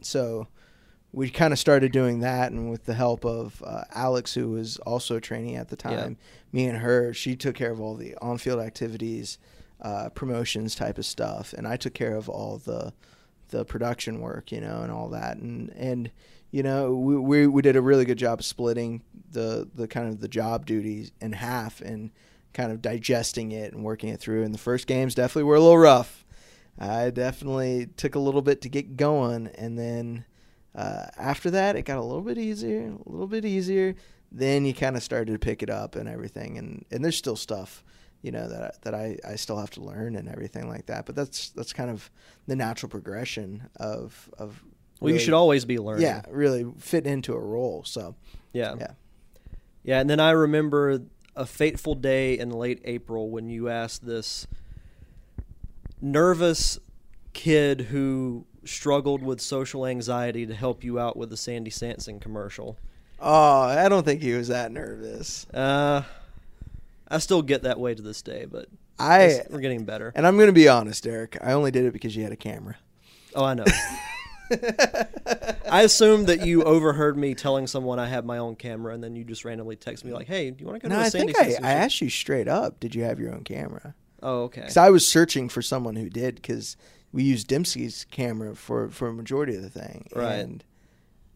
so 0.00 0.48
we 1.12 1.30
kind 1.30 1.52
of 1.52 1.58
started 1.58 1.92
doing 1.92 2.20
that, 2.20 2.52
and 2.52 2.70
with 2.70 2.84
the 2.84 2.94
help 2.94 3.24
of 3.24 3.62
uh, 3.66 3.84
Alex, 3.94 4.34
who 4.34 4.50
was 4.50 4.76
also 4.78 5.18
training 5.18 5.56
at 5.56 5.68
the 5.68 5.76
time, 5.76 6.16
me 6.52 6.66
and 6.66 6.78
her, 6.78 7.14
she 7.14 7.34
took 7.36 7.54
care 7.54 7.70
of 7.72 7.80
all 7.80 7.94
the 7.94 8.14
on-field 8.20 8.60
activities, 8.60 9.38
uh, 9.80 10.10
promotions 10.10 10.74
type 10.74 10.98
of 10.98 11.06
stuff, 11.06 11.52
and 11.52 11.66
I 11.66 11.76
took 11.76 11.94
care 11.94 12.14
of 12.14 12.28
all 12.28 12.58
the 12.58 12.92
the 13.50 13.64
production 13.64 14.20
work, 14.20 14.52
you 14.52 14.60
know, 14.60 14.82
and 14.82 14.92
all 14.92 15.08
that, 15.10 15.38
and 15.38 15.70
and 15.70 16.10
you 16.50 16.62
know, 16.62 16.94
we 16.94 17.16
we, 17.16 17.46
we 17.46 17.62
did 17.62 17.76
a 17.76 17.82
really 17.82 18.04
good 18.04 18.18
job 18.18 18.42
splitting 18.42 19.02
the 19.32 19.68
the 19.74 19.88
kind 19.88 20.08
of 20.08 20.20
the 20.20 20.28
job 20.28 20.66
duties 20.66 21.12
in 21.20 21.32
half 21.32 21.80
and 21.80 22.10
kind 22.52 22.72
of 22.72 22.82
digesting 22.82 23.52
it 23.52 23.72
and 23.72 23.84
working 23.84 24.08
it 24.08 24.20
through. 24.20 24.42
And 24.42 24.54
the 24.54 24.58
first 24.58 24.86
games 24.86 25.14
definitely 25.14 25.44
were 25.44 25.56
a 25.56 25.60
little 25.60 25.78
rough. 25.78 26.24
I 26.78 27.10
definitely 27.10 27.88
took 27.96 28.14
a 28.14 28.20
little 28.20 28.42
bit 28.42 28.60
to 28.62 28.68
get 28.68 28.96
going, 28.96 29.48
and 29.56 29.78
then 29.78 30.24
uh, 30.74 31.06
after 31.16 31.50
that, 31.50 31.76
it 31.76 31.82
got 31.82 31.98
a 31.98 32.02
little 32.02 32.22
bit 32.22 32.38
easier, 32.38 32.86
a 33.06 33.10
little 33.10 33.26
bit 33.26 33.44
easier. 33.44 33.94
Then 34.30 34.64
you 34.66 34.74
kind 34.74 34.96
of 34.96 35.02
started 35.02 35.32
to 35.32 35.38
pick 35.38 35.62
it 35.62 35.70
up 35.70 35.96
and 35.96 36.08
everything, 36.08 36.58
and, 36.58 36.84
and 36.90 37.02
there's 37.04 37.16
still 37.16 37.36
stuff, 37.36 37.82
you 38.22 38.30
know, 38.30 38.46
that 38.48 38.82
that 38.82 38.94
I, 38.94 39.16
I 39.26 39.36
still 39.36 39.58
have 39.58 39.70
to 39.70 39.80
learn 39.80 40.16
and 40.16 40.28
everything 40.28 40.68
like 40.68 40.86
that. 40.86 41.06
But 41.06 41.14
that's 41.16 41.48
that's 41.50 41.72
kind 41.72 41.90
of 41.90 42.10
the 42.46 42.54
natural 42.56 42.90
progression 42.90 43.68
of 43.76 44.28
of. 44.38 44.62
Well, 45.00 45.12
you 45.12 45.20
should 45.20 45.32
always 45.34 45.64
be 45.64 45.78
learning. 45.78 46.02
yeah, 46.02 46.22
really 46.28 46.66
fit 46.78 47.06
into 47.06 47.32
a 47.32 47.38
role. 47.40 47.84
So 47.84 48.16
Yeah. 48.52 48.74
yeah, 48.80 48.90
Yeah, 49.84 50.00
and 50.00 50.10
then 50.10 50.18
I 50.20 50.32
remember 50.32 51.00
a 51.36 51.46
fateful 51.46 51.94
day 51.94 52.36
in 52.36 52.50
late 52.50 52.80
April 52.84 53.30
when 53.30 53.48
you 53.48 53.68
asked 53.68 54.04
this 54.04 54.48
nervous 56.00 56.78
kid 57.32 57.82
who 57.82 58.44
struggled 58.64 59.22
with 59.22 59.40
social 59.40 59.86
anxiety 59.86 60.46
to 60.46 60.54
help 60.54 60.82
you 60.84 60.98
out 60.98 61.16
with 61.16 61.30
the 61.30 61.36
Sandy 61.36 61.70
Sansing 61.70 62.20
commercial. 62.20 62.76
oh, 63.20 63.62
I 63.62 63.88
don't 63.88 64.04
think 64.04 64.22
he 64.22 64.32
was 64.34 64.48
that 64.48 64.70
nervous. 64.72 65.46
Uh, 65.52 66.02
I 67.08 67.18
still 67.18 67.42
get 67.42 67.62
that 67.62 67.80
way 67.80 67.94
to 67.94 68.02
this 68.02 68.22
day, 68.22 68.46
but 68.50 68.68
I 68.98 69.42
we're 69.50 69.60
getting 69.60 69.84
better. 69.84 70.12
and 70.14 70.26
I'm 70.26 70.38
gonna 70.38 70.52
be 70.52 70.68
honest, 70.68 71.06
Eric. 71.06 71.38
I 71.42 71.52
only 71.52 71.70
did 71.70 71.84
it 71.84 71.92
because 71.92 72.14
you 72.16 72.22
had 72.22 72.32
a 72.32 72.36
camera. 72.36 72.76
Oh, 73.34 73.44
I 73.44 73.54
know. 73.54 73.64
I 75.70 75.82
assumed 75.82 76.26
that 76.28 76.46
you 76.46 76.64
overheard 76.64 77.18
me 77.18 77.34
telling 77.34 77.66
someone 77.66 77.98
I 77.98 78.06
had 78.06 78.24
my 78.24 78.38
own 78.38 78.56
camera, 78.56 78.94
and 78.94 79.04
then 79.04 79.14
you 79.14 79.24
just 79.24 79.44
randomly 79.44 79.76
text 79.76 80.04
me 80.04 80.12
like, 80.12 80.26
"Hey, 80.26 80.50
do 80.50 80.60
you 80.60 80.66
want 80.66 80.80
to 80.82 80.88
go 80.88 80.94
No, 80.94 80.96
to 81.00 81.02
a 81.02 81.06
I 81.06 81.08
Sandy 81.10 81.32
think 81.34 81.62
I, 81.62 81.68
I 81.68 81.72
asked 81.74 82.00
you 82.00 82.08
straight 82.08 82.48
up. 82.48 82.80
Did 82.80 82.94
you 82.94 83.04
have 83.04 83.20
your 83.20 83.32
own 83.34 83.44
camera? 83.44 83.94
Oh, 84.22 84.44
okay. 84.44 84.62
Because 84.62 84.76
I 84.76 84.90
was 84.90 85.06
searching 85.06 85.48
for 85.48 85.62
someone 85.62 85.96
who 85.96 86.08
did 86.08 86.36
because 86.36 86.76
we 87.12 87.22
used 87.22 87.48
Dembski's 87.48 88.04
camera 88.10 88.54
for 88.54 88.88
for 88.88 89.08
a 89.08 89.12
majority 89.12 89.56
of 89.56 89.62
the 89.62 89.70
thing. 89.70 90.08
Right. 90.14 90.34
And 90.34 90.64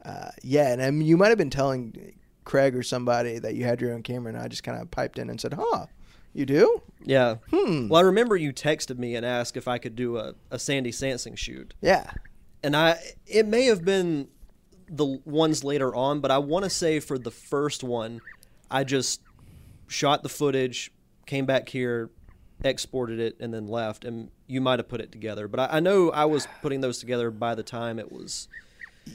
uh, 0.05 0.31
yeah, 0.43 0.73
and 0.73 0.83
I 0.83 0.91
mean, 0.91 1.07
you 1.07 1.17
might 1.17 1.29
have 1.29 1.39
been 1.39 1.51
telling 1.51 2.15
Craig 2.45 2.75
or 2.75 2.83
somebody 2.83 3.39
that 3.39 3.55
you 3.55 3.65
had 3.65 3.81
your 3.81 3.93
own 3.93 4.03
camera, 4.03 4.33
and 4.33 4.43
I 4.43 4.49
just 4.49 4.65
kind 4.65 4.81
of 4.81 4.91
piped 4.91 5.19
in 5.19 5.31
and 5.31 5.41
said, 5.41 5.55
"Huh, 5.55 5.87
you 6.33 6.47
do? 6.47 6.83
Yeah. 7.05 7.37
Hmm. 7.51 7.89
Well, 7.89 8.01
I 8.01 8.05
remember 8.05 8.37
you 8.37 8.53
texted 8.53 8.99
me 8.99 9.15
and 9.15 9.25
asked 9.25 9.57
if 9.57 9.69
I 9.69 9.79
could 9.79 9.97
do 9.97 10.17
a, 10.17 10.35
a 10.51 10.59
Sandy 10.59 10.91
Sansing 10.91 11.37
shoot. 11.37 11.75
Yeah. 11.81 12.11
And 12.63 12.77
I 12.77 12.99
it 13.27 13.47
may 13.47 13.67
have 13.67 13.85
been 13.85 14.29
the 14.89 15.21
ones 15.25 15.65
later 15.65 15.95
on, 15.95 16.21
but 16.21 16.31
I 16.31 16.39
want 16.39 16.65
to 16.65 16.71
say 16.71 17.01
for 17.01 17.19
the 17.19 17.31
first 17.31 17.83
one, 17.83 18.21
I 18.71 18.85
just 18.85 19.21
shot 19.89 20.23
the 20.23 20.29
footage, 20.29 20.93
came 21.27 21.45
back 21.45 21.69
here, 21.69 22.11
exported 22.65 23.19
it, 23.19 23.37
and 23.41 23.53
then 23.53 23.67
left. 23.67 24.05
And 24.05 24.31
you 24.53 24.61
might 24.61 24.79
have 24.79 24.89
put 24.89 25.01
it 25.01 25.11
together, 25.13 25.49
but 25.49 25.61
I, 25.61 25.79
I 25.79 25.81
know 25.81 26.11
I 26.11 26.25
was 26.27 26.47
putting 26.61 26.81
those 26.81 26.99
together 26.99 27.31
by 27.31 27.55
the 27.55 27.63
time 27.63 27.99
it 27.99 28.13
was 28.13 28.49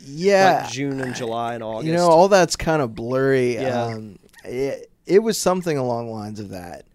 Yeah, 0.05 0.61
like 0.63 0.71
June 0.71 0.99
and 0.99 1.15
July 1.15 1.53
and 1.53 1.63
August. 1.63 1.85
You 1.87 1.93
know, 1.93 2.09
all 2.09 2.27
that's 2.27 2.55
kind 2.55 2.81
of 2.81 2.95
blurry. 2.95 3.55
Yeah. 3.55 3.83
Um, 3.85 4.19
it, 4.43 4.89
it 5.05 5.19
was 5.19 5.37
something 5.37 5.77
along 5.77 6.07
the 6.07 6.13
lines 6.13 6.39
of 6.39 6.49
that. 6.49 6.85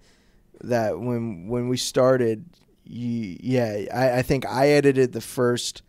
That 0.62 0.98
when 1.00 1.48
when 1.48 1.68
we 1.68 1.76
started, 1.76 2.44
you, 2.84 3.36
yeah, 3.40 3.84
I, 3.92 4.18
I 4.18 4.22
think 4.22 4.46
I 4.46 4.68
edited 4.68 5.12
the 5.12 5.20
first, 5.20 5.82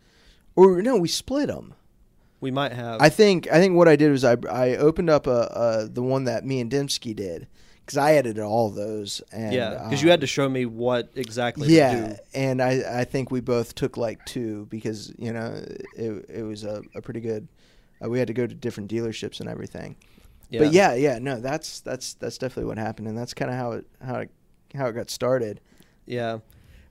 or 0.56 0.82
no, 0.82 0.96
we 0.96 1.08
split 1.08 1.46
them. 1.48 1.74
we 2.40 2.50
might 2.50 2.72
have. 2.72 3.00
I 3.00 3.08
think 3.08 3.46
I 3.52 3.58
think 3.60 3.76
what 3.76 3.88
I 3.88 3.96
did 3.96 4.10
was 4.10 4.24
I 4.24 4.36
I 4.50 4.76
opened 4.76 5.10
up 5.10 5.26
a, 5.26 5.48
a 5.54 5.88
the 5.88 6.02
one 6.02 6.24
that 6.24 6.44
me 6.44 6.60
and 6.60 6.70
Dembski 6.70 7.14
did 7.14 7.46
because 7.84 7.98
I 7.98 8.14
edited 8.14 8.42
all 8.42 8.70
those. 8.70 9.20
And, 9.32 9.52
yeah, 9.52 9.70
because 9.84 10.00
um, 10.00 10.04
you 10.04 10.10
had 10.10 10.20
to 10.22 10.26
show 10.26 10.48
me 10.48 10.66
what 10.66 11.10
exactly. 11.14 11.68
To 11.68 11.72
yeah, 11.74 12.08
do. 12.08 12.16
and 12.34 12.62
I, 12.62 13.00
I 13.00 13.04
think 13.04 13.30
we 13.30 13.40
both 13.40 13.74
took 13.74 13.96
like 13.96 14.24
two 14.24 14.66
because 14.70 15.12
you 15.18 15.32
know 15.32 15.62
it, 15.96 16.26
it 16.28 16.42
was 16.42 16.64
a, 16.64 16.82
a 16.94 17.02
pretty 17.02 17.20
good. 17.20 17.48
Uh, 18.04 18.08
we 18.08 18.18
had 18.18 18.28
to 18.28 18.34
go 18.34 18.46
to 18.46 18.54
different 18.54 18.90
dealerships 18.90 19.40
and 19.40 19.48
everything. 19.48 19.96
Yeah. 20.50 20.60
But 20.60 20.72
yeah, 20.72 20.94
yeah, 20.94 21.18
no, 21.18 21.40
that's 21.40 21.80
that's 21.80 22.14
that's 22.14 22.38
definitely 22.38 22.66
what 22.66 22.78
happened, 22.78 23.08
and 23.08 23.16
that's 23.16 23.34
kind 23.34 23.50
of 23.50 23.56
how 23.56 23.72
it 23.72 23.86
how 24.02 24.16
it 24.16 24.30
how 24.74 24.86
it 24.86 24.92
got 24.92 25.10
started. 25.10 25.60
Yeah. 26.06 26.38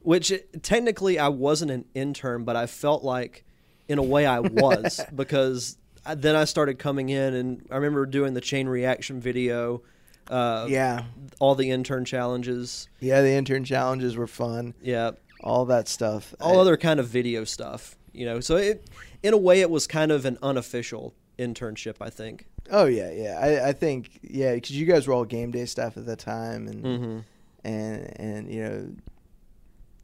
Which 0.01 0.31
it- 0.31 0.63
technically 0.63 1.17
I 1.17 1.29
wasn't 1.29 1.71
an 1.71 1.85
intern, 1.93 2.43
but 2.43 2.55
I 2.55 2.67
felt 2.67 3.03
like 3.03 3.45
in 3.87 3.97
a 3.97 4.03
way 4.03 4.25
I 4.25 4.39
was 4.39 5.01
because 5.15 5.77
I, 6.05 6.15
then 6.15 6.35
I 6.35 6.45
started 6.45 6.79
coming 6.79 7.09
in 7.09 7.33
and 7.33 7.65
I 7.71 7.75
remember 7.75 8.05
doing 8.05 8.33
the 8.33 8.41
chain 8.41 8.67
reaction 8.67 9.19
video, 9.19 9.81
uh, 10.29 10.65
yeah, 10.69 11.03
all 11.39 11.55
the 11.55 11.69
intern 11.71 12.05
challenges. 12.05 12.87
yeah, 12.99 13.21
the 13.21 13.31
intern 13.31 13.63
challenges 13.63 14.15
were 14.15 14.27
fun, 14.27 14.73
Yeah. 14.81 15.11
all 15.41 15.65
that 15.65 15.87
stuff. 15.87 16.33
All 16.39 16.57
I- 16.57 16.61
other 16.61 16.77
kind 16.77 16.99
of 16.99 17.07
video 17.07 17.43
stuff, 17.43 17.97
you 18.13 18.25
know. 18.25 18.39
So 18.39 18.55
it, 18.57 18.89
in 19.21 19.33
a 19.33 19.37
way, 19.37 19.61
it 19.61 19.69
was 19.69 19.87
kind 19.87 20.11
of 20.11 20.25
an 20.25 20.37
unofficial 20.41 21.13
internship, 21.37 21.95
I 22.01 22.09
think. 22.09 22.45
Oh 22.71 22.85
yeah, 22.85 23.11
yeah. 23.11 23.39
I, 23.41 23.69
I 23.69 23.73
think 23.73 24.19
yeah, 24.21 24.53
because 24.55 24.71
you 24.71 24.85
guys 24.85 25.07
were 25.07 25.13
all 25.13 25.25
game 25.25 25.51
day 25.51 25.65
staff 25.65 25.97
at 25.97 26.05
the 26.05 26.15
time, 26.15 26.67
and 26.67 26.83
Mm-hmm. 26.83 27.19
and 27.65 28.19
and 28.19 28.53
you 28.53 28.63
know 28.63 28.89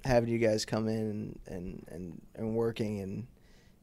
having 0.06 0.30
you 0.30 0.38
guys 0.40 0.66
come 0.66 0.88
in 0.88 0.96
and 0.98 1.40
and 1.48 1.86
and, 1.90 2.22
and 2.36 2.56
working 2.56 3.00
and 3.02 3.28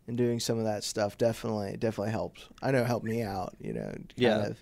and 0.08 0.16
doing 0.16 0.38
some 0.40 0.58
of 0.58 0.64
that 0.64 0.84
stuff 0.84 1.16
definitely 1.18 1.76
definitely 1.78 2.12
helped. 2.12 2.48
I 2.62 2.70
know 2.70 2.82
it 2.82 2.86
helped 2.86 3.06
me 3.06 3.22
out. 3.22 3.54
You 3.60 3.72
know, 3.74 3.90
kind 3.90 4.12
Yeah. 4.16 4.46
of 4.48 4.58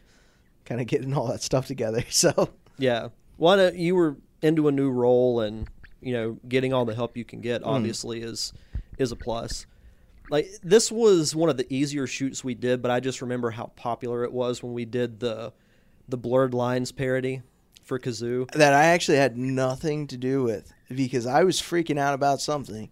kind 0.65 0.81
of 0.81 0.87
getting 0.87 1.15
all 1.15 1.27
that 1.29 1.43
stuff 1.43 1.67
together. 1.67 2.03
So 2.11 2.51
Yeah. 2.79 3.09
Well, 3.39 3.75
you 3.75 3.95
were 3.95 4.17
into 4.43 4.69
a 4.69 4.73
new 4.73 4.91
role, 4.91 5.41
and 5.41 5.69
you 6.01 6.13
know, 6.13 6.39
getting 6.49 6.73
all 6.73 6.85
the 6.85 6.95
help 6.95 7.17
you 7.17 7.25
can 7.25 7.41
get 7.41 7.63
Mm. 7.63 7.67
obviously 7.67 8.21
is 8.23 8.53
is 8.99 9.11
a 9.13 9.17
plus. 9.17 9.67
Like 10.31 10.49
this 10.63 10.91
was 10.93 11.35
one 11.37 11.51
of 11.51 11.57
the 11.57 11.67
easier 11.73 12.07
shoots 12.07 12.43
we 12.45 12.55
did, 12.55 12.81
but 12.81 12.91
I 12.91 13.01
just 13.01 13.21
remember 13.23 13.51
how 13.51 13.67
popular 13.77 14.25
it 14.25 14.33
was 14.33 14.63
when 14.63 14.73
we 14.73 14.85
did 14.85 15.21
the 15.21 15.53
the 16.09 16.17
blurred 16.17 16.55
lines 16.55 16.93
parody 16.93 17.43
for 17.83 17.99
Kazoo. 17.99 18.51
that 18.53 18.73
I 18.73 18.85
actually 18.87 19.19
had 19.19 19.37
nothing 19.37 20.07
to 20.09 20.17
do 20.17 20.43
with 20.43 20.73
because 20.89 21.27
I 21.27 21.45
was 21.45 21.61
freaking 21.61 21.99
out 21.99 22.15
about 22.15 22.41
something, 22.41 22.91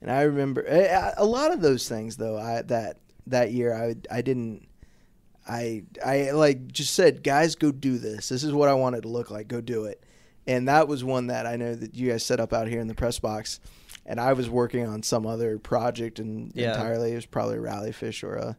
and 0.00 0.10
I 0.10 0.22
remember 0.22 0.62
a 0.68 1.14
a 1.16 1.24
lot 1.26 1.52
of 1.52 1.60
those 1.60 1.88
things 1.88 2.16
though. 2.16 2.38
I 2.38 2.62
that 2.62 2.98
that 3.26 3.52
year 3.52 3.74
I 3.74 3.94
I 4.10 4.22
didn't. 4.22 4.66
I 5.48 5.82
I 6.04 6.30
like 6.32 6.68
just 6.72 6.94
said, 6.94 7.22
guys, 7.22 7.54
go 7.56 7.72
do 7.72 7.98
this. 7.98 8.28
This 8.28 8.44
is 8.44 8.52
what 8.52 8.68
I 8.68 8.74
want 8.74 8.96
it 8.96 9.02
to 9.02 9.08
look 9.08 9.30
like. 9.30 9.48
Go 9.48 9.60
do 9.60 9.84
it. 9.84 10.02
And 10.46 10.68
that 10.68 10.88
was 10.88 11.04
one 11.04 11.28
that 11.28 11.46
I 11.46 11.56
know 11.56 11.74
that 11.74 11.94
you 11.94 12.10
guys 12.10 12.24
set 12.24 12.40
up 12.40 12.52
out 12.52 12.66
here 12.68 12.80
in 12.80 12.88
the 12.88 12.94
press 12.94 13.18
box, 13.20 13.60
and 14.06 14.18
I 14.20 14.32
was 14.32 14.50
working 14.50 14.86
on 14.86 15.02
some 15.02 15.26
other 15.26 15.58
project 15.58 16.18
and 16.18 16.52
Yeah. 16.54 16.72
entirely. 16.72 17.12
It 17.12 17.16
was 17.16 17.26
probably 17.26 17.56
a 17.56 17.60
rally 17.60 17.92
fish 17.92 18.22
or 18.24 18.34
a 18.36 18.56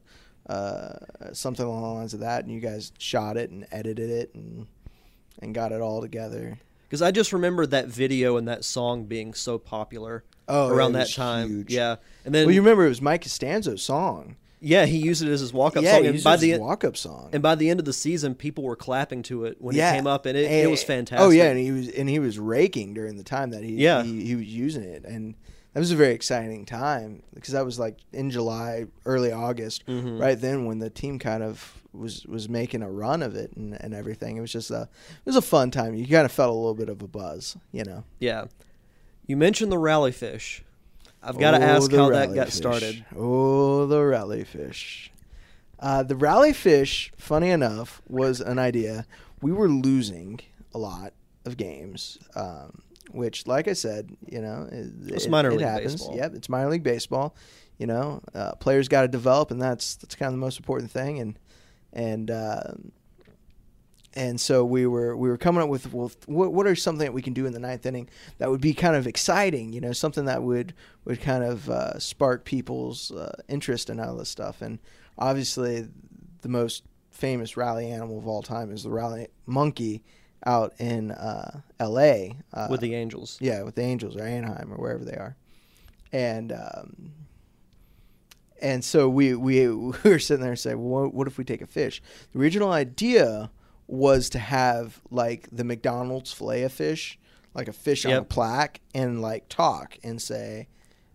uh, 0.52 0.98
something 1.34 1.66
along 1.66 1.82
the 1.84 1.88
lines 1.90 2.14
of 2.14 2.20
that. 2.20 2.44
And 2.44 2.54
you 2.54 2.60
guys 2.60 2.92
shot 2.98 3.38
it 3.38 3.50
and 3.50 3.66
edited 3.72 4.10
it 4.10 4.34
and 4.36 4.68
and 5.40 5.54
got 5.56 5.72
it 5.72 5.82
all 5.82 6.02
together. 6.02 6.60
Because 6.84 7.02
I 7.02 7.12
just 7.12 7.34
remember 7.34 7.66
that 7.66 7.88
video 7.88 8.38
and 8.38 8.48
that 8.48 8.64
song 8.64 9.06
being 9.06 9.34
so 9.34 9.58
popular 9.58 10.24
Oh, 10.48 10.68
around 10.70 10.94
that 10.94 11.10
time. 11.10 11.48
huge. 11.50 11.74
Yeah, 11.74 11.96
and 12.26 12.36
then 12.36 12.46
Well, 12.46 12.54
you 12.54 12.62
remember 12.62 12.86
it 12.86 12.90
was 12.90 13.02
Mike 13.02 13.24
Costanzo's 13.24 13.82
song. 13.82 14.36
Yeah, 14.64 14.86
he 14.86 14.98
used 14.98 15.22
it 15.22 15.28
as 15.30 15.42
his 15.42 15.52
walk 15.54 15.76
up 15.78 15.84
yeah, 15.84 15.94
song, 15.96 16.04
he 16.04 16.10
and 16.10 16.24
by 16.24 16.36
it 16.36 16.38
the 16.40 16.50
his 16.52 16.60
walk-up 16.60 16.96
song. 16.98 17.30
and 17.34 17.44
by 17.44 17.54
the 17.56 17.70
end 17.70 17.80
of 17.80 17.86
the 17.86 17.94
season, 17.94 18.34
people 18.34 18.64
were 18.64 18.76
clapping 18.78 19.22
to 19.24 19.46
it 19.46 19.58
when 19.60 19.76
yeah, 19.76 19.92
it 19.92 19.96
came 19.98 20.08
up, 20.08 20.26
and 20.26 20.38
it, 20.38 20.46
And- 20.46 20.54
it 20.68 20.70
was 20.72 20.84
fantastic. 20.84 21.26
Oh 21.26 21.30
yeah, 21.30 21.50
and 21.50 21.60
he 21.60 21.72
was 21.72 21.90
and 21.90 22.08
he 22.10 22.20
was 22.20 22.40
raking 22.40 22.94
during 22.94 23.18
the 23.18 23.24
time 23.24 23.50
that 23.52 23.64
he 23.64 23.74
Yeah. 23.76 24.02
he, 24.04 24.26
he 24.26 24.36
was 24.36 24.46
using 24.48 24.84
it, 24.84 25.04
and 25.06 25.36
that 25.74 25.80
was 25.80 25.92
a 25.92 25.96
very 25.96 26.14
exciting 26.14 26.66
time 26.66 27.24
because 27.34 27.54
that 27.54 27.66
was 27.66 27.78
like 27.80 27.98
in 28.14 28.30
July, 28.32 28.86
early 29.06 29.32
August, 29.32 29.86
Mhm. 29.88 30.20
right 30.20 30.40
then 30.40 30.66
when 30.66 30.80
the 30.80 30.90
team 30.90 31.20
kind 31.20 31.44
of 31.44 31.82
was 31.94 32.26
was 32.26 32.48
making 32.50 32.82
a 32.82 32.90
run 32.90 33.22
of 33.22 33.36
it 33.36 33.52
and, 33.56 33.74
and 33.84 33.94
everything. 33.94 34.38
It 34.38 34.42
was 34.42 34.52
just 34.52 34.72
a 34.72 34.84
it 34.84 35.26
was 35.26 35.36
a 35.36 35.42
fun 35.42 35.72
time. 35.72 35.94
You 35.96 36.08
kind 36.08 36.26
of 36.26 36.32
felt 36.32 36.50
a 36.50 36.54
little 36.54 36.74
bit 36.74 36.90
of 36.90 37.02
a 37.02 37.08
buzz, 37.08 37.56
you 37.72 37.84
know. 37.84 38.04
Yeah. 38.20 38.46
You 39.28 39.38
mentioned 39.38 39.72
the 39.72 39.78
rally 39.78 40.12
fish. 40.12 40.64
I've 41.24 41.38
got 41.40 41.52
to 41.52 41.58
Oh, 41.58 41.62
ask 41.62 41.92
how 41.92 42.10
that 42.10 42.34
got 42.34 42.48
fish. 42.48 42.56
started. 42.56 43.06
Oh, 43.16 43.86
the 43.86 44.04
rally 44.04 44.44
fish. 44.44 45.12
Uh, 45.80 46.04
the 46.04 46.16
rally 46.16 46.54
fish, 46.54 47.12
funny 47.18 47.50
enough, 47.50 48.02
was 48.08 48.40
an 48.42 48.60
idea. 48.60 49.06
We 49.42 49.52
were 49.52 49.70
losing 49.70 50.40
a 50.74 50.78
lot 50.78 51.14
of 51.46 51.58
games, 51.58 52.18
um, 52.36 52.80
which, 53.12 53.48
like 53.48 53.68
I 53.68 53.74
said, 53.74 54.16
you 54.30 54.42
know, 54.42 54.68
it, 54.72 54.88
It's 55.08 55.26
it- 55.26 55.30
minor 55.32 55.50
it 55.50 55.58
league 55.58 55.62
happens. 55.66 55.94
baseball. 55.96 56.16
Yep, 56.16 56.34
it's 56.36 56.50
minor 56.50 56.70
league 56.70 56.84
baseball. 56.84 57.36
You 57.78 57.88
know, 57.88 58.22
uh, 58.34 58.54
players 58.56 58.88
got 58.88 59.02
to 59.02 59.08
develop, 59.08 59.52
and 59.52 59.62
that's 59.62 59.96
that's 59.96 60.16
kind 60.16 60.28
of 60.28 60.34
the 60.34 60.38
most 60.46 60.58
important 60.58 60.92
thing. 60.92 61.20
And 61.20 61.40
and 61.92 62.32
um 62.32 62.92
and 64.16 64.40
so 64.40 64.64
we 64.64 64.86
were 64.86 65.16
we 65.18 65.30
were 65.30 65.38
coming 65.38 65.64
up 65.64 65.70
with 65.70 65.92
well, 65.92 66.12
what 66.28 66.54
what 66.54 66.68
are 66.68 66.76
something 66.76 67.06
that 67.06 67.14
we 67.14 67.22
can 67.22 67.34
do 67.34 67.46
in 67.46 67.54
the 67.54 67.60
ninth 67.60 67.86
inning 67.86 68.10
that 68.38 68.50
would 68.50 68.62
be 68.62 68.74
kind 68.74 68.96
of 68.96 69.08
exciting, 69.08 69.74
you 69.74 69.82
know, 69.82 69.92
something 69.92 70.26
that 70.26 70.44
would 70.44 70.74
would 71.06 71.20
kind 71.22 71.44
of 71.44 71.70
uh, 71.70 71.98
spark 72.00 72.46
people's 72.46 73.12
uh, 73.12 73.36
interest 73.48 73.90
in 73.90 74.00
all 74.00 74.16
this 74.16 74.30
stuff. 74.30 74.62
And 74.62 74.80
obviously, 75.18 75.88
the 76.42 76.50
most 76.50 76.84
famous 77.12 77.58
rally 77.58 77.90
animal 77.90 78.18
of 78.18 78.28
all 78.28 78.44
time 78.44 78.72
is 78.72 78.84
the 78.84 78.90
rally 78.90 79.28
monkey 79.46 80.04
out 80.46 80.74
in 80.78 81.12
uh, 81.12 81.62
L.A. 81.80 82.38
Uh, 82.54 82.68
with 82.70 82.82
the 82.82 82.94
Angels. 82.94 83.38
yeah, 83.42 83.64
with 83.64 83.76
the 83.76 83.82
Angels 83.82 84.16
or 84.16 84.24
Anaheim 84.24 84.72
or 84.72 84.78
wherever 84.78 85.04
they 85.04 85.16
are, 85.16 85.36
and 86.12 86.52
um, 86.52 87.14
and 88.62 88.84
so 88.84 89.10
we 89.10 89.34
we, 89.34 89.68
we 89.70 89.94
were 90.04 90.20
sitting 90.20 90.42
there 90.42 90.52
and 90.52 90.60
saying, 90.60 90.78
well, 90.78 91.08
what 91.08 91.28
if 91.28 91.40
we 91.40 91.44
take 91.44 91.62
a 91.62 91.68
fish? 91.68 92.00
The 92.32 92.40
original 92.40 92.72
idea 92.72 93.50
was 93.88 94.30
to 94.32 94.40
have 94.40 95.02
like 95.12 95.48
the 95.52 95.64
McDonald's 95.64 96.32
fillet 96.34 96.64
of 96.64 96.74
fish, 96.74 97.20
like 97.54 97.68
a 97.68 97.74
fish 97.74 98.06
on 98.06 98.14
a 98.14 98.24
plaque, 98.24 98.80
and 98.96 99.22
like 99.22 99.50
talk 99.50 99.98
and 100.04 100.22
say, 100.22 100.68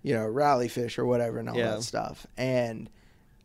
you 0.03 0.15
know, 0.15 0.27
rally 0.27 0.69
fish 0.69 0.99
or 0.99 1.05
whatever 1.07 1.39
and 1.39 1.49
all 1.49 1.57
Yeah. 1.57 1.71
that 1.73 1.83
stuff. 1.83 2.27
And 2.37 2.89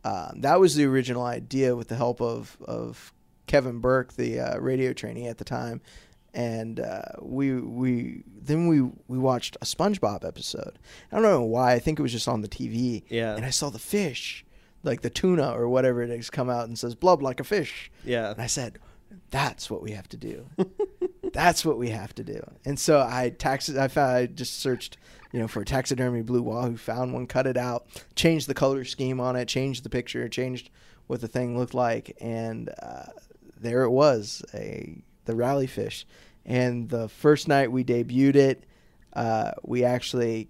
um, 0.04 0.40
that 0.42 0.60
was 0.60 0.74
the 0.76 0.84
original 0.84 1.24
idea 1.24 1.74
with 1.74 1.88
the 1.88 1.96
help 1.96 2.20
of 2.20 2.56
of 2.64 3.12
Kevin 3.46 3.78
Burke, 3.80 4.14
the 4.14 4.40
uh, 4.40 4.58
radio 4.58 4.92
trainee 4.92 5.26
at 5.28 5.38
the 5.38 5.44
time, 5.44 5.80
and 6.32 6.78
uh, 6.80 7.02
we 7.20 7.54
we 7.60 8.22
then 8.26 8.66
we 8.68 8.82
we 9.08 9.18
watched 9.18 9.56
a 9.62 9.64
SpongeBob 9.64 10.24
episode. 10.26 10.78
I 11.10 11.16
don't 11.16 11.22
know 11.22 11.42
why. 11.42 11.72
I 11.72 11.78
think 11.78 11.98
it 11.98 12.02
was 12.02 12.12
just 12.12 12.28
on 12.28 12.42
the 12.42 12.48
TV. 12.48 13.02
Yeah. 13.08 13.34
And 13.34 13.44
I 13.44 13.50
saw 13.50 13.70
the 13.70 13.78
fish, 13.78 14.44
like 14.82 15.00
the 15.02 15.10
tuna 15.10 15.52
or 15.52 15.68
whatever 15.68 16.02
it 16.02 16.10
is, 16.10 16.28
come 16.30 16.50
out 16.50 16.68
and 16.68 16.78
says 16.78 16.94
"blub 16.94 17.22
like 17.22 17.40
a 17.40 17.44
fish," 17.44 17.90
Yeah. 18.04 18.30
and 18.30 18.40
I 18.42 18.46
said, 18.46 18.78
"That's 19.30 19.70
what 19.70 19.82
we 19.82 19.92
have 19.92 20.08
to 20.10 20.16
do. 20.16 20.46
That's 21.32 21.64
what 21.64 21.78
we 21.78 21.90
have 21.90 22.14
to 22.16 22.24
do." 22.24 22.42
And 22.64 22.78
so 22.78 23.00
I 23.00 23.30
taxi. 23.30 23.78
I 23.78 23.88
found. 23.88 24.16
I 24.16 24.26
just 24.26 24.60
searched. 24.60 24.98
You 25.32 25.40
know, 25.40 25.48
for 25.48 25.62
a 25.62 25.64
taxidermy 25.64 26.22
blue 26.22 26.42
wahoo, 26.42 26.76
found 26.76 27.12
one, 27.12 27.26
cut 27.26 27.48
it 27.48 27.56
out, 27.56 27.86
changed 28.14 28.46
the 28.46 28.54
color 28.54 28.84
scheme 28.84 29.18
on 29.18 29.34
it, 29.34 29.48
changed 29.48 29.82
the 29.82 29.90
picture, 29.90 30.28
changed 30.28 30.70
what 31.08 31.20
the 31.20 31.26
thing 31.26 31.58
looked 31.58 31.74
like, 31.74 32.16
and 32.20 32.70
uh, 32.80 33.06
there 33.60 33.82
it 33.82 33.90
was, 33.90 34.44
a 34.54 35.02
the 35.24 35.34
rally 35.34 35.66
fish. 35.66 36.06
And 36.46 36.88
the 36.88 37.08
first 37.08 37.48
night 37.48 37.72
we 37.72 37.82
debuted 37.82 38.36
it, 38.36 38.64
uh, 39.14 39.52
we 39.62 39.84
actually 39.84 40.48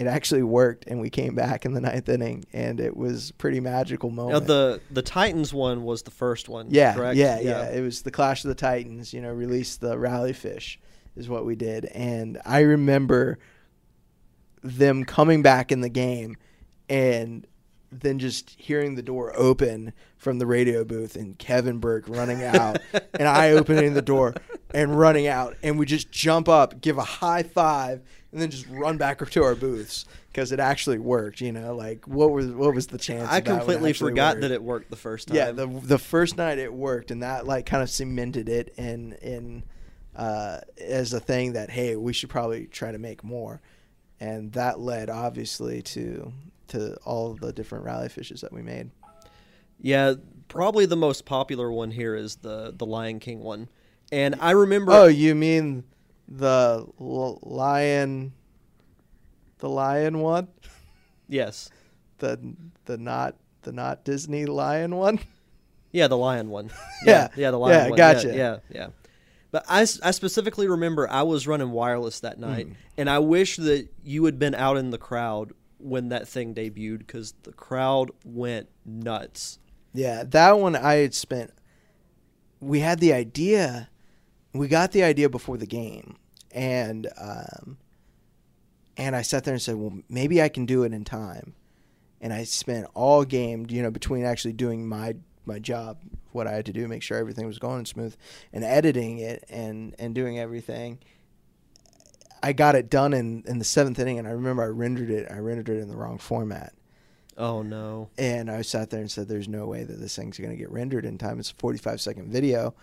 it 0.00 0.06
actually 0.06 0.42
worked, 0.42 0.86
and 0.86 0.98
we 0.98 1.10
came 1.10 1.34
back 1.34 1.66
in 1.66 1.74
the 1.74 1.80
ninth 1.80 2.08
inning, 2.08 2.46
and 2.54 2.80
it 2.80 2.96
was 2.96 3.30
a 3.30 3.34
pretty 3.34 3.60
magical 3.60 4.08
moment. 4.08 4.32
Now, 4.32 4.46
the 4.46 4.80
the 4.90 5.02
Titans 5.02 5.52
one 5.52 5.84
was 5.84 6.02
the 6.02 6.10
first 6.10 6.48
one. 6.48 6.68
yeah, 6.70 6.94
correct? 6.94 7.18
yeah, 7.18 7.38
yeah, 7.38 7.68
It 7.68 7.82
was 7.82 8.00
the 8.00 8.10
Clash 8.10 8.42
of 8.42 8.48
the 8.48 8.54
Titans. 8.54 9.12
You 9.12 9.20
know, 9.20 9.30
release 9.30 9.76
the 9.76 9.98
rally 9.98 10.32
fish 10.32 10.80
is 11.16 11.28
what 11.28 11.44
we 11.44 11.54
did, 11.54 11.84
and 11.84 12.40
I 12.46 12.60
remember 12.60 13.38
them 14.62 15.04
coming 15.04 15.42
back 15.42 15.70
in 15.70 15.82
the 15.82 15.90
game, 15.90 16.36
and 16.88 17.46
than 17.92 18.18
just 18.18 18.50
hearing 18.56 18.94
the 18.94 19.02
door 19.02 19.32
open 19.36 19.92
from 20.16 20.38
the 20.38 20.46
radio 20.46 20.84
booth 20.84 21.16
and 21.16 21.38
Kevin 21.38 21.78
Burke 21.78 22.08
running 22.08 22.42
out 22.44 22.78
and 23.14 23.26
I 23.26 23.50
opening 23.50 23.94
the 23.94 24.02
door 24.02 24.34
and 24.72 24.96
running 24.96 25.26
out 25.26 25.56
and 25.62 25.76
we 25.76 25.86
just 25.86 26.12
jump 26.12 26.48
up, 26.48 26.80
give 26.80 26.98
a 26.98 27.04
high 27.04 27.42
five, 27.42 28.02
and 28.32 28.40
then 28.40 28.50
just 28.50 28.66
run 28.68 28.96
back 28.96 29.28
to 29.28 29.42
our 29.42 29.54
booths 29.54 30.04
because 30.32 30.52
it 30.52 30.60
actually 30.60 30.98
worked. 30.98 31.40
You 31.40 31.52
know, 31.52 31.74
like 31.74 32.06
what 32.06 32.30
was 32.30 32.48
what 32.48 32.74
was 32.74 32.86
the 32.86 32.98
chance? 32.98 33.28
I 33.28 33.38
of 33.38 33.44
that 33.44 33.58
completely 33.58 33.92
forgot 33.92 34.36
work? 34.36 34.42
that 34.42 34.50
it 34.50 34.62
worked 34.62 34.90
the 34.90 34.96
first 34.96 35.28
time. 35.28 35.36
Yeah, 35.36 35.50
the 35.52 35.66
the 35.66 35.98
first 35.98 36.36
night 36.36 36.58
it 36.58 36.72
worked, 36.72 37.10
and 37.10 37.22
that 37.22 37.46
like 37.46 37.66
kind 37.66 37.82
of 37.82 37.90
cemented 37.90 38.48
it 38.48 38.74
in 38.76 39.12
in 39.14 39.62
uh, 40.14 40.60
as 40.80 41.12
a 41.12 41.20
thing 41.20 41.54
that 41.54 41.70
hey, 41.70 41.96
we 41.96 42.12
should 42.12 42.30
probably 42.30 42.66
try 42.66 42.92
to 42.92 42.98
make 42.98 43.24
more, 43.24 43.60
and 44.20 44.52
that 44.52 44.78
led 44.78 45.10
obviously 45.10 45.82
to 45.82 46.32
to 46.68 46.96
all 47.04 47.34
the 47.34 47.52
different 47.52 47.84
rally 47.84 48.08
fishes 48.08 48.40
that 48.42 48.52
we 48.52 48.62
made. 48.62 48.90
Yeah, 49.80 50.14
probably 50.48 50.86
the 50.86 50.96
most 50.96 51.24
popular 51.24 51.72
one 51.72 51.90
here 51.90 52.14
is 52.14 52.36
the 52.36 52.72
the 52.76 52.86
Lion 52.86 53.18
King 53.18 53.40
one, 53.40 53.68
and 54.12 54.36
I 54.40 54.52
remember. 54.52 54.92
Oh, 54.92 55.06
you 55.06 55.34
mean 55.34 55.84
the 56.30 56.86
l- 57.00 57.38
lion, 57.42 58.32
the 59.58 59.68
lion 59.68 60.20
one, 60.20 60.48
yes, 61.28 61.70
the 62.18 62.38
the 62.86 62.96
not 62.96 63.36
the 63.62 63.72
not 63.72 64.04
Disney 64.04 64.46
lion 64.46 64.96
one? 64.96 65.18
yeah, 65.92 66.06
the 66.08 66.16
lion 66.16 66.48
one. 66.50 66.70
Yeah. 67.04 67.28
yeah, 67.34 67.50
the 67.50 67.58
lion 67.58 67.78
Yeah, 67.84 67.88
one. 67.88 67.96
gotcha. 67.96 68.28
Yeah, 68.28 68.34
yeah, 68.34 68.56
yeah. 68.70 68.86
But 69.50 69.64
I 69.68 69.84
specifically 69.84 70.68
remember 70.68 71.10
I 71.10 71.22
was 71.22 71.46
running 71.48 71.72
wireless 71.72 72.20
that 72.20 72.38
night, 72.38 72.68
Mm. 72.68 72.74
and 72.98 73.10
I 73.10 73.18
wish 73.18 73.56
that 73.56 73.88
you 74.04 74.24
had 74.26 74.38
been 74.38 74.54
out 74.54 74.76
in 74.76 74.90
the 74.90 74.98
crowd 74.98 75.52
when 75.78 76.10
that 76.10 76.28
thing 76.28 76.54
debuted 76.54 76.98
because 76.98 77.34
the 77.42 77.52
crowd 77.52 78.10
went 78.24 78.68
nuts. 78.84 79.58
Yeah, 79.92 80.22
that 80.28 80.52
one 80.58 80.76
I 80.76 80.94
had 80.96 81.14
spent. 81.14 81.50
We 82.60 82.78
had 82.80 83.00
the 83.00 83.12
idea, 83.12 83.88
we 84.52 84.68
got 84.68 84.92
the 84.92 85.02
idea 85.02 85.28
before 85.28 85.56
the 85.56 85.66
game, 85.66 86.16
and 86.50 87.08
um, 87.18 87.78
and 88.96 89.14
I 89.14 89.22
sat 89.22 89.44
there 89.44 89.54
and 89.54 89.62
said, 89.62 89.76
well, 89.76 89.98
maybe 90.08 90.42
I 90.42 90.48
can 90.48 90.66
do 90.66 90.82
it 90.82 90.92
in 90.92 91.04
time, 91.04 91.54
and 92.20 92.32
I 92.32 92.44
spent 92.44 92.86
all 92.94 93.24
game, 93.24 93.66
you 93.68 93.82
know, 93.82 93.90
between 93.90 94.24
actually 94.24 94.52
doing 94.52 94.86
my 94.86 95.14
my 95.46 95.58
job, 95.58 95.98
what 96.32 96.46
I 96.46 96.52
had 96.52 96.66
to 96.66 96.72
do, 96.72 96.86
make 96.86 97.02
sure 97.02 97.16
everything 97.16 97.46
was 97.46 97.58
going 97.58 97.86
smooth, 97.86 98.14
and 98.52 98.64
editing 98.64 99.18
it 99.18 99.44
and 99.48 99.94
and 99.98 100.14
doing 100.14 100.38
everything. 100.38 100.98
I 102.42 102.54
got 102.54 102.74
it 102.74 102.88
done 102.88 103.12
in, 103.12 103.44
in 103.46 103.58
the 103.58 103.64
seventh 103.64 103.98
inning, 103.98 104.18
and 104.18 104.26
I 104.26 104.30
remember 104.30 104.62
I 104.62 104.68
rendered 104.68 105.10
it. 105.10 105.30
I 105.30 105.38
rendered 105.38 105.68
it 105.68 105.78
in 105.78 105.88
the 105.88 105.96
wrong 105.96 106.16
format, 106.16 106.72
Oh 107.36 107.62
no! 107.62 108.08
and 108.16 108.50
I 108.50 108.62
sat 108.62 108.90
there 108.90 109.00
and 109.00 109.10
said, 109.10 109.28
"There's 109.28 109.48
no 109.48 109.66
way 109.66 109.84
that 109.84 110.00
this 110.00 110.16
thing's 110.16 110.38
going 110.38 110.50
to 110.50 110.56
get 110.56 110.70
rendered 110.70 111.04
in 111.04 111.18
time. 111.18 111.38
It's 111.38 111.50
a 111.50 111.54
45 111.54 112.00
second 112.00 112.32
video. 112.32 112.74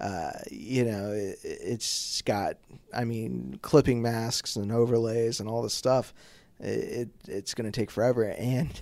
Uh, 0.00 0.32
you 0.50 0.84
know, 0.84 1.12
it, 1.12 1.38
it's 1.42 2.22
got, 2.22 2.56
I 2.94 3.04
mean, 3.04 3.58
clipping 3.62 4.02
masks 4.02 4.56
and 4.56 4.72
overlays 4.72 5.40
and 5.40 5.48
all 5.48 5.62
this 5.62 5.74
stuff. 5.74 6.14
It, 6.58 7.10
it's 7.28 7.54
going 7.54 7.70
to 7.70 7.78
take 7.78 7.90
forever." 7.90 8.24
And 8.38 8.80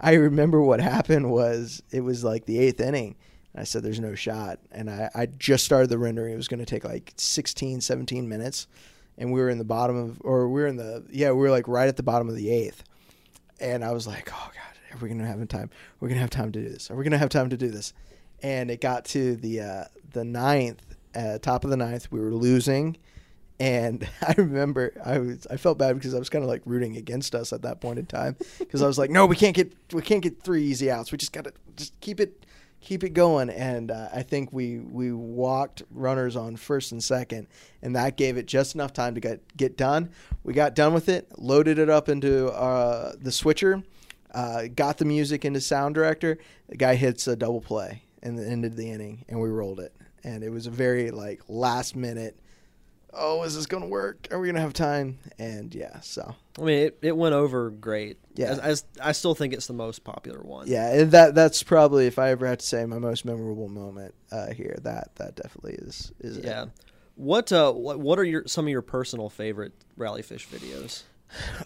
I 0.00 0.14
remember 0.14 0.60
what 0.60 0.80
happened 0.80 1.30
was 1.30 1.82
it 1.90 2.00
was 2.00 2.24
like 2.24 2.46
the 2.46 2.58
eighth 2.58 2.80
inning. 2.80 3.16
I 3.54 3.64
said, 3.64 3.82
"There's 3.82 4.00
no 4.00 4.14
shot," 4.14 4.58
and 4.72 4.90
I, 4.90 5.10
I 5.14 5.26
just 5.26 5.64
started 5.64 5.88
the 5.88 5.98
rendering. 5.98 6.34
It 6.34 6.36
was 6.36 6.48
going 6.48 6.58
to 6.58 6.66
take 6.66 6.84
like 6.84 7.12
16, 7.16 7.80
17 7.80 8.28
minutes, 8.28 8.66
and 9.16 9.32
we 9.32 9.40
were 9.40 9.50
in 9.50 9.58
the 9.58 9.64
bottom 9.64 9.96
of, 9.96 10.20
or 10.24 10.48
we 10.48 10.62
were 10.62 10.66
in 10.66 10.76
the, 10.76 11.04
yeah, 11.10 11.30
we 11.30 11.38
were 11.38 11.50
like 11.50 11.68
right 11.68 11.86
at 11.86 11.96
the 11.96 12.02
bottom 12.02 12.28
of 12.28 12.34
the 12.34 12.50
eighth 12.50 12.82
and 13.60 13.84
I 13.84 13.92
was 13.92 14.06
like, 14.06 14.30
"Oh 14.32 14.50
God, 14.54 14.94
are 14.94 15.02
we 15.02 15.08
gonna 15.08 15.26
have 15.26 15.46
time? 15.48 15.70
We're 16.00 16.08
gonna 16.08 16.20
have 16.20 16.30
time 16.30 16.52
to 16.52 16.62
do 16.62 16.68
this. 16.68 16.90
Are 16.90 16.96
we 16.96 17.04
gonna 17.04 17.18
have 17.18 17.28
time 17.28 17.50
to 17.50 17.56
do 17.56 17.70
this?" 17.70 17.92
And 18.42 18.70
it 18.70 18.80
got 18.80 19.06
to 19.06 19.36
the 19.36 19.60
uh, 19.60 19.84
the 20.12 20.24
ninth, 20.24 20.82
uh, 21.14 21.38
top 21.38 21.64
of 21.64 21.70
the 21.70 21.76
ninth. 21.76 22.10
We 22.10 22.20
were 22.20 22.34
losing, 22.34 22.96
and 23.60 24.08
I 24.22 24.34
remember 24.36 24.92
I 25.04 25.18
was 25.18 25.46
I 25.50 25.56
felt 25.56 25.78
bad 25.78 25.94
because 25.94 26.14
I 26.14 26.18
was 26.18 26.28
kind 26.30 26.42
of 26.42 26.48
like 26.48 26.62
rooting 26.64 26.96
against 26.96 27.34
us 27.34 27.52
at 27.52 27.62
that 27.62 27.80
point 27.80 27.98
in 27.98 28.06
time 28.06 28.36
because 28.58 28.82
I 28.82 28.86
was 28.86 28.98
like, 28.98 29.10
"No, 29.10 29.26
we 29.26 29.36
can't 29.36 29.54
get 29.54 29.72
we 29.92 30.02
can't 30.02 30.22
get 30.22 30.42
three 30.42 30.64
easy 30.64 30.90
outs. 30.90 31.12
We 31.12 31.18
just 31.18 31.32
gotta 31.32 31.52
just 31.76 31.98
keep 32.00 32.20
it." 32.20 32.46
Keep 32.80 33.02
it 33.02 33.14
going, 33.14 33.48
and 33.48 33.90
uh, 33.90 34.10
I 34.12 34.22
think 34.22 34.52
we 34.52 34.78
we 34.78 35.10
walked 35.10 35.82
runners 35.90 36.36
on 36.36 36.56
first 36.56 36.92
and 36.92 37.02
second, 37.02 37.46
and 37.80 37.96
that 37.96 38.18
gave 38.18 38.36
it 38.36 38.44
just 38.44 38.74
enough 38.74 38.92
time 38.92 39.14
to 39.14 39.22
get 39.22 39.56
get 39.56 39.78
done. 39.78 40.10
We 40.42 40.52
got 40.52 40.74
done 40.74 40.92
with 40.92 41.08
it, 41.08 41.30
loaded 41.38 41.78
it 41.78 41.88
up 41.88 42.10
into 42.10 42.48
uh, 42.48 43.14
the 43.18 43.32
switcher, 43.32 43.82
uh, 44.34 44.64
got 44.74 44.98
the 44.98 45.06
music 45.06 45.46
into 45.46 45.62
sound 45.62 45.94
director. 45.94 46.36
The 46.68 46.76
guy 46.76 46.96
hits 46.96 47.26
a 47.26 47.36
double 47.36 47.62
play 47.62 48.02
in 48.24 48.36
the 48.36 48.46
end 48.46 48.64
of 48.64 48.74
the 48.76 48.90
inning, 48.90 49.24
and 49.28 49.40
we 49.40 49.48
rolled 49.48 49.80
it. 49.80 49.94
And 50.24 50.42
it 50.42 50.50
was 50.50 50.66
a 50.66 50.70
very 50.70 51.10
like 51.10 51.42
last 51.48 51.94
minute. 51.94 52.38
Oh, 53.12 53.44
is 53.44 53.54
this 53.54 53.66
gonna 53.66 53.86
work? 53.86 54.26
Are 54.32 54.40
we 54.40 54.48
gonna 54.48 54.60
have 54.60 54.72
time? 54.72 55.18
And 55.38 55.72
yeah, 55.74 56.00
so 56.00 56.34
I 56.58 56.62
mean, 56.62 56.78
it, 56.86 56.98
it 57.02 57.16
went 57.16 57.34
over 57.34 57.70
great. 57.70 58.18
Yeah. 58.34 58.58
I, 58.60 58.70
I, 58.70 58.74
I 59.00 59.12
still 59.12 59.34
think 59.34 59.52
it's 59.52 59.66
the 59.68 59.72
most 59.74 60.02
popular 60.02 60.40
one. 60.40 60.66
yeah, 60.66 60.92
and 60.92 61.12
that 61.12 61.34
that's 61.34 61.62
probably 61.62 62.06
if 62.06 62.18
I 62.18 62.30
ever 62.30 62.46
had 62.46 62.60
to 62.60 62.66
say 62.66 62.84
my 62.86 62.98
most 62.98 63.24
memorable 63.24 63.68
moment 63.68 64.14
uh, 64.32 64.50
here, 64.52 64.76
that 64.82 65.14
that 65.16 65.36
definitely 65.36 65.74
is 65.74 66.12
is 66.20 66.38
it. 66.38 66.44
Yeah. 66.44 66.66
What 67.16 67.52
uh 67.52 67.72
what, 67.72 68.00
what 68.00 68.18
are 68.18 68.24
your 68.24 68.44
some 68.46 68.64
of 68.64 68.70
your 68.70 68.82
personal 68.82 69.28
favorite 69.28 69.74
rally 69.96 70.22
fish 70.22 70.48
videos? 70.48 71.02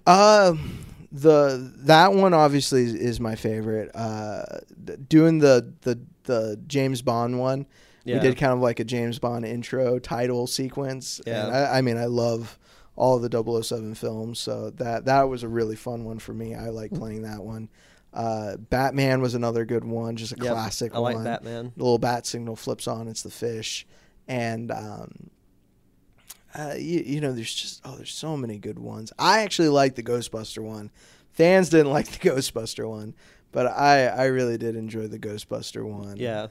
Um, 0.06 0.84
the 1.10 1.72
that 1.84 2.12
one 2.12 2.34
obviously 2.34 2.82
is, 2.82 2.94
is 2.94 3.20
my 3.20 3.34
favorite. 3.34 3.90
Uh, 3.94 4.60
doing 5.08 5.38
the 5.38 5.72
the 5.82 5.98
the 6.28 6.60
James 6.68 7.02
Bond 7.02 7.40
one, 7.40 7.66
Yeah. 8.04 8.14
we 8.14 8.20
did 8.20 8.36
kind 8.38 8.52
of 8.52 8.60
like 8.60 8.78
a 8.78 8.84
James 8.84 9.18
Bond 9.18 9.44
intro 9.44 9.98
title 9.98 10.46
sequence. 10.46 11.20
Yeah. 11.26 11.46
and 11.48 11.56
I, 11.56 11.78
I 11.78 11.80
mean, 11.82 11.96
I 11.98 12.04
love 12.06 12.56
all 12.94 13.18
the 13.18 13.28
007 13.62 13.94
films, 13.96 14.38
so 14.38 14.70
that 14.70 15.04
that 15.06 15.28
was 15.28 15.42
a 15.42 15.48
really 15.48 15.76
fun 15.76 16.04
one 16.04 16.18
for 16.20 16.32
me. 16.32 16.54
I 16.54 16.68
like 16.68 16.92
playing 16.92 17.22
that 17.22 17.42
one. 17.44 17.68
Uh, 18.14 18.56
Batman 18.56 19.20
was 19.20 19.34
another 19.34 19.64
good 19.64 19.84
one, 19.84 20.16
just 20.16 20.32
a 20.32 20.36
Yep, 20.36 20.52
classic 20.52 20.94
I 20.94 20.98
like 20.98 21.14
one. 21.16 21.24
Batman. 21.24 21.72
The 21.76 21.82
little 21.84 21.98
bat 21.98 22.26
signal 22.26 22.56
flips 22.56 22.88
on, 22.88 23.06
it's 23.08 23.22
the 23.22 23.30
fish, 23.30 23.86
and 24.26 24.70
um, 24.72 25.30
uh, 26.54 26.74
you, 26.76 27.00
you 27.04 27.20
know, 27.20 27.32
there's 27.32 27.54
just 27.54 27.82
oh, 27.84 27.94
there's 27.96 28.12
so 28.12 28.36
many 28.36 28.58
good 28.58 28.78
ones. 28.78 29.12
I 29.18 29.42
actually 29.42 29.68
like 29.68 29.94
the 29.94 30.02
Ghostbuster 30.02 30.62
one. 30.62 30.90
Fans 31.32 31.68
didn't 31.68 31.92
like 31.92 32.06
the 32.08 32.30
Ghostbuster 32.30 32.88
one, 32.88 33.14
but 33.52 33.66
I 33.66 34.06
I 34.06 34.24
really 34.26 34.58
did 34.58 34.76
enjoy 34.76 35.06
the 35.08 35.18
Ghostbuster 35.18 35.84
one. 35.84 36.16
Yeah. 36.16 36.48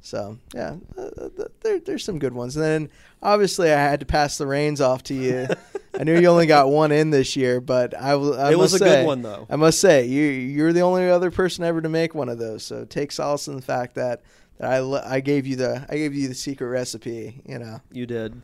So 0.00 0.38
yeah, 0.54 0.76
uh, 0.98 1.08
th- 1.34 1.48
there, 1.62 1.80
there's 1.80 2.04
some 2.04 2.18
good 2.18 2.34
ones. 2.34 2.56
And 2.56 2.64
then 2.64 2.90
obviously 3.22 3.72
I 3.72 3.78
had 3.80 4.00
to 4.00 4.06
pass 4.06 4.36
the 4.36 4.46
reins 4.46 4.82
off 4.82 5.02
to 5.04 5.14
you. 5.14 5.46
I 5.98 6.04
knew 6.04 6.18
you 6.20 6.26
only 6.28 6.44
got 6.46 6.68
one 6.68 6.92
in 6.92 7.08
this 7.08 7.36
year, 7.36 7.58
but 7.60 7.94
I, 7.94 8.14
will- 8.16 8.38
I 8.38 8.52
it 8.52 8.58
was 8.58 8.74
a 8.74 8.78
say, 8.78 8.84
good 8.84 9.06
one 9.06 9.22
though. 9.22 9.46
I 9.48 9.56
must 9.56 9.80
say 9.80 10.04
you 10.06 10.22
you're 10.24 10.74
the 10.74 10.82
only 10.82 11.08
other 11.08 11.30
person 11.30 11.64
ever 11.64 11.80
to 11.80 11.88
make 11.88 12.14
one 12.14 12.28
of 12.28 12.38
those. 12.38 12.62
So 12.64 12.84
take 12.84 13.12
solace 13.12 13.48
in 13.48 13.56
the 13.56 13.62
fact 13.62 13.94
that, 13.94 14.20
that 14.58 14.70
I 14.70 15.14
I 15.16 15.20
gave 15.20 15.46
you 15.46 15.56
the 15.56 15.86
I 15.88 15.96
gave 15.96 16.14
you 16.14 16.28
the 16.28 16.34
secret 16.34 16.66
recipe. 16.66 17.40
You 17.46 17.58
know, 17.58 17.80
You 17.90 18.04
did. 18.04 18.42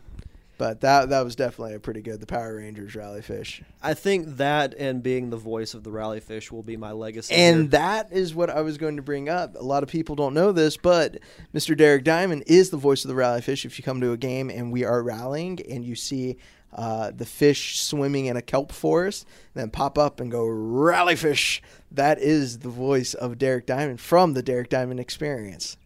But 0.60 0.82
that 0.82 1.08
that 1.08 1.24
was 1.24 1.34
definitely 1.34 1.72
a 1.72 1.80
pretty 1.80 2.02
good. 2.02 2.20
The 2.20 2.26
Power 2.26 2.56
Rangers 2.56 2.94
rally 2.94 3.22
fish, 3.22 3.62
I 3.82 3.94
think 3.94 4.36
that 4.36 4.74
and 4.74 5.02
being 5.02 5.30
the 5.30 5.38
voice 5.38 5.72
of 5.72 5.84
the 5.84 5.90
rally 5.90 6.20
fish 6.20 6.52
will 6.52 6.62
be 6.62 6.76
my 6.76 6.92
legacy. 6.92 7.34
and 7.34 7.60
here. 7.60 7.66
that 7.68 8.12
is 8.12 8.34
what 8.34 8.50
I 8.50 8.60
was 8.60 8.76
going 8.76 8.96
to 8.96 9.02
bring 9.02 9.30
up. 9.30 9.56
A 9.56 9.62
lot 9.62 9.82
of 9.82 9.88
people 9.88 10.16
don't 10.16 10.34
know 10.34 10.52
this, 10.52 10.76
but 10.76 11.16
Mr. 11.54 11.74
Derek 11.74 12.04
Diamond 12.04 12.44
is 12.46 12.68
the 12.68 12.76
voice 12.76 13.06
of 13.06 13.08
the 13.08 13.14
rally 13.14 13.40
fish. 13.40 13.64
If 13.64 13.78
you 13.78 13.84
come 13.84 14.02
to 14.02 14.12
a 14.12 14.18
game 14.18 14.50
and 14.50 14.70
we 14.70 14.84
are 14.84 15.02
rallying, 15.02 15.58
and 15.66 15.82
you 15.82 15.96
see. 15.96 16.36
Uh, 16.72 17.10
the 17.10 17.26
fish 17.26 17.80
swimming 17.80 18.26
in 18.26 18.36
a 18.36 18.42
kelp 18.42 18.70
forest, 18.70 19.26
then 19.54 19.70
pop 19.70 19.98
up 19.98 20.20
and 20.20 20.30
go 20.30 20.46
rally 20.46 21.16
fish. 21.16 21.60
That 21.90 22.20
is 22.20 22.60
the 22.60 22.68
voice 22.68 23.12
of 23.12 23.38
Derek 23.38 23.66
Diamond 23.66 24.00
from 24.00 24.34
the 24.34 24.42
Derek 24.42 24.68
Diamond 24.68 25.00
Experience. 25.00 25.76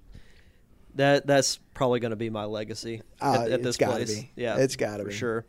that 0.95 1.27
that's 1.27 1.59
probably 1.75 2.01
going 2.01 2.11
to 2.11 2.17
be 2.17 2.31
my 2.31 2.45
legacy 2.45 3.03
Uh, 3.21 3.43
at, 3.43 3.51
at 3.53 3.63
this 3.63 3.77
place. 3.77 4.15
be. 4.21 4.31
Yeah, 4.37 4.57
It's 4.59 4.77
gotta 4.77 5.05
be. 5.05 5.11
for 5.11 5.17
sure. 5.17 5.47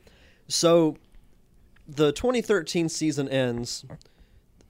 So, 0.47 0.97
the 1.87 2.11
2013 2.11 2.89
season 2.89 3.29
ends. 3.29 3.85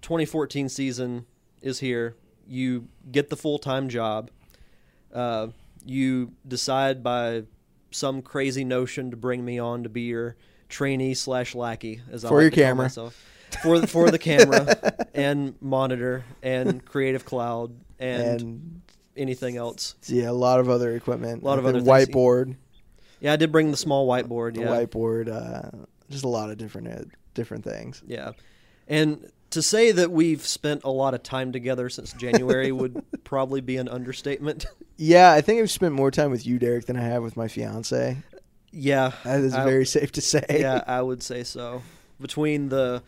2014 0.02 0.70
season 0.70 1.26
is 1.62 1.80
here. 1.80 2.16
You 2.48 2.88
get 3.12 3.30
the 3.30 3.38
full 3.38 3.58
time 3.58 3.90
job. 3.90 4.30
Uh, 5.14 5.48
you 5.86 6.34
decide 6.48 7.02
by 7.04 7.44
some 7.92 8.22
crazy 8.22 8.64
notion 8.66 9.12
to 9.12 9.18
bring 9.18 9.44
me 9.46 9.58
on 9.60 9.84
to 9.84 9.90
be 9.90 10.02
your 10.02 10.36
trainee 10.68 11.14
slash 11.14 11.56
lackey, 11.56 12.02
as 12.12 12.26
I 12.26 12.30
For 12.30 12.36
like 12.36 12.42
your 12.44 12.50
to 12.52 12.56
camera. 12.56 12.86
myself. 12.86 13.24
For 13.64 13.80
the, 13.80 13.88
for 13.88 14.12
the 14.12 14.20
camera 14.20 14.76
and 15.14 15.56
monitor 15.62 16.26
and 16.44 16.84
Creative 16.84 17.24
Cloud 17.24 17.74
and, 18.00 18.42
and 18.42 18.82
anything 19.18 19.58
else. 19.58 19.96
yeah, 20.08 20.30
a 20.30 20.32
lot 20.32 20.60
of 20.60 20.70
other 20.70 20.96
equipment. 20.96 21.42
A 21.44 21.46
lot 21.46 21.58
of 21.58 21.64
The 21.64 21.70
other 21.72 21.82
things. 21.82 22.10
whiteboard, 22.10 22.56
Yeah, 23.20 23.34
I 23.34 23.36
did 23.36 23.52
bring 23.52 23.72
the 23.72 23.78
small 23.78 24.08
whiteboard. 24.08 24.56
the 24.56 24.62
Yeah, 24.62 24.68
whiteboard, 24.68 25.30
uh, 25.30 25.86
just 26.10 26.24
a 26.24 26.28
lot 26.30 26.50
of 26.50 26.58
different 26.58 26.88
uh, 26.88 27.04
different 27.34 27.64
things. 27.64 28.02
yeah. 28.08 28.32
And 28.88 29.32
to 29.52 29.62
say 29.62 29.92
that 29.94 30.12
we've 30.12 30.46
spent 30.46 30.84
a 30.84 30.90
lot 30.92 31.14
of 31.14 31.24
time 31.24 31.52
together 31.52 31.90
since 31.90 32.12
January 32.14 32.72
would 32.72 33.04
probably 33.24 33.62
be 33.62 33.78
an 33.78 33.88
understatement. 33.88 34.66
Yeah, 34.98 35.32
I 35.32 35.42
think 35.42 35.62
I've 35.62 35.72
spent 35.72 35.94
more 35.94 36.12
time 36.12 36.32
with 36.32 36.46
you, 36.46 36.60
Derek, 36.60 36.86
than 36.86 36.96
I 36.98 37.02
have 37.02 37.24
with 37.24 37.36
my 37.38 37.48
fiance. 37.48 38.18
yeah, 38.72 39.12
That 39.24 39.40
is 39.42 39.54
I- 39.54 39.64
very 39.66 39.86
safe 39.86 40.12
to 40.14 40.22
say. 40.22 40.44
yeah, 40.50 40.84
I 40.88 41.02
would 41.02 41.24
say 41.24 41.44
so. 41.44 41.82
Between 42.20 42.70
the 42.70 43.02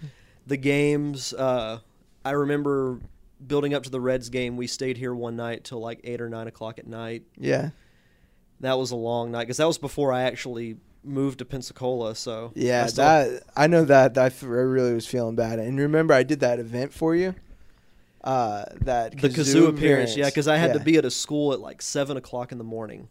the 0.47 0.57
games, 0.57 1.33
uh, 1.33 1.79
I 2.25 2.31
remember 2.31 2.99
building 3.45 3.73
up 3.73 3.83
to 3.83 3.89
the 3.89 3.99
Reds 4.01 4.29
game. 4.29 4.57
We 4.57 4.67
stayed 4.67 4.97
here 4.97 5.13
one 5.13 5.35
night 5.35 5.63
till 5.63 5.79
like 5.79 6.01
eight 6.03 6.21
or 6.21 6.29
nine 6.29 6.47
o'clock 6.47 6.79
at 6.79 6.87
night. 6.87 7.23
yeah, 7.37 7.69
That 8.61 8.77
was 8.77 8.91
a 8.91 8.95
long 8.95 9.31
night 9.31 9.43
because 9.43 9.57
that 9.57 9.67
was 9.67 9.77
before 9.77 10.11
I 10.11 10.23
actually 10.23 10.77
moved 11.03 11.39
to 11.39 11.45
Pensacola. 11.45 12.15
So 12.15 12.51
yeah. 12.55 12.83
I 12.83 12.87
still- 12.87 13.05
that 13.05 13.43
I 13.55 13.67
know 13.67 13.85
that, 13.85 14.13
that 14.15 14.33
I 14.43 14.45
really 14.45 14.93
was 14.93 15.05
feeling 15.07 15.35
bad. 15.35 15.59
And 15.59 15.77
remember, 15.79 16.13
I 16.13 16.23
did 16.23 16.39
that 16.41 16.59
event 16.59 16.91
for 16.93 17.15
you. 17.15 17.35
Uh, 18.23 18.65
that 18.81 19.17
the 19.21 19.29
kazoo 19.29 19.69
appearance, 19.69 20.17
yeah, 20.17 20.25
because 20.25 20.47
I 20.49 20.57
had 20.57 20.73
to 20.73 20.79
be 20.79 20.97
at 20.97 21.05
a 21.05 21.11
school 21.11 21.53
at 21.53 21.61
like 21.61 21.81
seven 21.81 22.17
o'clock 22.17 22.51
in 22.51 22.57
the 22.57 22.63
morning, 22.65 23.07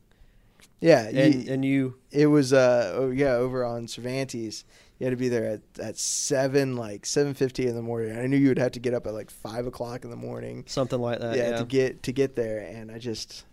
Yeah, 0.80 1.06
and 1.08 1.34
you- 1.46 1.52
and 1.52 1.64
you 1.64 1.94
it 2.10 2.26
was 2.26 2.52
uh 2.52 2.92
oh 2.94 3.10
yeah 3.10 3.32
over 3.32 3.64
on 3.64 3.88
Cervantes. 3.88 4.64
You 4.98 5.04
had 5.04 5.10
to 5.10 5.16
be 5.16 5.28
there 5.28 5.44
at, 5.44 5.60
at 5.78 5.98
seven 5.98 6.74
like 6.76 7.04
seven 7.04 7.34
fifty 7.34 7.66
in 7.66 7.74
the 7.74 7.82
morning. 7.82 8.16
I 8.18 8.26
knew 8.26 8.36
you 8.36 8.48
would 8.48 8.58
have 8.58 8.72
to 8.72 8.80
get 8.80 8.94
up 8.94 9.06
at 9.06 9.12
like 9.12 9.30
five 9.30 9.66
o'clock 9.66 10.04
in 10.04 10.10
the 10.10 10.16
morning. 10.16 10.64
something 10.66 10.98
like 10.98 11.18
that. 11.20 11.36
yeah, 11.36 11.50
Yeah, 11.50 11.58
to 11.58 11.64
get 11.64 12.02
to 12.04 12.12
get 12.12 12.34
there, 12.36 12.60
and 12.60 12.90
I 12.90 12.98
just 12.98 13.44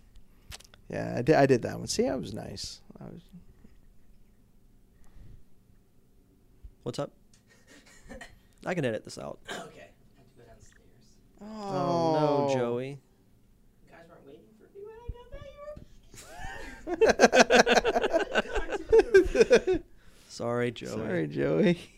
yeah 0.88 1.16
I 1.18 1.22
did, 1.22 1.34
I 1.36 1.44
did 1.46 1.60
that 1.62 1.78
one. 1.78 1.86
See, 1.86 2.08
I 2.08 2.14
was 2.16 2.32
nice. 2.32 2.80
I 3.00 3.04
was 3.04 3.20
What's 6.82 6.98
up? 6.98 7.12
I 8.66 8.74
can 8.74 8.84
edit 8.84 9.04
this 9.04 9.16
out. 9.18 9.38
Okay. 9.50 9.56
I 9.56 9.60
have 10.18 10.28
to 10.28 10.34
go 10.36 10.42
downstairs. 10.46 11.16
Oh, 11.40 12.12
no, 12.12 12.48
oh. 12.50 12.54
Joey. 12.54 12.88
You 12.90 12.98
guys 13.90 14.06
weren't 14.08 14.26
waiting 14.26 14.44
for 14.58 14.66
me 14.76 14.82
when 14.84 14.98
I 15.00 15.08
got 19.58 19.72
back. 19.72 19.80
Sorry, 20.64 20.72
Joey. 20.72 20.88
Sorry, 21.06 21.26
Joey. 21.26 21.80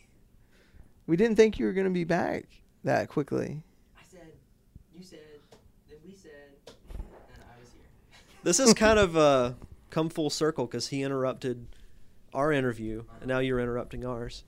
We 1.09 1.17
didn't 1.17 1.37
think 1.37 1.61
you 1.61 1.67
were 1.67 1.73
gonna 1.73 1.91
be 1.91 2.03
back 2.03 2.47
that 2.83 3.09
quickly. 3.09 3.63
I 3.97 4.03
said, 4.11 4.27
you 4.93 5.05
said, 5.05 5.21
then 5.89 5.99
we 6.05 6.17
said, 6.17 6.31
and 6.67 7.43
I 7.45 7.61
was 7.61 7.71
here. 7.73 7.85
This 8.43 8.59
is 8.59 8.75
kind 8.75 8.99
of 8.99 9.17
uh, 9.17 9.53
come 9.91 10.09
full 10.09 10.31
circle 10.31 10.67
because 10.67 10.89
he 10.89 11.05
interrupted 11.05 11.65
our 12.35 12.51
interview, 12.51 13.05
and 13.21 13.29
now 13.29 13.39
you're 13.39 13.61
interrupting 13.61 14.05
ours. 14.05 14.43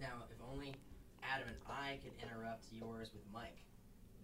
Now, 0.00 0.08
if 0.28 0.38
only 0.52 0.72
Adam 1.22 1.46
and 1.46 1.56
I 1.70 1.98
could 2.02 2.10
interrupt 2.20 2.64
yours 2.72 3.10
with 3.14 3.22
Mike. 3.32 3.54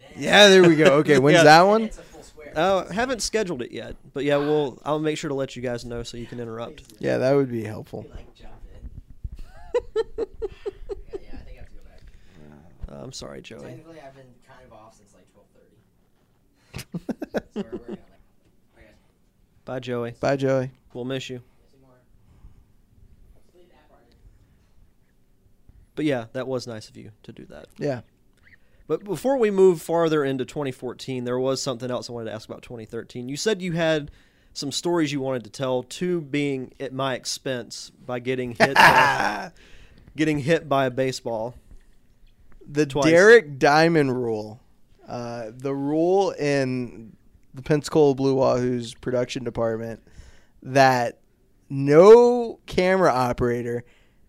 Then 0.00 0.10
Yeah, 0.20 0.48
there 0.48 0.64
we 0.68 0.74
go. 0.74 0.84
Okay, 0.98 1.20
when's 1.20 1.36
Yeah. 1.36 1.44
that 1.44 1.60
then 1.60 1.68
one? 1.68 1.82
It's 1.84 1.98
a 1.98 2.02
full 2.02 2.24
square. 2.24 2.52
Uh, 2.56 2.90
haven't 2.92 3.22
scheduled 3.22 3.62
it 3.62 3.70
yet, 3.70 3.94
but 4.14 4.24
yeah, 4.24 4.36
we'll. 4.38 4.82
I'll 4.84 4.98
make 4.98 5.16
sure 5.16 5.28
to 5.28 5.34
let 5.34 5.54
you 5.54 5.62
guys 5.62 5.84
know 5.84 6.02
so 6.02 6.16
you 6.16 6.26
can 6.26 6.40
interrupt. 6.40 6.82
Yeah, 6.98 7.18
that 7.18 7.34
would 7.36 7.52
be 7.52 7.62
helpful. 7.62 8.04
Like 8.10 8.34
jump 8.34 8.52
it. 8.64 8.82
Yeah, 10.18 10.24
yeah, 11.22 11.30
I 11.34 11.36
think 11.44 11.56
I 11.56 11.60
have 11.60 11.68
to 11.68 11.74
go 11.74 11.82
back. 11.84 12.02
Uh, 12.97 12.97
I'm 13.08 13.12
sorry, 13.14 13.40
Joey. 13.40 13.62
Technically, 13.62 14.00
I've 14.02 14.14
been 14.14 14.26
kind 14.46 14.60
of 14.66 14.72
off 14.74 14.94
since 14.94 15.14
like 15.14 15.24
12:30. 16.74 17.40
So 17.54 17.62
we're 17.64 17.70
working 17.78 17.88
on 17.88 17.96
that. 17.96 18.76
Okay. 18.76 18.90
Bye, 19.64 19.80
Joey. 19.80 20.10
Bye, 20.20 20.36
Joey. 20.36 20.72
We'll 20.92 21.06
miss 21.06 21.30
you. 21.30 21.40
See 21.70 21.78
more. 21.80 21.92
Let's 23.34 23.54
leave 23.54 23.70
that 23.70 23.88
part 23.88 24.02
in. 24.10 24.16
But 25.94 26.04
yeah, 26.04 26.26
that 26.34 26.46
was 26.46 26.66
nice 26.66 26.90
of 26.90 26.98
you 26.98 27.12
to 27.22 27.32
do 27.32 27.46
that. 27.46 27.68
Yeah. 27.78 28.02
But 28.86 29.04
before 29.04 29.38
we 29.38 29.50
move 29.50 29.80
farther 29.80 30.22
into 30.22 30.44
2014, 30.44 31.24
there 31.24 31.38
was 31.38 31.62
something 31.62 31.90
else 31.90 32.10
I 32.10 32.12
wanted 32.12 32.26
to 32.26 32.34
ask 32.34 32.46
about 32.46 32.60
2013. 32.60 33.30
You 33.30 33.38
said 33.38 33.62
you 33.62 33.72
had 33.72 34.10
some 34.52 34.70
stories 34.70 35.12
you 35.12 35.22
wanted 35.22 35.44
to 35.44 35.50
tell, 35.50 35.82
two 35.82 36.20
being 36.20 36.74
at 36.78 36.92
my 36.92 37.14
expense 37.14 37.90
by 38.04 38.18
getting 38.18 38.50
hit 38.50 38.74
by, 38.74 39.52
getting 40.16 40.40
hit 40.40 40.68
by 40.68 40.84
a 40.84 40.90
baseball. 40.90 41.54
The 42.68 42.86
Twice. 42.86 43.06
Derek 43.06 43.58
Diamond 43.58 44.14
rule. 44.14 44.60
Uh, 45.06 45.50
the 45.56 45.74
rule 45.74 46.32
in 46.32 47.16
the 47.54 47.62
Pensacola 47.62 48.14
Blue 48.14 48.34
Wahoo's 48.34 48.94
production 48.94 49.42
department 49.42 50.02
that 50.62 51.18
no 51.70 52.60
camera 52.66 53.10
operator 53.10 53.84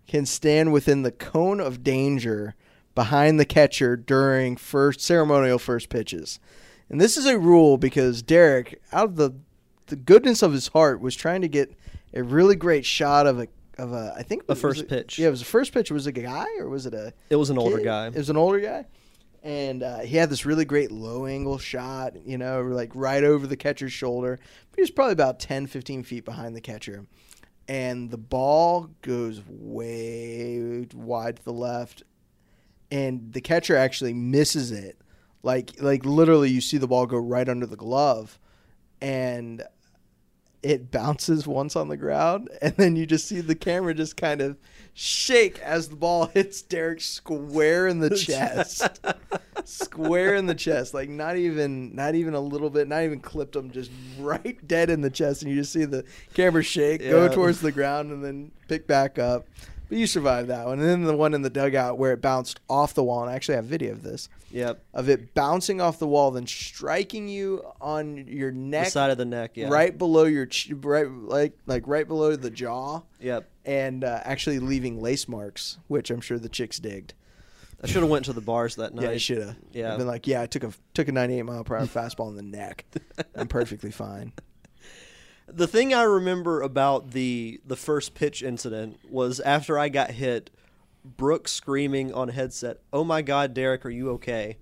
can 0.07 0.25
stand 0.25 0.71
within 0.71 1.03
the 1.03 1.11
cone 1.11 1.59
of 1.59 1.83
danger 1.83 2.55
behind 2.95 3.39
the 3.39 3.45
catcher 3.45 3.95
during 3.95 4.55
first 4.55 5.01
ceremonial 5.01 5.59
first 5.59 5.89
pitches. 5.89 6.39
And 6.89 6.99
this 6.99 7.17
is 7.17 7.25
a 7.25 7.37
rule 7.37 7.77
because 7.77 8.23
Derek, 8.23 8.81
out 8.91 9.09
of 9.09 9.15
the 9.17 9.31
the 9.87 9.95
goodness 9.95 10.41
of 10.43 10.53
his 10.53 10.69
heart, 10.69 11.01
was 11.01 11.15
trying 11.15 11.41
to 11.41 11.47
get 11.47 11.75
a 12.13 12.23
really 12.23 12.55
great 12.55 12.85
shot 12.85 13.27
of 13.27 13.39
a 13.39 13.47
of 13.79 13.93
a 13.93 14.13
I 14.17 14.23
think 14.23 14.43
A 14.43 14.45
was 14.49 14.61
first 14.61 14.87
pitch. 14.87 15.17
Yeah, 15.17 15.27
it 15.27 15.31
was 15.31 15.41
a 15.41 15.45
first 15.45 15.73
pitch. 15.73 15.91
Was 15.91 16.07
it 16.07 16.17
a 16.17 16.21
guy 16.21 16.47
or 16.59 16.69
was 16.69 16.85
it 16.85 16.93
a 16.93 17.13
It 17.29 17.35
was 17.37 17.49
an 17.49 17.57
older 17.57 17.79
guy. 17.79 18.07
It 18.07 18.15
was 18.15 18.29
an 18.29 18.37
older 18.37 18.59
guy, 18.59 18.85
and 19.43 19.81
uh, 19.83 19.99
he 19.99 20.17
had 20.17 20.29
this 20.29 20.45
really 20.45 20.65
great 20.65 20.91
low 20.91 21.25
angle 21.25 21.57
shot. 21.57 22.25
You 22.25 22.37
know, 22.37 22.61
like 22.61 22.91
right 22.93 23.23
over 23.23 23.47
the 23.47 23.57
catcher's 23.57 23.93
shoulder. 23.93 24.39
But 24.69 24.75
he 24.75 24.81
was 24.81 24.91
probably 24.91 25.13
about 25.13 25.39
10, 25.39 25.67
15 25.67 26.03
feet 26.03 26.25
behind 26.25 26.55
the 26.55 26.61
catcher, 26.61 27.05
and 27.67 28.11
the 28.11 28.17
ball 28.17 28.89
goes 29.01 29.41
way 29.47 30.85
wide 30.93 31.37
to 31.37 31.45
the 31.45 31.53
left, 31.53 32.03
and 32.91 33.33
the 33.33 33.41
catcher 33.41 33.75
actually 33.75 34.13
misses 34.13 34.71
it. 34.71 34.97
Like 35.41 35.81
like 35.81 36.05
literally, 36.05 36.49
you 36.49 36.61
see 36.61 36.77
the 36.77 36.87
ball 36.87 37.05
go 37.05 37.17
right 37.17 37.47
under 37.47 37.65
the 37.65 37.77
glove, 37.77 38.39
and 39.01 39.63
it 40.61 40.91
bounces 40.91 41.47
once 41.47 41.75
on 41.75 41.87
the 41.87 41.97
ground, 41.97 42.49
and 42.61 42.75
then 42.75 42.95
you 42.95 43.05
just 43.05 43.27
see 43.27 43.41
the 43.41 43.55
camera 43.55 43.93
just 43.93 44.17
kind 44.17 44.41
of 44.41 44.57
shake 44.93 45.59
as 45.59 45.89
the 45.89 45.95
ball 45.95 46.25
hits 46.33 46.61
Derek 46.61 47.01
square 47.01 47.87
in 47.87 47.99
the 47.99 48.09
chest, 48.09 48.99
square 49.63 50.35
in 50.35 50.45
the 50.45 50.55
chest, 50.55 50.93
like 50.93 51.09
not 51.09 51.37
even 51.37 51.95
not 51.95 52.15
even 52.15 52.33
a 52.33 52.39
little 52.39 52.69
bit, 52.69 52.87
not 52.87 53.03
even 53.03 53.19
clipped 53.19 53.55
him, 53.55 53.71
just 53.71 53.91
right 54.19 54.65
dead 54.67 54.89
in 54.89 55.01
the 55.01 55.09
chest, 55.09 55.41
and 55.41 55.51
you 55.51 55.57
just 55.57 55.71
see 55.71 55.85
the 55.85 56.03
camera 56.33 56.63
shake, 56.63 57.01
go 57.01 57.27
towards 57.29 57.61
the 57.61 57.71
ground, 57.71 58.11
and 58.11 58.23
then 58.23 58.51
pick 58.67 58.85
back 58.87 59.17
up. 59.17 59.45
But 59.89 59.97
you 59.97 60.05
survived 60.07 60.49
that 60.49 60.67
one, 60.67 60.79
and 60.79 60.87
then 60.87 61.03
the 61.03 61.17
one 61.17 61.33
in 61.33 61.41
the 61.41 61.49
dugout 61.49 61.97
where 61.97 62.13
it 62.13 62.21
bounced 62.21 62.59
off 62.69 62.93
the 62.93 63.03
wall, 63.03 63.21
and 63.23 63.31
I 63.31 63.33
actually 63.35 63.55
have 63.55 63.65
video 63.65 63.91
of 63.91 64.03
this 64.03 64.29
Yep. 64.51 64.81
of 64.93 65.09
it 65.09 65.33
bouncing 65.33 65.81
off 65.81 65.97
the 65.99 66.07
wall, 66.07 66.29
then 66.31 66.45
striking 66.45 67.27
you 67.27 67.63
on 67.81 68.25
your 68.27 68.51
The 68.51 68.57
neck, 68.57 68.87
side 68.89 69.09
of 69.09 69.17
the 69.17 69.25
neck. 69.25 69.51
Yeah. 69.55 69.69
right 69.69 69.95
below 69.97 70.25
your 70.25 70.45
ch- 70.45 70.71
right 70.81 71.09
like 71.09 71.53
like 71.65 71.87
right 71.87 72.07
below 72.07 72.35
the 72.35 72.51
jaw, 72.51 73.01
Yep. 73.19 73.49
and 73.65 74.03
uh, 74.03 74.21
actually 74.23 74.59
leaving 74.59 75.01
lace 75.01 75.27
marks, 75.27 75.79
which 75.87 76.11
I'm 76.11 76.21
sure 76.21 76.37
the 76.37 76.49
chicks 76.49 76.77
digged. 76.79 77.15
I 77.81 77.87
should 77.87 78.01
have 78.01 78.09
went 78.11 78.25
to 78.25 78.33
the 78.33 78.41
bars 78.41 78.75
that 78.75 78.93
night. 78.93 79.03
Yeah, 79.05 79.11
you 79.11 79.19
should 79.19 79.37
have. 79.39 79.55
Yeah. 79.71 79.93
I've 79.93 79.97
been 79.97 80.05
like, 80.07 80.27
yeah, 80.27 80.41
I 80.41 80.45
took 80.47 80.63
a 80.65 80.71
took 80.93 81.07
a 81.07 81.11
98 81.13 81.41
mile 81.43 81.63
per 81.63 81.77
hour 81.77 81.85
fastball 81.85 82.29
in 82.29 82.35
the 82.35 82.43
neck. 82.43 82.85
I'm 83.35 83.47
perfectly 83.47 83.89
fine. 83.91 84.33
The 85.51 85.67
thing 85.67 85.93
I 85.93 86.03
remember 86.03 86.61
about 86.61 87.11
the 87.11 87.59
the 87.65 87.75
first 87.75 88.13
pitch 88.13 88.43
incident 88.43 88.99
was 89.09 89.39
after 89.39 89.77
I 89.79 89.89
got 89.89 90.11
hit, 90.11 90.49
Brooke 91.03 91.47
screaming 91.47 92.13
on 92.13 92.29
headset, 92.29 92.77
"Oh 92.93 93.03
my 93.03 93.21
God, 93.21 93.53
Derek, 93.53 93.85
are 93.85 93.89
you 93.89 94.09
okay?" 94.11 94.57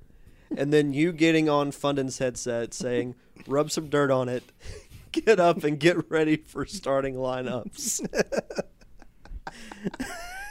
And 0.56 0.72
then 0.72 0.94
you 0.94 1.12
getting 1.12 1.50
on 1.50 1.72
Fundin's 1.72 2.20
headset 2.20 2.74
saying, 2.74 3.16
"Rub 3.48 3.70
some 3.70 3.90
dirt 3.90 4.12
on 4.12 4.30
it, 4.30 4.44
get 5.12 5.40
up 5.40 5.64
and 5.64 5.78
get 5.80 6.10
ready 6.10 6.38
for 6.38 6.66
starting 6.66 7.16
lineups." 7.16 8.02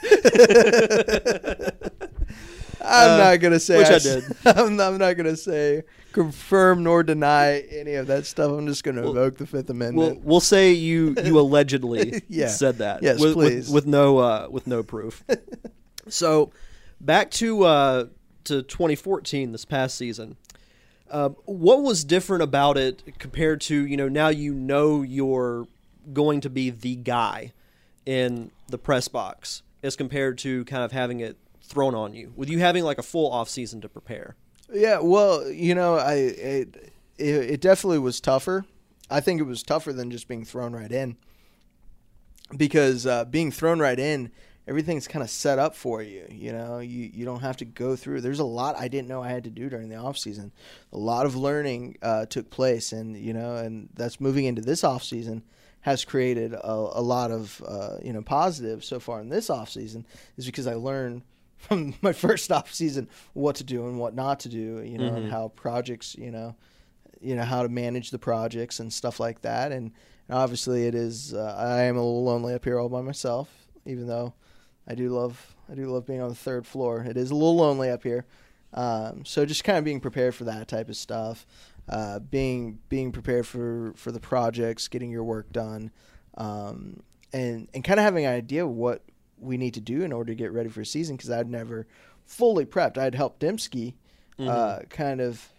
I'm 2.79 3.11
Uh, 3.11 3.17
not 3.17 3.39
gonna 3.41 3.59
say 3.59 3.77
which 3.77 3.87
I 3.87 3.93
s- 3.95 4.03
did. 4.03 4.23
I'm, 4.45 4.79
I'm 4.79 4.97
not 4.97 5.13
gonna 5.17 5.35
say 5.35 5.83
confirm 6.17 6.81
nor 6.83 7.03
deny 7.03 7.59
any 7.69 7.93
of 7.93 8.07
that 8.07 8.25
stuff. 8.25 8.51
I'm 8.51 8.65
just 8.65 8.83
gonna 8.83 9.01
Well- 9.01 9.09
invoke 9.11 9.37
the 9.37 9.45
Fifth 9.45 9.67
We'll, 9.69 9.75
Amendment. 9.75 10.21
we'll 10.23 10.39
say 10.39 10.71
you 10.73 11.15
you 11.23 11.39
allegedly 11.45 12.23
Yeah. 12.27 12.47
said 12.47 12.79
that. 12.79 13.03
Yes, 13.03 13.19
with, 13.19 13.35
with- 13.35 13.47
please. 13.47 13.69
With, 13.69 13.85
no 13.85 14.17
uh, 14.17 14.47
with 14.49 14.65
no 14.65 14.81
proof. 14.81 15.23
so 16.09 16.51
back 16.99 17.29
to 17.31 17.63
uh, 17.63 18.05
to 18.45 18.63
2014, 18.63 19.51
this 19.51 19.65
past 19.65 19.95
season. 19.97 20.37
Um, 21.09 21.35
what 21.45 21.83
was 21.83 22.03
different 22.03 22.43
about 22.43 22.77
it 22.77 23.03
compared 23.19 23.61
to 23.61 23.85
you 23.85 23.95
know 23.95 24.09
now 24.09 24.27
you 24.29 24.53
know 24.53 25.03
you're 25.03 25.67
going 26.13 26.41
to 26.41 26.49
be 26.49 26.69
the 26.69 26.95
guy 26.95 27.53
in 28.05 28.51
the 28.67 28.77
press 28.77 29.07
box 29.07 29.61
as 29.83 29.95
compared 29.95 30.37
to 30.39 30.65
kind 30.65 30.83
of 30.83 30.91
having 30.91 31.19
it 31.19 31.37
thrown 31.61 31.93
on 31.93 32.13
you 32.13 32.33
with 32.35 32.49
you 32.49 32.59
having 32.59 32.83
like 32.83 32.97
a 32.97 33.03
full 33.03 33.31
off 33.31 33.47
season 33.49 33.79
to 33.81 33.87
prepare. 33.89 34.35
Yeah, 34.71 34.99
well, 34.99 35.49
you 35.49 35.75
know, 35.75 35.95
I 35.95 36.13
it, 36.13 36.93
it 37.17 37.25
it 37.25 37.61
definitely 37.61 37.99
was 37.99 38.19
tougher. 38.19 38.65
I 39.09 39.21
think 39.21 39.39
it 39.39 39.45
was 39.45 39.63
tougher 39.63 39.93
than 39.93 40.11
just 40.11 40.27
being 40.27 40.43
thrown 40.43 40.73
right 40.73 40.91
in. 40.91 41.17
Because 42.55 43.05
uh, 43.05 43.25
being 43.25 43.51
thrown 43.51 43.79
right 43.79 43.99
in, 43.99 44.31
everything's 44.67 45.07
kind 45.07 45.23
of 45.23 45.29
set 45.29 45.59
up 45.59 45.75
for 45.75 46.01
you. 46.01 46.25
You 46.29 46.53
know, 46.53 46.79
you 46.79 47.09
you 47.13 47.25
don't 47.25 47.41
have 47.41 47.57
to 47.57 47.65
go 47.65 47.95
through. 47.95 48.21
There's 48.21 48.39
a 48.39 48.45
lot 48.45 48.77
I 48.77 48.87
didn't 48.87 49.07
know 49.07 49.21
I 49.21 49.29
had 49.29 49.43
to 49.45 49.49
do 49.49 49.69
during 49.69 49.89
the 49.89 49.95
off 49.95 50.17
season. 50.17 50.51
A 50.93 50.97
lot 50.97 51.25
of 51.25 51.35
learning 51.35 51.97
uh, 52.01 52.25
took 52.25 52.49
place, 52.49 52.91
and 52.91 53.17
you 53.17 53.33
know, 53.33 53.55
and 53.55 53.89
that's 53.95 54.19
moving 54.21 54.45
into 54.45 54.61
this 54.61 54.83
off 54.83 55.03
season 55.03 55.43
has 55.81 56.03
created 56.03 56.53
a, 56.53 56.71
a 56.71 57.01
lot 57.01 57.31
of 57.31 57.63
uh, 57.65 57.97
you 58.03 58.13
know 58.13 58.21
positives 58.21 58.85
so 58.85 58.99
far 58.99 59.21
in 59.21 59.29
this 59.29 59.49
off 59.49 59.69
season 59.69 60.05
is 60.37 60.45
because 60.45 60.67
I 60.67 60.73
learned 60.73 61.23
from 61.57 61.93
my 62.01 62.13
first 62.13 62.51
off 62.51 62.73
season 62.73 63.07
what 63.33 63.55
to 63.57 63.63
do 63.63 63.87
and 63.87 63.99
what 63.99 64.13
not 64.15 64.39
to 64.41 64.49
do. 64.49 64.81
You 64.81 64.97
know, 64.97 65.15
and 65.15 65.25
Mhm. 65.25 65.29
how 65.29 65.49
projects 65.49 66.15
you 66.15 66.31
know 66.31 66.55
you 67.19 67.35
know 67.35 67.43
how 67.43 67.63
to 67.63 67.69
manage 67.69 68.11
the 68.11 68.19
projects 68.19 68.79
and 68.79 68.93
stuff 68.93 69.19
like 69.19 69.41
that 69.41 69.71
and, 69.71 69.91
and 70.29 70.37
obviously 70.37 70.85
it 70.85 70.93
is 70.93 71.33
uh, 71.33 71.55
i 71.57 71.81
am 71.81 71.95
a 71.97 71.99
little 71.99 72.23
lonely 72.23 72.53
up 72.53 72.63
here 72.63 72.77
all 72.79 72.89
by 72.89 73.01
myself 73.01 73.49
even 73.85 74.05
though 74.05 74.35
i 74.87 74.93
do 74.93 75.09
love 75.09 75.55
i 75.67 75.73
do 75.73 75.85
love 75.87 76.05
being 76.05 76.21
on 76.21 76.29
the 76.29 76.35
third 76.35 76.63
floor 76.67 77.01
it 77.01 77.17
is 77.17 77.31
a 77.31 77.33
little 77.33 77.55
lonely 77.55 77.89
up 77.89 78.03
here 78.03 78.23
um, 78.73 79.25
so 79.25 79.47
just 79.47 79.63
kind 79.63 79.79
of 79.79 79.83
being 79.83 79.99
prepared 79.99 80.35
for 80.35 80.43
that 80.43 80.67
type 80.67 80.89
of 80.89 80.95
stuff 80.95 81.47
uh, 81.89 82.19
being 82.19 82.77
being 82.87 83.11
prepared 83.11 83.47
for 83.47 83.93
for 83.95 84.11
the 84.11 84.19
projects 84.19 84.87
getting 84.87 85.09
your 85.09 85.23
work 85.23 85.51
done 85.51 85.89
um, 86.37 86.99
and 87.33 87.67
and 87.73 87.83
kind 87.83 87.99
of 87.99 88.03
having 88.03 88.25
an 88.27 88.33
idea 88.35 88.63
of 88.63 88.69
what 88.71 89.01
we 89.39 89.57
need 89.57 89.73
to 89.75 89.81
do 89.81 90.03
in 90.03 90.11
order 90.11 90.31
to 90.31 90.35
get 90.35 90.51
ready 90.51 90.69
for 90.69 90.81
a 90.81 90.85
season 90.85 91.15
because 91.15 91.29
i'd 91.29 91.49
never 91.49 91.87
fully 92.27 92.65
prepped. 92.65 92.97
I'd 92.97 93.15
helped 93.15 93.39
dembski 93.39 93.95
uh, 94.39 94.81
kind 94.89 95.19
of 95.19 95.49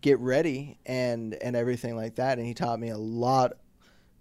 get 0.00 0.20
ready 0.20 0.78
and 0.86 1.34
and 1.34 1.56
everything 1.56 1.96
like 1.96 2.14
that 2.14 2.38
and 2.38 2.46
he 2.46 2.54
taught 2.54 2.78
me 2.78 2.90
a 2.90 2.96
lot 2.96 3.54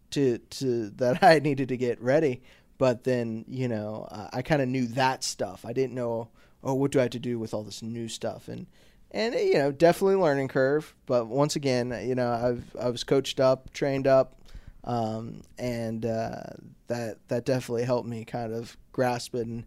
to 0.09 0.39
to 0.39 0.89
that 0.91 1.23
I 1.23 1.37
needed 1.39 1.69
to 1.69 1.77
get 1.77 2.01
ready. 2.01 2.41
But 2.79 3.03
then 3.03 3.45
you 3.47 3.67
know 3.67 4.07
uh, 4.09 4.29
I 4.33 4.41
kind 4.41 4.61
of 4.61 4.67
knew 4.67 4.87
that 4.87 5.23
stuff. 5.23 5.65
I 5.65 5.73
didn't 5.73 5.93
know 5.93 6.29
oh 6.63 6.73
what 6.73 6.91
do 6.91 6.99
I 6.99 7.03
have 7.03 7.11
to 7.11 7.19
do 7.19 7.37
with 7.37 7.53
all 7.53 7.63
this 7.63 7.83
new 7.83 8.07
stuff? 8.07 8.47
And 8.47 8.65
and 9.11 9.35
you 9.35 9.55
know 9.55 9.71
definitely 9.71 10.15
learning 10.15 10.47
curve. 10.47 10.95
But 11.05 11.27
once 11.27 11.55
again 11.55 11.95
you 12.03 12.15
know 12.15 12.31
I've 12.31 12.75
I 12.81 12.89
was 12.89 13.03
coached 13.03 13.39
up 13.39 13.71
trained 13.73 14.07
up 14.07 14.39
um, 14.85 15.41
and 15.57 16.05
uh, 16.05 16.41
that 16.87 17.17
that 17.27 17.45
definitely 17.45 17.83
helped 17.83 18.07
me 18.07 18.25
kind 18.25 18.53
of 18.53 18.77
grasp 18.99 19.33
it 19.35 19.47
and 19.47 19.63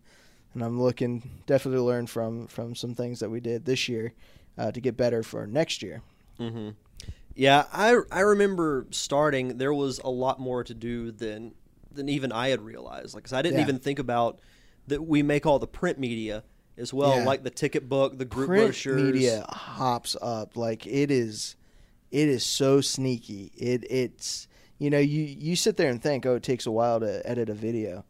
and 0.55 0.63
I'm 0.63 0.79
looking 0.83 1.43
definitely 1.47 1.79
to 1.79 1.85
learn 1.85 2.07
from 2.07 2.47
from 2.47 2.75
some 2.75 2.95
things 2.95 3.21
that 3.21 3.31
we 3.31 3.41
did 3.41 3.65
this 3.65 3.89
year 3.89 4.13
uh, 4.59 4.71
to 4.71 4.81
get 4.81 4.97
better 4.99 5.23
for 5.23 5.47
next 5.47 5.83
year. 5.83 6.03
hmm 6.37 6.71
Yeah, 7.35 7.65
I 7.73 7.97
I 8.11 8.21
remember 8.21 8.87
starting. 8.91 9.57
There 9.57 9.73
was 9.73 9.99
a 10.05 10.11
lot 10.11 10.39
more 10.39 10.63
to 10.65 10.75
do 10.75 11.11
than 11.11 11.55
than 11.91 12.09
even 12.11 12.31
I 12.33 12.49
had 12.49 12.61
realized. 12.61 13.15
Like, 13.15 13.25
'cause 13.25 13.33
I 13.33 13.41
didn't 13.43 13.57
Yeah. 13.59 13.63
even 13.69 13.79
think 13.79 13.99
about 13.99 14.41
that 14.89 15.03
we 15.07 15.23
make 15.23 15.47
all 15.47 15.59
the 15.59 15.67
print 15.81 15.99
media 15.99 16.43
as 16.77 16.93
well, 16.93 17.17
Yeah. 17.19 17.25
like 17.25 17.43
the 17.45 17.51
ticket 17.51 17.89
book, 17.89 18.19
the 18.19 18.25
group 18.27 18.49
Print 18.49 18.73
brochures. 18.73 19.01
media 19.03 19.47
hops 19.49 20.17
up 20.21 20.57
like 20.57 20.87
it 20.87 21.11
is, 21.11 21.57
it 22.11 22.29
is 22.29 22.45
so 22.45 22.81
sneaky. 22.83 23.53
It 23.57 23.85
it's 23.91 24.49
you 24.79 24.91
know 24.91 24.99
you 25.15 25.23
you 25.23 25.57
sit 25.57 25.77
there 25.79 25.89
and 25.91 26.03
think 26.03 26.27
oh 26.27 26.35
it 26.37 26.43
takes 26.43 26.67
a 26.67 26.71
while 26.71 27.01
to 27.01 27.13
edit 27.27 27.49
a 27.49 27.55
video. 27.55 28.05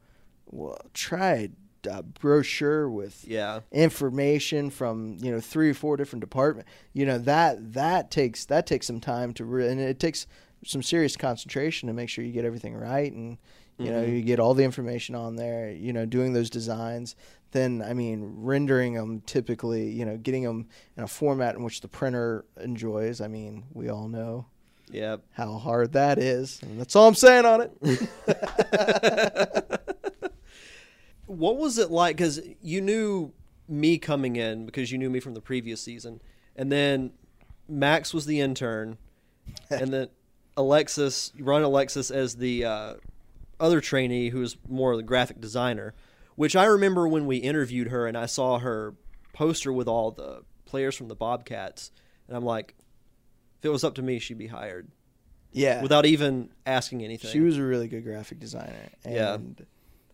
Well, 0.53 0.79
try 0.95 1.49
a 1.91 2.03
brochure 2.05 2.89
with 2.89 3.25
Yeah, 3.27 3.61
information 3.73 4.71
from 4.71 5.19
you 5.21 5.33
know 5.33 5.41
three 5.41 5.71
or 5.71 5.75
four 5.75 5.97
different 5.97 6.21
departments 6.21 6.71
you 6.93 7.05
know 7.05 7.19
that 7.19 7.73
that 7.73 8.09
takes 8.13 8.45
that 8.45 8.69
takes 8.69 8.87
some 8.87 9.01
time 9.01 9.33
to 9.35 9.45
re- 9.45 9.67
and 9.67 9.81
it 9.81 9.99
takes 9.99 10.29
some 10.65 10.81
serious 10.81 11.17
concentration 11.17 11.89
to 11.89 11.93
make 11.93 12.09
sure 12.09 12.25
you 12.25 12.31
get 12.31 12.45
everything 12.45 12.75
right 12.77 13.13
and 13.13 13.37
you 13.79 13.91
know 13.91 14.01
Mhm. 14.05 14.13
you 14.17 14.23
get 14.23 14.39
all 14.39 14.55
the 14.55 14.63
information 14.63 15.17
on 15.17 15.35
there 15.35 15.73
you 15.73 15.93
know 15.93 16.07
doing 16.07 16.35
those 16.35 16.51
designs 16.51 17.17
then 17.51 17.83
i 17.83 17.93
mean 17.95 18.33
rendering 18.37 18.95
them 18.95 19.21
typically 19.27 19.91
you 19.91 20.05
know 20.05 20.17
getting 20.17 20.45
them 20.45 20.69
in 20.97 21.03
a 21.03 21.09
format 21.09 21.57
in 21.57 21.65
which 21.65 21.81
the 21.81 21.89
printer 21.89 22.45
enjoys 22.61 23.21
i 23.21 23.27
mean 23.27 23.65
we 23.73 23.89
all 23.89 24.07
know 24.07 24.47
yeah. 24.89 25.17
how 25.33 25.55
hard 25.59 25.95
that 25.95 26.17
is 26.19 26.61
and 26.63 26.79
that's 26.79 26.95
all 26.95 27.09
i'm 27.09 27.15
saying 27.17 27.45
on 27.45 27.61
it 27.63 27.73
what 31.39 31.57
was 31.57 31.79
it 31.79 31.91
like? 31.91 32.17
Because 32.17 32.41
you 32.61 32.81
knew 32.81 33.33
me 33.69 33.99
coming 33.99 34.37
in 34.37 34.67
because 34.67 34.93
you 34.93 34.99
knew 34.99 35.11
me 35.11 35.21
from 35.21 35.35
the 35.35 35.41
previous 35.41 35.81
season, 35.81 36.21
and 36.57 36.71
then 36.71 37.13
Max 37.69 38.13
was 38.13 38.27
the 38.27 38.41
intern, 38.41 38.99
and 39.71 39.93
then 39.93 40.09
Alexis, 40.57 41.33
you 41.35 41.45
run 41.45 41.63
Alexis 41.63 42.11
as 42.11 42.37
the 42.37 42.65
uh, 42.65 42.95
other 43.59 43.81
trainee 43.81 44.29
who 44.29 44.41
was 44.41 44.57
more 44.69 44.93
of 44.93 44.99
the 44.99 45.03
graphic 45.05 45.41
designer. 45.41 45.95
Which 46.35 46.57
I 46.57 46.65
remember 46.65 47.07
when 47.07 47.27
we 47.27 47.37
interviewed 47.37 47.89
her 47.89 48.07
and 48.07 48.17
I 48.17 48.25
saw 48.25 48.59
her 48.59 48.95
poster 49.35 49.71
with 49.71 49.87
all 49.87 50.11
the 50.11 50.45
players 50.65 50.97
from 50.97 51.09
the 51.09 51.15
Bobcats, 51.15 51.91
and 52.27 52.37
I'm 52.37 52.45
like, 52.45 52.75
if 53.59 53.67
it 53.67 53.69
was 53.69 53.85
up 53.85 53.95
to 53.97 54.03
me, 54.03 54.19
she'd 54.19 54.39
be 54.39 54.47
hired 54.47 54.89
yeah 55.53 55.83
without 55.83 56.07
even 56.07 56.51
asking 56.67 57.05
anything. 57.05 57.31
She 57.31 57.41
was 57.41 57.59
a 57.59 57.63
really 57.63 57.87
good 57.89 58.05
graphic 58.05 58.41
designer, 58.41 58.89
Yeah. 59.07 59.37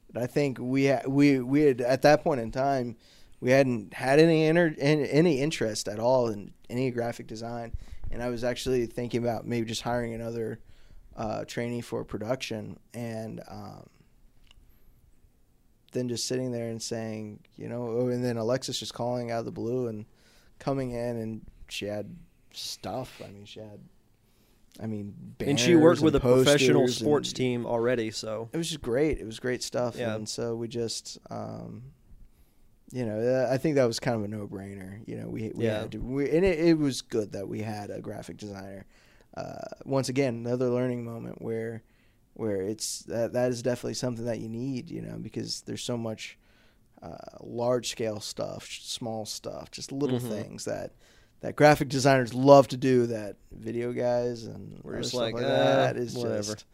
And 0.09 0.23
I 0.23 0.27
think 0.27 0.59
we 0.61 0.93
we 1.07 1.41
we 1.41 1.63
had 1.63 1.81
at 1.81 2.03
that 2.03 2.23
point 2.23 2.41
in 2.41 2.51
time 2.51 2.97
we 3.41 3.51
hadn't 3.51 3.95
had 3.95 4.19
any 4.19 4.47
inter- 4.47 4.75
any 4.79 5.41
interest 5.41 5.89
at 5.89 5.99
all 5.99 6.29
in 6.29 6.53
any 6.69 6.91
graphic 6.91 7.27
design, 7.27 7.73
and 8.11 8.23
I 8.23 8.31
was 8.31 8.43
actually 8.43 8.87
thinking 8.87 9.23
about 9.23 9.47
maybe 9.47 9.67
just 9.67 9.83
hiring 9.83 10.15
another 10.15 10.61
uh, 11.17 11.45
trainee 11.45 11.81
for 11.81 12.05
production, 12.05 12.79
and 12.95 13.41
um, 13.49 13.89
then 15.93 16.09
just 16.09 16.27
sitting 16.27 16.53
there 16.53 16.69
and 16.69 16.83
saying, 16.83 17.41
you 17.57 17.69
know, 17.69 17.89
oh, 17.89 18.09
and 18.09 18.25
then 18.25 18.37
Alexis 18.37 18.79
just 18.79 18.95
calling 18.95 19.31
out 19.31 19.41
of 19.41 19.45
the 19.45 19.53
blue 19.53 19.89
and 19.89 20.07
coming 20.59 20.93
in, 20.93 21.17
and 21.17 21.43
she 21.69 21.87
had 21.87 22.17
stuff. 22.53 23.21
I 23.25 23.31
mean, 23.31 23.45
she 23.45 23.61
had. 23.61 23.81
I 24.81 24.87
mean, 24.87 25.35
and 25.41 25.59
she 25.59 25.75
worked 25.75 26.01
banners 26.01 26.03
with 26.03 26.15
a 26.17 26.21
professional 26.21 26.87
sports 26.89 27.31
and- 27.31 27.37
team 27.37 27.67
already, 27.67 28.11
so 28.13 28.49
it 28.53 28.57
was 28.57 28.69
just 28.69 28.81
great. 28.83 29.19
It 29.19 29.27
was 29.27 29.41
great 29.41 29.63
stuff. 29.63 29.97
Yeah. 29.97 30.15
And 30.15 30.29
so 30.29 30.55
we 30.55 30.69
just, 30.69 31.19
um, 31.31 31.83
you 32.93 33.05
know, 33.05 33.19
uh, 33.19 33.53
I 33.53 33.59
think 33.59 33.75
that 33.75 33.87
was 33.87 33.99
kind 33.99 34.17
of 34.17 34.23
a 34.25 34.29
no 34.29 34.47
brainer. 34.47 35.01
You 35.07 35.17
know, 35.17 35.29
we, 35.29 35.51
we 35.55 35.65
Yeah. 35.65 35.81
had 35.81 35.93
to, 35.93 35.99
we, 35.99 36.31
and 36.31 36.45
it, 36.45 36.61
it 36.61 36.79
was 36.79 37.03
good 37.03 37.33
that 37.33 37.49
we 37.49 37.61
had 37.63 37.91
a 37.91 38.01
graphic 38.01 38.37
designer. 38.37 38.87
Uh, 39.37 39.59
once 39.85 40.09
again, 40.09 40.35
another 40.47 40.69
learning 40.71 41.05
moment 41.05 41.43
where, 41.43 41.83
where 42.35 42.63
it's 42.63 43.01
that 43.03 43.33
that 43.33 43.51
is 43.51 43.63
definitely 43.63 43.95
something 43.95 44.25
that 44.27 44.39
you 44.39 44.49
need. 44.49 44.91
You 44.91 45.03
know, 45.03 45.17
because 45.21 45.63
there's 45.63 45.83
so 45.83 45.97
much 45.97 46.39
uh, 47.03 47.17
large 47.41 47.89
scale 47.91 48.21
stuff, 48.21 48.69
small 48.71 49.27
stuff, 49.27 49.71
just 49.73 49.91
little 49.93 50.21
Mhm. 50.21 50.29
things 50.29 50.65
that. 50.67 50.93
That 51.41 51.55
graphic 51.57 51.89
designers 51.89 52.35
love 52.35 52.69
to 52.69 52.77
do 52.77 53.07
that 53.07 53.37
video 53.53 53.93
guys 53.93 54.45
and 54.45 54.81
We're 54.83 55.01
just 55.01 55.15
like, 55.15 55.35
like, 55.35 55.45
"Uh, 55.45 55.49
that 55.49 55.97
is 55.97 56.15
whatever." 56.15 56.55
just 56.55 56.65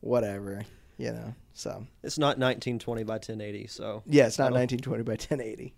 whatever 0.00 0.64
you 0.98 1.10
know 1.10 1.34
so 1.52 1.86
it's 2.02 2.18
not 2.18 2.38
1920 2.38 3.02
by 3.04 3.14
1080. 3.14 3.66
So 3.66 4.02
yeah 4.06 4.26
it's 4.26 4.38
not 4.38 4.50
don't- 4.50 4.58
1920 4.60 5.02
by 5.02 5.12
1080 5.12 5.74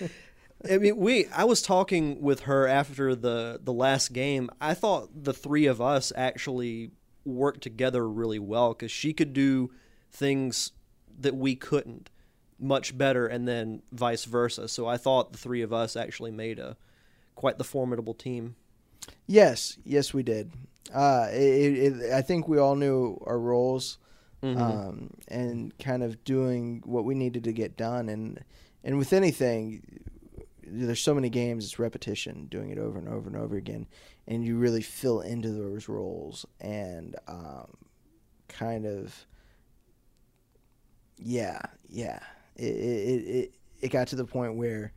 I 0.70 0.78
mean, 0.78 0.96
we. 0.96 1.26
I 1.26 1.42
was 1.44 1.60
talking 1.60 2.20
with 2.20 2.40
her 2.42 2.68
after 2.68 3.16
the 3.16 3.58
the 3.62 3.72
last 3.72 4.12
game. 4.12 4.48
I 4.60 4.74
thought 4.74 5.24
the 5.24 5.32
three 5.32 5.66
of 5.66 5.80
us 5.80 6.12
actually 6.14 6.92
worked 7.24 7.62
together 7.62 8.08
really 8.08 8.38
well 8.38 8.72
because 8.72 8.92
she 8.92 9.12
could 9.12 9.32
do 9.32 9.72
things 10.12 10.70
that 11.18 11.34
we 11.34 11.56
couldn't 11.56 12.10
much 12.60 12.96
better, 12.96 13.26
and 13.26 13.48
then 13.48 13.82
vice 13.90 14.24
versa. 14.24 14.68
So 14.68 14.86
I 14.86 14.98
thought 14.98 15.32
the 15.32 15.38
three 15.38 15.62
of 15.62 15.72
us 15.72 15.96
actually 15.96 16.30
made 16.30 16.60
a 16.60 16.76
quite 17.42 17.58
the 17.58 17.64
formidable 17.64 18.14
team. 18.14 18.54
yes 19.26 19.76
yes 19.84 20.14
we 20.14 20.22
did 20.22 20.52
uh 20.94 21.26
it, 21.32 21.72
it, 21.86 22.12
i 22.12 22.22
think 22.22 22.46
we 22.46 22.56
all 22.56 22.76
knew 22.76 23.20
our 23.26 23.38
roles 23.38 23.98
Mhm. 24.44 24.56
um 24.60 25.10
and 25.26 25.76
kind 25.78 26.02
of 26.04 26.22
doing 26.24 26.82
what 26.84 27.04
we 27.04 27.14
needed 27.16 27.42
to 27.44 27.52
get 27.52 27.76
done 27.76 28.08
and 28.08 28.44
and 28.84 28.96
with 28.98 29.12
anything 29.12 29.82
there's 30.64 31.00
so 31.02 31.14
many 31.14 31.28
games 31.28 31.64
it's 31.64 31.78
repetition 31.80 32.46
doing 32.46 32.70
it 32.70 32.78
over 32.78 32.96
and 32.98 33.08
over 33.08 33.28
and 33.28 33.36
over 33.36 33.56
again 33.56 33.88
and 34.28 34.44
you 34.44 34.56
really 34.56 34.82
fill 34.82 35.20
into 35.20 35.50
those 35.50 35.88
roles 35.88 36.46
and 36.60 37.16
um 37.26 37.66
kind 38.46 38.86
of 38.86 39.26
yeah 41.18 41.60
yeah 41.88 42.20
it 42.56 42.64
it 42.64 43.20
it, 43.38 43.54
it 43.80 43.88
got 43.90 44.06
to 44.08 44.16
the 44.16 44.24
point 44.24 44.54
where 44.56 44.92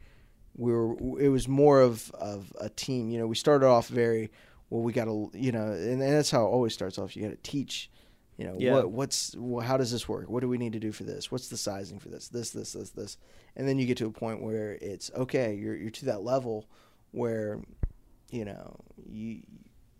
we 0.55 0.71
were 0.71 1.19
it 1.19 1.29
was 1.29 1.47
more 1.47 1.81
of 1.81 2.09
of 2.11 2.51
a 2.61 2.69
team 2.69 3.09
you 3.09 3.19
know 3.19 3.27
we 3.27 3.35
started 3.35 3.65
off 3.67 3.87
very 3.87 4.31
well 4.69 4.81
we 4.81 4.93
got 4.93 5.05
to 5.05 5.29
you 5.33 5.51
know 5.51 5.65
and, 5.71 6.01
and 6.01 6.13
that's 6.13 6.31
how 6.31 6.43
it 6.45 6.49
always 6.49 6.73
starts 6.73 6.97
off 6.97 7.15
you 7.15 7.21
got 7.23 7.29
to 7.29 7.51
teach 7.51 7.89
you 8.37 8.45
know 8.45 8.55
Yeah. 8.57 8.73
what 8.73 8.91
what's 8.91 9.33
wh- 9.35 9.63
how 9.63 9.77
does 9.77 9.91
this 9.91 10.09
work? 10.09 10.29
What 10.29 10.41
do 10.41 10.49
we 10.49 10.57
need 10.57 10.73
to 10.73 10.79
do 10.79 10.91
for 10.91 11.03
this? 11.03 11.31
What's 11.31 11.47
the 11.47 11.55
sizing 11.57 11.99
for 11.99 12.09
this? 12.09 12.27
This 12.27 12.49
this 12.49 12.73
this 12.73 12.89
this. 12.89 13.17
And 13.55 13.65
then 13.65 13.79
you 13.79 13.85
get 13.85 13.97
to 13.99 14.07
a 14.07 14.11
point 14.11 14.41
where 14.41 14.73
it's 14.81 15.09
okay 15.15 15.55
you're 15.55 15.75
you're 15.75 15.89
to 15.91 16.05
that 16.05 16.21
level 16.23 16.67
where 17.11 17.61
you 18.31 18.43
know 18.43 18.75
you 19.09 19.41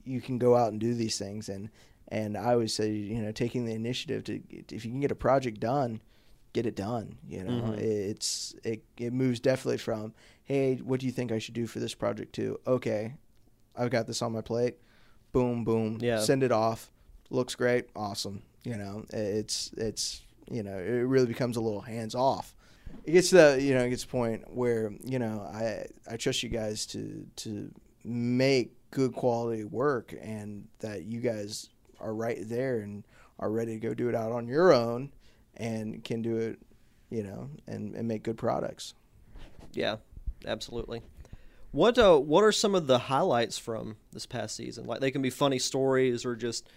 you 0.04 0.20
can 0.22 0.38
go 0.38 0.56
out 0.56 0.72
and 0.72 0.80
do 0.82 0.94
these 0.94 1.18
things. 1.18 1.48
And 1.48 1.70
and 2.10 2.36
I 2.38 2.52
always 2.52 2.74
say 2.74 2.92
you 2.92 3.22
know 3.22 3.32
taking 3.32 3.64
the 3.66 3.74
initiative 3.74 4.26
to 4.26 4.42
if 4.76 4.84
you 4.84 4.92
can 4.92 5.00
get 5.00 5.12
a 5.12 5.16
project 5.16 5.60
done 5.62 6.02
get 6.56 6.66
it 6.66 6.76
done. 6.76 7.18
You 7.28 7.44
know, 7.44 7.52
Mhm. 7.74 7.78
it's 7.80 8.56
it 8.64 8.84
it 8.98 9.12
moves 9.14 9.40
definitely 9.40 9.78
from 9.78 10.14
hey, 10.46 10.76
what 10.78 11.00
do 11.00 11.06
you 11.06 11.12
think 11.12 11.32
I 11.32 11.40
should 11.40 11.54
do 11.56 11.68
for 11.68 11.80
this 11.80 11.94
project 11.94 12.34
to 12.36 12.58
okay, 12.66 13.16
I've 13.76 13.92
got 13.92 14.08
this 14.08 14.22
on 14.22 14.32
my 14.32 14.42
plate. 14.42 14.78
Boom, 15.34 15.64
boom. 15.66 15.98
Yeah. 16.02 16.22
Send 16.22 16.44
it 16.44 16.52
off. 16.52 16.92
Looks 17.30 17.56
great. 17.56 17.90
Awesome. 17.96 18.42
You 18.64 18.78
know, 18.78 19.06
it's 19.12 19.72
it's 19.78 20.22
you 20.50 20.64
know 20.64 20.78
it 20.78 21.06
really 21.14 21.26
becomes 21.28 21.58
a 21.58 21.62
little 21.62 21.82
hands 21.82 22.16
off. 22.16 22.56
It 23.04 23.12
gets 23.12 23.30
to 23.32 23.36
the 23.36 23.62
you 23.62 23.74
know 23.74 23.84
it 23.84 23.90
gets 23.90 24.04
to 24.04 24.08
point 24.08 24.44
where 24.54 24.94
you 25.04 25.20
know 25.20 25.42
I 25.42 25.88
I 26.10 26.16
trust 26.18 26.42
you 26.42 26.50
guys 26.50 26.86
to 26.88 27.26
to 27.44 27.72
make 28.06 28.72
good 28.92 29.14
quality 29.14 29.66
work 29.66 30.14
and 30.22 30.68
that 30.80 31.04
you 31.04 31.20
guys 31.20 31.70
are 32.00 32.14
right 32.14 32.38
there 32.48 32.80
and 32.80 33.04
are 33.40 33.52
ready 33.52 33.74
to 33.74 33.80
go 33.88 33.94
do 33.94 34.08
it 34.08 34.16
out 34.16 34.32
on 34.32 34.48
your 34.48 34.72
own 34.72 35.12
and 35.58 36.04
can 36.04 36.22
do 36.22 36.38
it 36.38 36.60
you 37.10 37.24
know 37.24 37.50
and, 37.68 37.96
and 37.96 38.08
make 38.08 38.24
good 38.24 38.38
products 38.38 38.94
Yeah, 39.76 39.98
absolutely. 40.46 41.02
What 41.72 41.98
uh, 41.98 42.18
what 42.18 42.44
are 42.44 42.52
some 42.54 42.74
of 42.74 42.88
the 42.88 42.98
highlights 42.98 43.58
from 43.58 43.98
this 44.14 44.26
past 44.26 44.56
season? 44.56 44.86
Like 44.86 45.02
they 45.02 45.12
can 45.12 45.22
be 45.22 45.30
funny 45.30 45.60
stories 45.60 46.26
or 46.26 46.36
just 46.36 46.68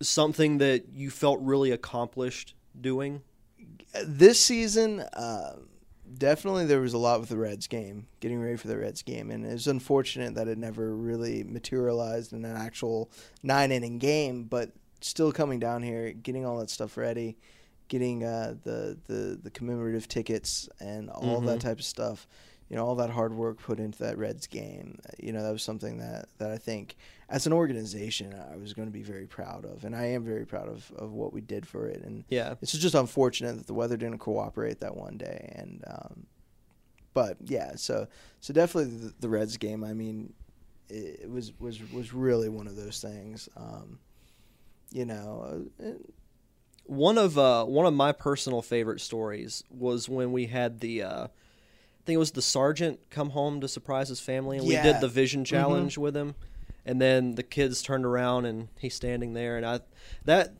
something 0.00 0.58
that 0.58 0.88
you 0.94 1.10
felt 1.10 1.40
really 1.40 1.70
accomplished 1.70 2.54
doing. 2.78 3.22
this 4.04 4.40
season 4.40 5.00
uh, 5.00 5.56
definitely 6.18 6.64
there 6.66 6.80
was 6.80 6.94
a 6.94 6.98
lot 6.98 7.20
with 7.20 7.28
the 7.28 7.36
reds 7.36 7.66
game 7.66 8.06
getting 8.20 8.40
ready 8.40 8.56
for 8.56 8.68
the 8.68 8.76
reds 8.76 9.02
game 9.02 9.30
and 9.30 9.44
it 9.44 9.52
was 9.52 9.66
unfortunate 9.66 10.34
that 10.34 10.48
it 10.48 10.56
never 10.56 10.94
really 10.94 11.42
materialized 11.42 12.32
in 12.32 12.44
an 12.44 12.56
actual 12.56 13.10
nine 13.42 13.72
inning 13.72 13.98
game 13.98 14.44
but 14.44 14.70
still 15.00 15.32
coming 15.32 15.58
down 15.58 15.82
here 15.82 16.12
getting 16.12 16.46
all 16.46 16.58
that 16.58 16.70
stuff 16.70 16.96
ready 16.96 17.36
getting 17.88 18.24
uh, 18.24 18.54
the, 18.64 18.96
the 19.06 19.38
the 19.42 19.50
commemorative 19.50 20.08
tickets 20.08 20.68
and 20.80 21.08
all 21.10 21.40
that 21.42 21.58
Mhm. 21.58 21.62
type 21.62 21.78
of 21.78 21.84
stuff 21.84 22.26
you 22.68 22.74
know 22.76 22.84
all 22.84 22.96
that 22.96 23.10
hard 23.10 23.32
work 23.32 23.58
put 23.60 23.78
into 23.78 23.98
that 24.00 24.18
reds 24.18 24.46
game 24.48 24.98
you 25.20 25.32
know 25.32 25.42
that 25.42 25.52
was 25.52 25.62
something 25.62 25.98
that 25.98 26.28
that 26.38 26.50
i 26.50 26.58
think 26.58 26.96
as 27.28 27.46
an 27.46 27.52
organization 27.52 28.34
i 28.52 28.56
was 28.56 28.72
going 28.74 28.88
to 28.88 28.92
be 28.92 29.02
very 29.04 29.26
proud 29.26 29.64
of 29.64 29.84
and 29.84 29.94
i 29.94 30.04
am 30.06 30.24
very 30.24 30.44
proud 30.44 30.68
of, 30.68 30.90
of 30.96 31.12
what 31.12 31.32
we 31.32 31.40
did 31.40 31.64
for 31.64 31.86
it 31.86 32.02
and 32.02 32.24
Yeah, 32.28 32.54
it's 32.60 32.72
just 32.72 32.96
unfortunate 32.96 33.56
that 33.56 33.66
the 33.68 33.74
weather 33.74 33.96
didn't 33.96 34.18
cooperate 34.18 34.80
that 34.80 34.96
one 34.96 35.16
day, 35.16 35.52
and 35.56 35.84
um, 35.86 36.26
but 37.14 37.36
yeah, 37.44 37.76
so 37.76 38.08
so 38.40 38.52
definitely 38.52 38.96
the, 38.98 39.14
the 39.20 39.28
Reds 39.28 39.56
game. 39.58 39.84
I 39.84 39.92
mean, 39.94 40.32
it, 40.88 41.20
it 41.22 41.30
was 41.30 41.52
was 41.60 41.80
was 41.92 42.12
really 42.12 42.48
one 42.48 42.66
of 42.66 42.74
those 42.76 43.00
things. 43.00 43.48
Um, 43.56 44.00
you 44.90 45.04
know, 45.04 45.66
uh, 45.82 45.90
one 46.86 47.18
of 47.18 47.36
uh, 47.38 47.64
one 47.64 47.86
of 47.86 47.94
my 47.94 48.12
personal 48.12 48.62
favorite 48.62 49.00
stories 49.00 49.64
was 49.70 50.08
when 50.08 50.32
we 50.32 50.46
had 50.46 50.80
the 50.80 51.02
uh, 51.02 51.24
I 51.24 51.28
think 52.04 52.14
it 52.14 52.18
was 52.18 52.32
the 52.32 52.42
sergeant 52.42 53.00
come 53.10 53.30
home 53.30 53.60
to 53.60 53.68
surprise 53.68 54.08
his 54.08 54.20
family, 54.20 54.58
and 54.58 54.66
we 54.66 54.74
Yeah. 54.74 54.84
Mm-hmm. 54.84 54.92
did 54.92 55.00
the 55.00 55.08
vision 55.08 55.44
challenge 55.44 55.98
with 55.98 56.16
him, 56.16 56.34
and 56.84 57.00
then 57.00 57.34
the 57.34 57.42
kids 57.42 57.82
turned 57.82 58.04
around 58.04 58.44
and 58.46 58.68
he's 58.78 58.94
standing 58.94 59.32
there, 59.34 59.56
and 59.56 59.66
I 59.66 59.80
that 60.24 60.54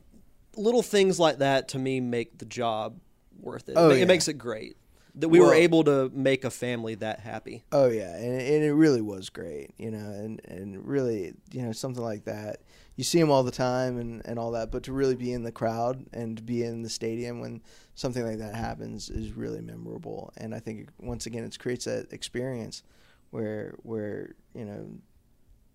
little 0.55 0.83
things 0.83 1.19
like 1.19 1.37
that 1.37 1.67
to 1.69 1.79
me 1.79 1.99
make 2.01 2.39
the 2.39 2.45
job 2.45 2.99
worth 3.39 3.69
it. 3.69 3.73
Oh, 3.77 3.89
it, 3.91 3.99
yeah. 3.99 4.05
makes 4.05 4.27
it 4.27 4.33
great 4.33 4.75
that 5.17 5.29
we 5.29 5.39
were 5.39 5.53
able 5.53 5.83
to 5.83 6.09
make 6.13 6.43
a 6.43 6.49
family 6.49 6.95
that 6.95 7.19
happy. 7.19 7.63
Oh 7.71 7.89
yeah, 7.89 8.15
and, 8.15 8.41
and 8.41 8.63
it 8.63 8.73
really 8.73 9.01
was 9.01 9.29
great, 9.29 9.71
you 9.77 9.91
know, 9.91 9.97
and 9.97 10.41
and 10.45 10.87
really, 10.87 11.33
you 11.51 11.63
know, 11.63 11.71
something 11.71 12.03
like 12.03 12.25
that. 12.25 12.61
You 12.95 13.03
see 13.03 13.19
them 13.19 13.29
all 13.29 13.43
the 13.43 13.51
time 13.51 13.97
and 13.97 14.21
and 14.25 14.39
all 14.39 14.51
that, 14.51 14.71
but 14.71 14.83
to 14.83 14.93
really 14.93 15.15
be 15.15 15.33
in 15.33 15.43
the 15.43 15.51
crowd 15.51 16.05
and 16.13 16.37
to 16.37 16.43
be 16.43 16.63
in 16.63 16.81
the 16.81 16.89
stadium 16.89 17.39
when 17.39 17.61
something 17.95 18.25
like 18.25 18.37
that 18.37 18.55
happens 18.55 19.09
is 19.09 19.33
really 19.33 19.61
memorable. 19.61 20.31
And 20.37 20.53
I 20.53 20.59
think 20.59 20.89
once 20.99 21.25
again, 21.25 21.43
it 21.43 21.57
creates 21.59 21.85
that 21.85 22.13
experience 22.13 22.83
where 23.31 23.75
where 23.83 24.35
you 24.53 24.65
know, 24.65 24.87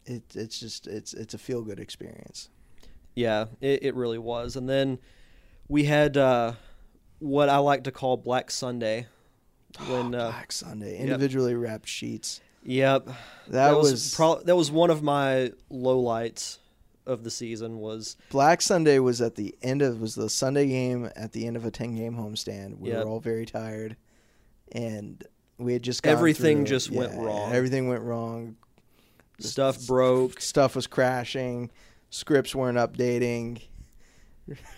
it 0.07 0.23
it's 0.35 0.59
just 0.59 0.87
it's 0.87 1.15
it's 1.15 1.35
a 1.35 1.39
feel 1.39 1.63
good 1.63 1.81
experience. 1.81 2.49
Yeah, 3.15 3.47
it, 3.61 3.83
it 3.83 3.95
really 3.95 4.19
was. 4.19 4.57
And 4.57 4.69
then 4.69 4.99
we 5.69 5.85
had 5.85 6.17
uh, 6.17 6.53
what 7.19 7.49
I 7.49 7.59
like 7.59 7.85
to 7.85 7.93
call 7.93 8.17
Black 8.17 8.51
Sunday. 8.51 9.07
When 9.89 10.15
uh, 10.15 10.31
Black 10.31 10.53
Sunday, 10.53 10.99
individually 10.99 11.55
wrapped 11.55 11.89
sheets. 11.89 12.41
yep, 12.65 13.09
That, 13.49 13.77
was, 13.77 13.93
was, 13.93 14.15
prob- 14.15 14.45
that 14.45 14.57
was 14.57 14.71
one 14.71 14.91
of 14.91 15.03
my 15.03 15.53
lowlights 15.71 16.59
of 17.07 17.25
the 17.25 17.31
season. 17.31 17.79
Was 17.81 18.17
Black 18.31 18.63
Sunday 18.63 18.99
was 19.01 19.21
at 19.21 19.35
the 19.35 19.55
end 19.63 19.83
of 19.83 20.01
was 20.01 20.15
the 20.15 20.29
Sunday 20.31 20.69
game 20.69 21.11
at 21.17 21.33
the 21.33 21.47
end 21.47 21.57
of 21.57 21.65
a 21.65 21.71
ten 21.71 21.95
game 21.97 22.15
homestand. 22.15 22.79
We 22.79 22.91
Yep. 22.91 23.05
were 23.05 23.11
all 23.11 23.21
very 23.21 23.47
tired, 23.47 23.97
and 24.73 25.23
we 25.59 25.73
had 25.73 25.83
just 25.83 26.07
Everything 26.07 26.59
through- 26.59 26.67
just 26.67 26.91
went 26.91 27.15
wrong. 27.15 27.53
Everything 27.53 27.89
went 27.89 28.03
wrong. 28.03 28.57
stuff 29.41 29.85
broke. 29.87 30.41
Stuff 30.41 30.77
was 30.77 30.87
crashing. 30.87 31.71
Scripts 32.11 32.55
weren't 32.55 32.79
updating. 32.79 33.61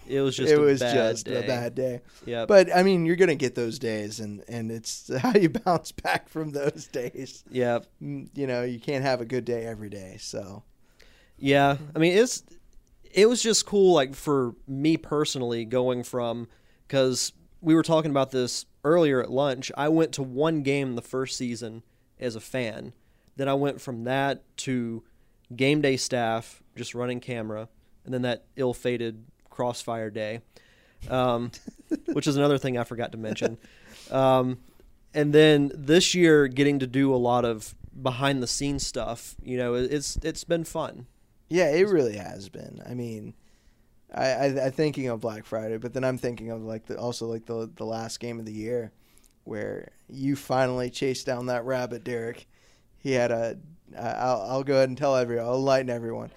It 0.06 0.20
was 0.20 0.36
just 0.36 0.52
it 0.52 0.58
a 0.58 0.60
was 0.60 0.80
bad 0.80 0.94
just 0.94 1.26
day. 1.26 1.44
a 1.44 1.46
bad 1.46 1.74
day. 1.74 2.00
Yep. 2.26 2.48
But 2.48 2.74
I 2.74 2.82
mean, 2.82 3.06
you're 3.06 3.16
gonna 3.16 3.34
get 3.34 3.54
those 3.54 3.78
days, 3.78 4.20
and 4.20 4.42
and 4.48 4.70
it's 4.70 5.10
how 5.18 5.32
you 5.34 5.48
bounce 5.48 5.92
back 5.92 6.28
from 6.28 6.52
those 6.52 6.86
days. 6.88 7.44
Yep. 7.50 7.86
Mm, 8.02 8.28
You 8.34 8.46
know, 8.46 8.62
you 8.62 8.78
can't 8.80 9.04
have 9.04 9.20
a 9.20 9.24
good 9.24 9.44
day 9.44 9.64
every 9.64 9.88
day. 9.90 10.16
So 10.20 10.62
Yeah, 11.38 11.76
I 11.94 11.98
mean 11.98 12.16
it's 12.16 12.42
it 13.12 13.28
was 13.28 13.42
just 13.42 13.64
cool 13.66 13.94
like 13.94 14.14
for 14.14 14.54
me 14.66 14.96
personally 14.96 15.64
going 15.64 16.02
from 16.02 16.48
cuz 16.88 17.32
we 17.60 17.74
were 17.74 17.82
talking 17.82 18.10
about 18.10 18.30
this 18.32 18.66
earlier 18.84 19.22
at 19.22 19.30
lunch. 19.30 19.72
I 19.76 19.88
went 19.88 20.12
to 20.12 20.22
one 20.22 20.62
game 20.62 20.94
the 20.94 21.00
first 21.02 21.36
season 21.38 21.82
as 22.20 22.36
a 22.36 22.40
fan. 22.40 22.92
Then 23.36 23.48
I 23.48 23.54
went 23.54 23.80
from 23.80 24.04
that 24.04 24.42
to 24.58 25.02
game 25.56 25.80
day 25.80 25.96
staff 25.96 26.62
just 26.76 26.94
running 26.94 27.20
camera 27.20 27.68
and 28.04 28.12
then 28.12 28.22
that 28.22 28.44
ill-fated 28.56 29.24
crossfire 29.55 30.11
day. 30.11 30.40
Um, 31.09 31.50
which 32.12 32.26
is 32.26 32.36
another 32.36 32.59
thing 32.59 32.76
I 32.78 32.84
forgot 32.84 33.12
to 33.12 33.18
mention. 33.18 33.59
Um, 34.11 34.59
and 35.12 35.32
then 35.32 35.70
this 35.74 36.14
year 36.14 36.48
getting 36.48 36.78
to 36.80 36.86
do 36.86 37.14
a 37.14 37.16
lot 37.16 37.44
of 37.44 37.74
behind 38.02 38.42
the 38.42 38.46
scenes 38.46 38.86
stuff, 38.86 39.36
you 39.42 39.57
know, 39.57 39.74
it- 39.74 39.92
it's 39.92 40.16
it's 40.22 40.44
been 40.44 40.64
fun. 40.64 41.07
Yeah, 41.48 41.70
it 41.70 41.86
really 41.88 42.16
has 42.16 42.48
been. 42.48 42.80
I 42.88 42.94
mean, 42.94 43.34
I, 44.14 44.24
I 44.30 44.44
I'm 44.66 44.72
thinking 44.72 45.09
of 45.09 45.20
Black 45.20 45.44
Friday, 45.44 45.76
but 45.76 45.92
then 45.92 46.05
I'm 46.05 46.18
thinking 46.18 46.50
of 46.50 46.62
like 46.62 46.86
the 46.86 46.98
also 46.98 47.26
like 47.26 47.44
the 47.46 47.70
the 47.76 47.84
last 47.84 48.18
game 48.18 48.38
of 48.40 48.46
the 48.46 48.52
year, 48.52 48.90
where 49.44 49.92
you 50.09 50.36
finally 50.36 50.88
chased 50.90 51.26
down 51.26 51.46
that 51.46 51.64
rabbit, 51.64 52.02
Derek. 52.02 52.46
He 52.98 53.12
had 53.12 53.30
a. 53.30 53.59
I- 53.96 54.00
I'll 54.00 54.42
I'll 54.48 54.64
go 54.64 54.76
ahead 54.76 54.88
and 54.88 54.96
tell 54.98 55.14
everyone. 55.16 55.44
I'll 55.46 55.57
enlighten 55.57 55.90
everyone. 55.90 56.30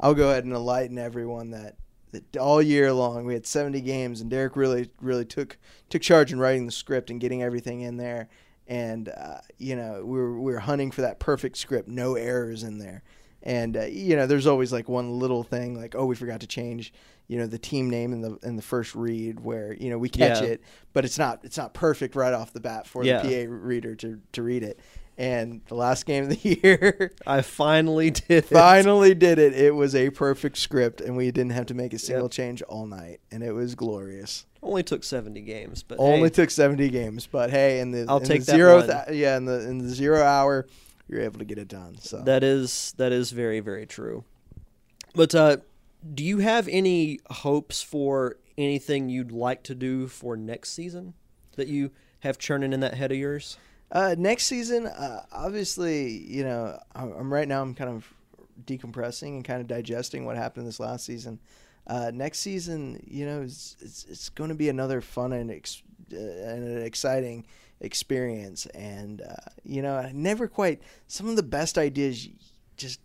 I'll 0.00 0.14
go 0.14 0.30
ahead 0.30 0.44
and 0.44 0.52
enlighten 0.54 0.98
everyone 0.98 1.50
that, 1.50 1.76
that 2.12 2.36
all 2.36 2.60
year 2.62 2.92
long 2.92 3.24
we 3.24 3.34
had 3.34 3.46
70 3.46 3.80
games 3.82 4.20
and 4.20 4.28
Derek 4.30 4.56
really 4.56 4.90
really 5.00 5.24
took 5.24 5.58
took 5.88 6.02
charge 6.02 6.32
in 6.32 6.40
writing 6.40 6.66
the 6.66 6.72
script 6.72 7.10
and 7.10 7.20
getting 7.20 7.42
everything 7.42 7.82
in 7.82 7.96
there 7.98 8.28
and 8.66 9.08
uh, 9.10 9.38
you 9.58 9.76
know 9.76 10.02
we 10.04 10.18
were 10.18 10.40
we 10.40 10.52
were 10.52 10.58
hunting 10.60 10.90
for 10.90 11.02
that 11.02 11.18
perfect 11.18 11.56
script, 11.56 11.88
no 11.88 12.14
errors 12.14 12.62
in 12.62 12.78
there. 12.78 13.02
And 13.42 13.74
uh, 13.76 13.84
you 13.84 14.16
know, 14.16 14.26
there's 14.26 14.46
always 14.46 14.70
like 14.72 14.86
one 14.88 15.18
little 15.18 15.42
thing, 15.42 15.74
like 15.74 15.94
oh, 15.96 16.04
we 16.04 16.14
forgot 16.14 16.40
to 16.40 16.46
change, 16.46 16.92
you 17.26 17.38
know, 17.38 17.46
the 17.46 17.58
team 17.58 17.88
name 17.88 18.12
in 18.12 18.20
the 18.20 18.38
in 18.42 18.54
the 18.56 18.62
first 18.62 18.94
read, 18.94 19.40
where 19.40 19.72
you 19.72 19.88
know 19.90 19.96
we 19.98 20.08
catch 20.10 20.42
Yeah. 20.42 20.48
it, 20.48 20.62
but 20.92 21.04
it's 21.06 21.18
not 21.18 21.40
it's 21.42 21.56
not 21.56 21.72
perfect 21.74 22.14
right 22.14 22.34
off 22.34 22.52
the 22.52 22.60
bat 22.60 22.86
for 22.86 23.02
Yeah. 23.02 23.22
the 23.22 23.46
PA 23.46 23.50
reader 23.52 23.94
to 23.96 24.20
to 24.32 24.42
read 24.42 24.62
it. 24.62 24.78
And 25.20 25.60
the 25.68 25.74
last 25.74 26.06
game 26.06 26.24
of 26.24 26.30
the 26.30 26.58
year, 26.62 27.12
I 27.26 27.42
finally 27.42 28.10
did 28.10 28.30
it. 28.30 28.44
finally 28.46 29.14
did 29.14 29.38
it. 29.38 29.52
It 29.52 29.74
was 29.74 29.94
a 29.94 30.08
perfect 30.08 30.56
script, 30.56 31.02
and 31.02 31.14
we 31.14 31.30
didn't 31.30 31.52
have 31.52 31.66
to 31.66 31.74
make 31.74 31.92
a 31.92 31.98
single 31.98 32.24
Yep. 32.24 32.30
change 32.30 32.62
all 32.62 32.86
night, 32.86 33.20
and 33.30 33.42
it 33.42 33.52
was 33.52 33.74
glorious. 33.74 34.46
Only 34.62 34.82
took 34.82 35.04
70 35.04 35.42
games, 35.42 35.82
but 35.82 35.98
Only 36.00 36.28
hey, 36.30 36.34
took 36.34 36.50
seventy 36.50 36.88
games, 36.88 37.26
but 37.30 37.50
hey, 37.50 37.80
in 37.80 37.90
the 37.90 38.06
I'll 38.08 38.16
in 38.16 38.24
take 38.24 38.44
the 38.46 38.52
zeroth, 38.52 38.88
one. 39.08 39.14
yeah, 39.16 39.36
in 39.36 39.44
the 39.44 39.68
in 39.68 39.76
the 39.78 39.90
zero 39.90 40.22
hour, 40.22 40.66
you're 41.06 41.20
able 41.20 41.38
to 41.38 41.44
get 41.44 41.58
it 41.58 41.68
done. 41.68 41.98
So 42.00 42.22
that 42.22 42.42
is 42.42 42.94
that 42.96 43.12
is 43.12 43.30
very 43.30 43.60
very 43.60 43.84
true. 43.86 44.24
But 45.14 45.34
uh, 45.34 45.58
do 46.14 46.24
you 46.24 46.38
have 46.38 46.66
any 46.68 47.20
hopes 47.30 47.82
for 47.82 48.36
anything 48.56 49.10
you'd 49.10 49.32
like 49.32 49.62
to 49.64 49.74
do 49.74 50.06
for 50.08 50.34
next 50.36 50.70
season 50.72 51.12
that 51.56 51.68
you 51.68 51.90
have 52.20 52.38
churning 52.38 52.72
in 52.72 52.80
that 52.80 52.94
head 52.94 53.12
of 53.12 53.18
yours? 53.18 53.58
Uh, 53.92 54.14
next 54.16 54.46
season, 54.46 54.86
uh, 54.86 55.24
obviously, 55.32 56.08
you 56.08 56.44
know, 56.44 56.78
I'm, 56.94 57.12
I'm 57.12 57.32
right 57.32 57.48
now. 57.48 57.60
I'm 57.60 57.74
kind 57.74 57.90
of 57.90 58.06
decompressing 58.64 59.28
and 59.28 59.44
kind 59.44 59.60
of 59.60 59.66
digesting 59.66 60.24
what 60.24 60.36
happened 60.36 60.66
this 60.66 60.78
last 60.80 61.04
season. 61.04 61.40
Uh, 61.86 62.10
next 62.14 62.38
season, 62.38 63.02
you 63.06 63.26
know, 63.26 63.42
it's 63.42 63.76
it's, 63.80 64.06
it's 64.08 64.28
going 64.28 64.48
to 64.48 64.54
be 64.54 64.68
another 64.68 65.00
fun 65.00 65.32
and 65.32 65.50
ex- 65.50 65.82
uh, 66.12 66.16
and 66.16 66.64
an 66.64 66.82
exciting 66.82 67.44
experience. 67.80 68.66
And 68.66 69.22
uh, 69.22 69.50
you 69.64 69.82
know, 69.82 69.96
I 69.96 70.12
never 70.14 70.46
quite 70.46 70.80
some 71.08 71.28
of 71.28 71.36
the 71.36 71.42
best 71.42 71.78
ideas. 71.78 72.28
Just 72.76 73.00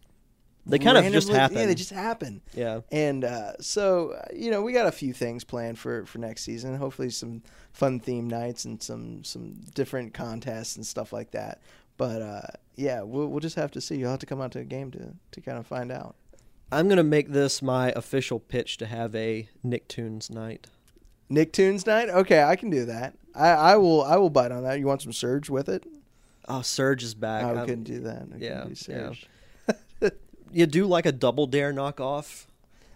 They 0.66 0.80
kind 0.80 0.98
of 0.98 1.12
just 1.12 1.30
happen. 1.30 1.58
Yeah, 1.58 1.66
they 1.68 1.76
just 1.76 1.92
happen. 1.92 2.42
Yeah. 2.54 2.82
And 2.92 3.24
uh, 3.24 3.54
so, 3.60 4.12
uh, 4.12 4.26
you 4.34 4.50
know, 4.50 4.62
we 4.64 4.74
got 4.74 4.88
a 4.88 4.92
few 4.92 5.14
things 5.14 5.44
planned 5.44 5.78
for, 5.78 6.06
for 6.06 6.18
next 6.18 6.44
season. 6.44 6.76
Hopefully, 6.76 7.12
some 7.12 7.44
fun 7.72 8.00
theme 8.00 8.28
nights 8.28 8.66
and 8.66 8.82
some 8.82 9.24
some 9.24 9.62
different 9.76 10.14
contests 10.14 10.76
and 10.76 10.86
stuff 10.86 11.14
like 11.14 11.32
that. 11.32 11.62
But 11.98 12.22
uh, 12.22 12.48
yeah, 12.76 13.02
we'll 13.02 13.28
we'll 13.28 13.40
just 13.42 13.56
have 13.58 13.72
to 13.72 13.82
see. 13.82 13.96
You'll 13.98 14.10
have 14.10 14.20
to 14.20 14.26
come 14.26 14.42
out 14.42 14.52
to 14.54 14.60
a 14.60 14.64
game 14.64 14.92
to 14.92 15.14
to 15.32 15.42
kind 15.42 15.58
of 15.60 15.68
find 15.68 15.92
out. 15.92 16.16
I'm 16.72 16.90
gonna 16.90 17.04
make 17.04 17.30
this 17.30 17.62
my 17.62 17.92
official 17.96 18.40
pitch 18.40 18.78
to 18.78 18.88
have 18.88 19.16
a 19.16 19.48
Nicktoons 19.64 20.32
night. 20.32 20.68
Nicktoons 21.30 21.86
night. 21.86 22.10
Okay, 22.10 22.44
I 22.44 22.56
can 22.56 22.70
do 22.70 22.86
that. 22.86 23.16
I, 23.36 23.50
I 23.50 23.78
will 23.78 24.04
I 24.04 24.18
will 24.18 24.30
bite 24.32 24.52
on 24.52 24.64
that. 24.64 24.80
You 24.80 24.88
want 24.88 25.04
some 25.04 25.14
surge 25.14 25.50
with 25.50 25.70
it? 25.70 25.86
Oh, 26.48 26.62
Surge 26.62 27.04
is 27.04 27.16
back. 27.16 27.44
I 27.44 27.50
I'm- 27.50 27.66
couldn't 27.66 27.84
do 27.86 28.02
that. 28.02 28.28
I 28.34 28.38
yeah, 28.38 28.66
do 28.66 28.76
yeah. 28.92 29.12
You 30.56 30.66
do 30.66 30.86
like 30.86 31.06
a 31.06 31.12
double 31.12 31.48
dare 31.48 31.74
knockoff. 31.74 32.46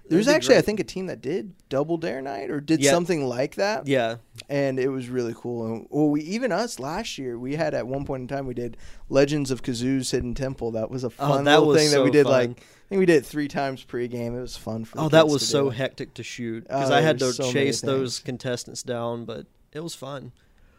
There's 0.08 0.28
actually, 0.28 0.58
I 0.58 0.62
think, 0.62 0.80
a 0.80 0.84
team 0.84 1.06
that 1.06 1.22
did 1.22 1.54
Double 1.70 1.96
Dare 1.98 2.20
Night 2.20 2.50
or 2.50 2.60
did 2.60 2.82
Yeah. 2.82 2.90
something 2.90 3.28
like 3.28 3.56
that. 3.56 3.86
Yeah, 3.86 4.16
and 4.50 4.80
it 4.80 4.88
was 4.88 5.08
really 5.08 5.36
cool. 5.38 5.66
And 5.68 5.88
well, 5.92 6.10
we 6.10 6.22
even 6.22 6.52
us 6.52 6.80
last 6.80 7.20
year 7.20 7.38
we 7.38 7.58
had 7.58 7.76
at 7.76 7.86
one 7.86 8.06
point 8.06 8.22
in 8.22 8.28
time 8.28 8.48
we 8.48 8.56
did 8.56 8.76
Legends 9.08 9.52
of 9.52 9.62
Kazoo's 9.62 10.10
Hidden 10.10 10.34
Temple. 10.34 10.72
That 10.72 10.90
was 10.90 11.04
a 11.04 11.08
Oh, 11.20 11.28
fun 11.28 11.44
that 11.44 11.60
little 11.60 11.76
thing 11.76 11.92
that 11.92 12.04
we 12.04 12.10
did. 12.10 12.24
fun. 12.24 12.32
Like 12.32 12.50
I 12.50 12.90
think 12.90 13.00
we 13.00 13.06
did 13.06 13.18
it 13.18 13.26
three 13.28 13.48
times 13.48 13.86
pregame. 13.86 14.36
It 14.36 14.42
was 14.42 14.58
fun 14.58 14.84
for. 14.84 14.96
the 14.98 15.04
Oh, 15.04 15.10
that 15.10 15.28
was 15.28 15.48
so 15.48 15.66
do. 15.66 15.70
hectic 15.72 16.16
to 16.16 16.24
shoot 16.24 16.64
because 16.64 16.90
Oh, 16.90 16.96
I 16.96 17.02
had 17.02 17.20
to 17.20 17.32
so 17.32 17.52
chase 17.52 17.82
those 17.82 18.18
contestants 18.18 18.82
down, 18.82 19.26
but 19.26 19.46
it 19.74 19.82
was 19.84 19.94
fun. 19.94 20.32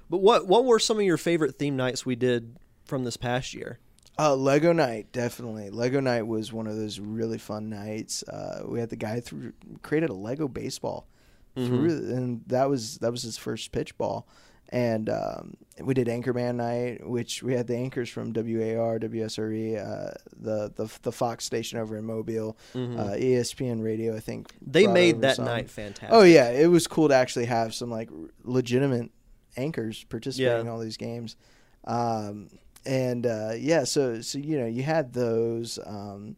But 0.08 0.18
what 0.22 0.48
what 0.48 0.64
were 0.64 0.80
some 0.80 0.96
of 0.98 1.04
your 1.04 1.18
favorite 1.18 1.54
theme 1.56 1.76
nights 1.76 2.04
we 2.04 2.16
did 2.16 2.56
from 2.84 3.04
this 3.04 3.16
past 3.16 3.54
year? 3.54 3.78
Uh, 4.22 4.34
Lego 4.36 4.72
Night, 4.74 5.10
definitely. 5.12 5.70
Lego 5.70 5.98
Night 6.00 6.26
was 6.26 6.52
one 6.52 6.66
of 6.66 6.76
those 6.76 7.00
really 7.00 7.38
fun 7.38 7.70
nights. 7.70 8.22
Uh, 8.24 8.62
we 8.66 8.78
had 8.78 8.90
the 8.90 8.96
guy 8.96 9.20
through 9.20 9.52
created 9.82 10.10
a 10.10 10.14
Lego 10.14 10.46
baseball, 10.46 11.06
through, 11.54 11.88
and 12.14 12.42
that 12.48 12.68
was 12.68 12.98
that 12.98 13.10
was 13.10 13.22
his 13.22 13.38
first 13.38 13.72
pitch 13.72 13.96
ball. 13.96 14.26
And 14.72 15.08
um, 15.08 15.54
we 15.82 15.94
did 15.94 16.06
Anchorman 16.06 16.56
Night, 16.56 17.04
which 17.08 17.42
we 17.42 17.54
had 17.54 17.66
the 17.66 17.74
anchors 17.76 18.08
from 18.08 18.32
WEAR, 18.32 19.00
WSRE, 19.00 19.78
uh, 19.78 20.14
the, 20.38 20.70
the 20.76 20.88
the 21.02 21.10
Fox 21.12 21.44
station 21.44 21.78
over 21.78 21.96
in 21.96 22.04
Mobile, 22.04 22.56
uh, 22.74 22.78
ESPN 23.16 23.82
Radio. 23.82 24.14
I 24.14 24.20
think 24.20 24.52
They 24.60 24.86
made 24.86 25.22
that 25.22 25.36
some. 25.36 25.46
night 25.46 25.70
fantastic. 25.70 26.10
Oh 26.12 26.22
yeah, 26.22 26.50
it 26.50 26.66
was 26.68 26.86
cool 26.86 27.08
to 27.08 27.14
actually 27.14 27.46
have 27.46 27.74
some 27.74 27.90
like 27.90 28.10
legitimate 28.44 29.10
anchors 29.56 30.04
participating 30.04 30.52
Yeah. 30.56 30.60
in 30.60 30.68
all 30.68 30.78
these 30.78 30.96
games, 30.98 31.36
um, 31.84 32.48
and 32.86 33.26
uh, 33.26 33.52
yeah, 33.56 33.84
so 33.84 34.20
so 34.20 34.38
you 34.38 34.58
know 34.58 34.66
you 34.66 34.82
had 34.82 35.12
those. 35.12 35.78
Um, 35.84 36.36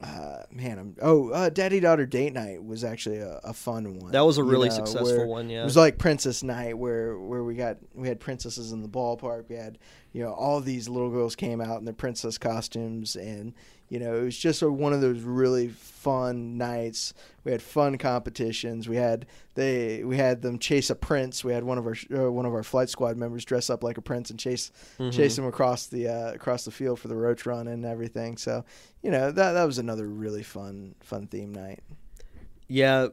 uh, 0.00 0.42
man, 0.50 0.78
I'm 0.78 0.96
oh 1.00 1.30
uh, 1.30 1.48
daddy 1.50 1.80
daughter 1.80 2.04
date 2.04 2.32
night 2.32 2.62
was 2.62 2.84
actually 2.84 3.18
a, 3.18 3.40
a 3.44 3.52
fun 3.52 3.98
one. 3.98 4.12
That 4.12 4.22
was 4.22 4.38
a 4.38 4.42
you 4.42 4.48
really 4.48 4.68
know, 4.68 4.74
successful 4.74 5.28
one, 5.28 5.48
yeah. 5.48 5.62
it 5.62 5.64
was 5.64 5.76
like 5.76 5.98
princess 5.98 6.42
night 6.42 6.76
where 6.76 7.18
where 7.18 7.44
we 7.44 7.54
got 7.54 7.78
we 7.94 8.08
had 8.08 8.20
princesses 8.20 8.72
in 8.72 8.82
the 8.82 8.88
ballpark. 8.88 9.48
We 9.48 9.56
had 9.56 9.78
you 10.12 10.22
know 10.22 10.32
all 10.32 10.60
these 10.60 10.88
little 10.88 11.10
girls 11.10 11.36
came 11.36 11.60
out 11.60 11.78
in 11.78 11.84
their 11.84 11.94
princess 11.94 12.38
costumes 12.38 13.16
and. 13.16 13.54
You 13.94 14.00
know, 14.00 14.14
it 14.16 14.22
was 14.24 14.36
just 14.36 14.60
a, 14.62 14.70
one 14.70 14.92
of 14.92 15.00
those 15.00 15.20
really 15.22 15.68
fun 15.68 16.58
nights. 16.58 17.14
We 17.44 17.52
had 17.52 17.62
fun 17.62 17.96
competitions. 17.96 18.88
We 18.88 18.96
had 18.96 19.26
they 19.54 20.02
we 20.04 20.16
had 20.16 20.42
them 20.42 20.58
chase 20.58 20.90
a 20.90 20.94
prince. 20.94 21.44
We 21.44 21.52
had 21.52 21.62
one 21.64 21.78
of 21.78 21.86
our 21.86 21.94
uh, 22.12 22.30
one 22.30 22.44
of 22.44 22.52
our 22.52 22.62
flight 22.64 22.88
squad 22.90 23.16
members 23.16 23.44
dress 23.44 23.70
up 23.70 23.84
like 23.84 23.96
a 23.98 24.02
prince 24.02 24.30
and 24.30 24.38
chase 24.38 24.72
Mm-hmm. 24.98 25.10
chase 25.10 25.38
him 25.38 25.46
across 25.46 25.86
the 25.86 26.08
uh, 26.08 26.32
across 26.32 26.64
the 26.64 26.70
field 26.70 26.98
for 26.98 27.08
the 27.08 27.16
roach 27.16 27.46
run 27.46 27.68
and 27.68 27.84
everything. 27.84 28.36
So 28.36 28.64
you 29.02 29.10
know 29.10 29.30
that 29.30 29.52
that 29.52 29.64
was 29.64 29.78
another 29.78 30.06
really 30.06 30.42
fun 30.42 30.94
fun 31.00 31.26
theme 31.28 31.52
night. 31.54 31.80
Yeah, 32.68 33.08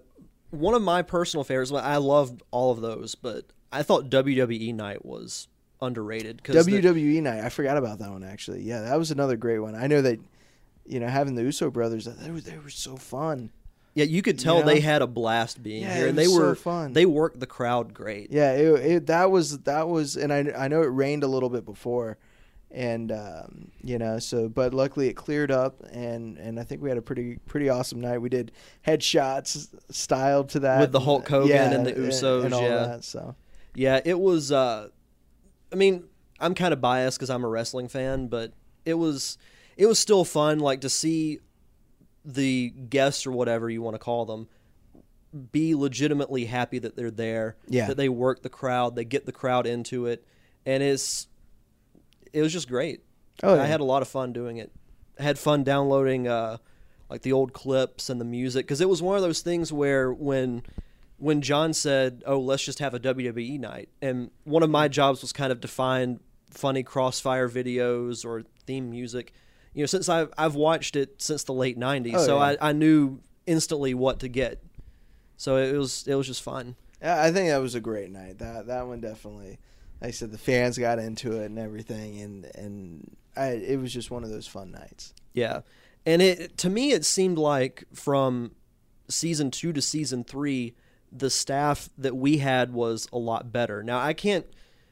one 0.50 0.74
of 0.74 0.82
my 0.82 1.02
personal 1.02 1.44
favorites. 1.44 1.72
I 1.72 1.98
loved 1.98 2.42
all 2.52 2.72
of 2.72 2.82
those, 2.82 3.16
but 3.16 3.46
I 3.72 3.84
thought 3.84 4.10
WWE 4.10 4.74
night 4.76 5.06
was 5.06 5.48
underrated 5.82 6.38
because 6.38 6.68
WWE 6.68 6.98
E 6.98 7.22
night. 7.22 7.44
I 7.44 7.50
forgot 7.50 7.78
about 7.78 8.00
that 8.00 8.12
one 8.12 8.24
actually. 8.24 8.64
Yeah, 8.64 8.82
that 8.82 8.98
was 8.98 9.12
another 9.12 9.36
great 9.38 9.60
one. 9.60 9.76
I 9.76 9.88
know 9.88 10.02
that 10.02 10.20
you 10.86 11.00
know 11.00 11.08
having 11.08 11.36
the 11.36 11.44
Uso 11.44 11.70
brothers. 11.72 12.06
They 12.06 12.32
were 12.32 12.42
they 12.42 12.58
were 12.58 12.70
so 12.70 12.96
fun. 12.98 13.52
yeah, 13.94 14.06
you 14.06 14.22
could 14.22 14.40
tell 14.40 14.60
you 14.60 14.62
know? 14.62 14.68
they 14.68 14.80
had 14.80 15.02
a 15.02 15.08
blast 15.08 15.62
being 15.62 15.84
Yeah, 15.84 15.96
here, 15.96 16.08
and 16.08 16.18
they 16.18 16.26
so 16.26 16.38
were 16.40 16.56
fun. 16.56 16.94
they 16.94 17.06
worked 17.06 17.40
the 17.40 17.48
crowd 17.48 17.94
great. 17.94 18.32
Yeah, 18.32 18.54
it, 18.54 18.86
it 18.92 19.08
that 19.08 19.32
was 19.32 19.60
that 19.60 19.88
was, 19.90 20.16
and 20.16 20.32
I 20.34 20.52
I 20.58 20.68
know 20.68 20.82
it 20.82 20.88
rained 20.88 21.24
a 21.24 21.28
little 21.28 21.50
bit 21.50 21.66
before, 21.66 22.18
and 22.70 23.12
um, 23.12 23.72
you 23.84 23.98
know 23.98 24.18
so 24.20 24.48
but 24.50 24.74
luckily 24.74 25.08
it 25.10 25.14
cleared 25.14 25.52
up, 25.52 25.82
and 25.92 26.38
and 26.38 26.60
I 26.60 26.64
think 26.64 26.82
we 26.82 26.90
had 26.90 26.98
a 26.98 27.02
pretty 27.02 27.38
pretty 27.46 27.70
awesome 27.70 28.00
night. 28.02 28.20
We 28.20 28.30
did 28.30 28.52
headshots 28.88 29.68
styled 29.90 30.50
to 30.50 30.60
that 30.62 30.80
With 30.80 30.92
the 30.92 31.02
Hulk 31.02 31.28
Hogan 31.28 31.50
yeah, 31.50 31.72
and 31.72 31.86
the 31.86 31.94
Usos, 31.94 32.46
and 32.46 32.54
all 32.54 32.62
yeah. 32.64 32.86
that. 32.88 33.04
So 33.04 33.36
Yeah, 33.76 34.00
it 34.04 34.20
was. 34.20 34.52
Uh, 34.52 34.90
I 35.72 35.76
mean, 35.76 36.06
I'm 36.40 36.54
kind 36.56 36.74
of 36.74 36.82
biased 36.82 37.18
because 37.18 37.30
I'm 37.30 37.44
a 37.44 37.48
wrestling 37.48 37.88
fan, 37.88 38.28
but 38.28 38.52
it 38.86 38.96
was 38.96 39.38
it 39.82 39.88
was 39.88 39.98
still 39.98 40.24
fun, 40.24 40.60
like 40.60 40.82
to 40.82 40.90
see 40.90 41.40
the 42.24 42.70
guests 42.70 43.26
or 43.26 43.32
whatever 43.32 43.68
you 43.68 43.82
want 43.82 43.96
to 43.96 44.00
call 44.00 44.26
them 44.26 44.48
be 45.52 45.74
legitimately 45.74 46.46
happy 46.46 46.78
that 46.78 46.96
they're 46.96 47.10
there. 47.10 47.56
Yeah. 47.68 47.88
that 47.88 47.98
they 47.98 48.08
work 48.08 48.44
the 48.44 48.50
crowd, 48.50 48.96
they 48.96 49.06
get 49.06 49.26
the 49.26 49.32
crowd 49.32 49.66
into 49.66 50.06
it, 50.06 50.24
and 50.68 50.84
it's 50.84 51.26
it 52.32 52.44
was 52.44 52.54
just 52.54 52.68
great. 52.68 53.02
Oh, 53.42 53.56
yeah. 53.56 53.64
I 53.64 53.66
had 53.66 53.80
a 53.80 53.84
lot 53.84 54.04
of 54.04 54.08
fun 54.08 54.34
doing 54.34 54.58
it. 54.58 54.72
I 55.20 55.24
had 55.24 55.40
fun 55.40 55.64
downloading 55.64 56.28
uh, 56.28 56.58
like 57.10 57.24
the 57.24 57.34
old 57.34 57.52
clips 57.52 58.12
and 58.12 58.22
the 58.22 58.26
music 58.26 58.68
because 58.68 58.82
it 58.82 58.90
was 58.90 59.02
one 59.02 59.16
of 59.16 59.24
those 59.24 59.42
things 59.42 59.74
where 59.74 60.14
when 60.14 60.62
when 61.18 61.42
John 61.42 61.74
said, 61.74 62.22
"Oh, 62.28 62.40
let's 62.40 62.64
just 62.64 62.78
have 62.80 62.94
a 62.94 63.00
WWE 63.00 63.60
night," 63.60 63.90
and 64.00 64.30
one 64.44 64.62
of 64.62 64.70
my 64.70 64.88
jobs 64.88 65.24
was 65.24 65.34
kind 65.34 65.52
of 65.52 65.60
to 65.62 65.68
find 65.68 66.20
funny 66.52 66.84
crossfire 66.84 67.50
videos 67.50 68.24
or 68.24 68.44
theme 68.68 68.92
music. 68.92 69.34
You 69.74 69.84
know, 69.84 69.88
since 69.88 70.10
I've 70.10 70.32
I've 70.38 70.56
watched 70.56 70.96
it 70.96 71.22
since 71.22 71.44
the 71.44 71.54
late 71.54 71.78
'90s, 71.80 72.14
Oh, 72.16 72.26
so 72.26 72.38
yeah. 72.38 72.56
I, 72.62 72.70
I 72.70 72.72
knew 72.74 73.20
instantly 73.46 73.94
what 73.94 74.20
to 74.20 74.28
get. 74.28 74.62
So 75.38 75.58
it 75.58 75.76
was 75.76 76.06
it 76.08 76.16
was 76.16 76.28
just 76.28 76.44
fun. 76.44 76.76
Yeah, 77.02 77.22
I 77.22 77.32
think 77.32 77.50
that 77.50 77.58
was 77.58 77.74
a 77.74 77.80
great 77.82 78.12
night. 78.12 78.38
That 78.40 78.68
that 78.68 78.88
one 78.88 79.02
definitely, 79.02 79.60
like 80.02 80.10
I 80.10 80.12
said, 80.12 80.32
the 80.32 80.38
fans 80.38 80.78
got 80.78 81.00
into 81.00 81.42
it 81.42 81.46
and 81.46 81.58
everything, 81.58 82.22
and 82.22 82.46
and 82.56 83.18
I, 83.36 83.48
it 83.52 83.80
was 83.80 83.94
just 83.94 84.12
one 84.12 84.24
of 84.24 84.30
those 84.30 84.48
fun 84.48 84.72
nights. 84.72 85.14
Yeah. 85.34 85.62
And 86.06 86.22
it 86.22 86.58
to 86.60 86.70
me 86.70 86.92
it 86.92 87.06
seemed 87.06 87.38
like 87.38 87.86
from 87.94 88.52
season 89.08 89.52
2 89.52 89.74
to 89.74 89.82
season 89.82 90.24
3 90.24 90.74
the 91.12 91.30
staff 91.30 91.90
that 91.98 92.16
we 92.16 92.38
had 92.38 92.74
was 92.74 93.08
a 93.12 93.18
lot 93.18 93.52
better. 93.52 93.84
Now 93.84 94.00
I 94.00 94.14
can't 94.14 94.46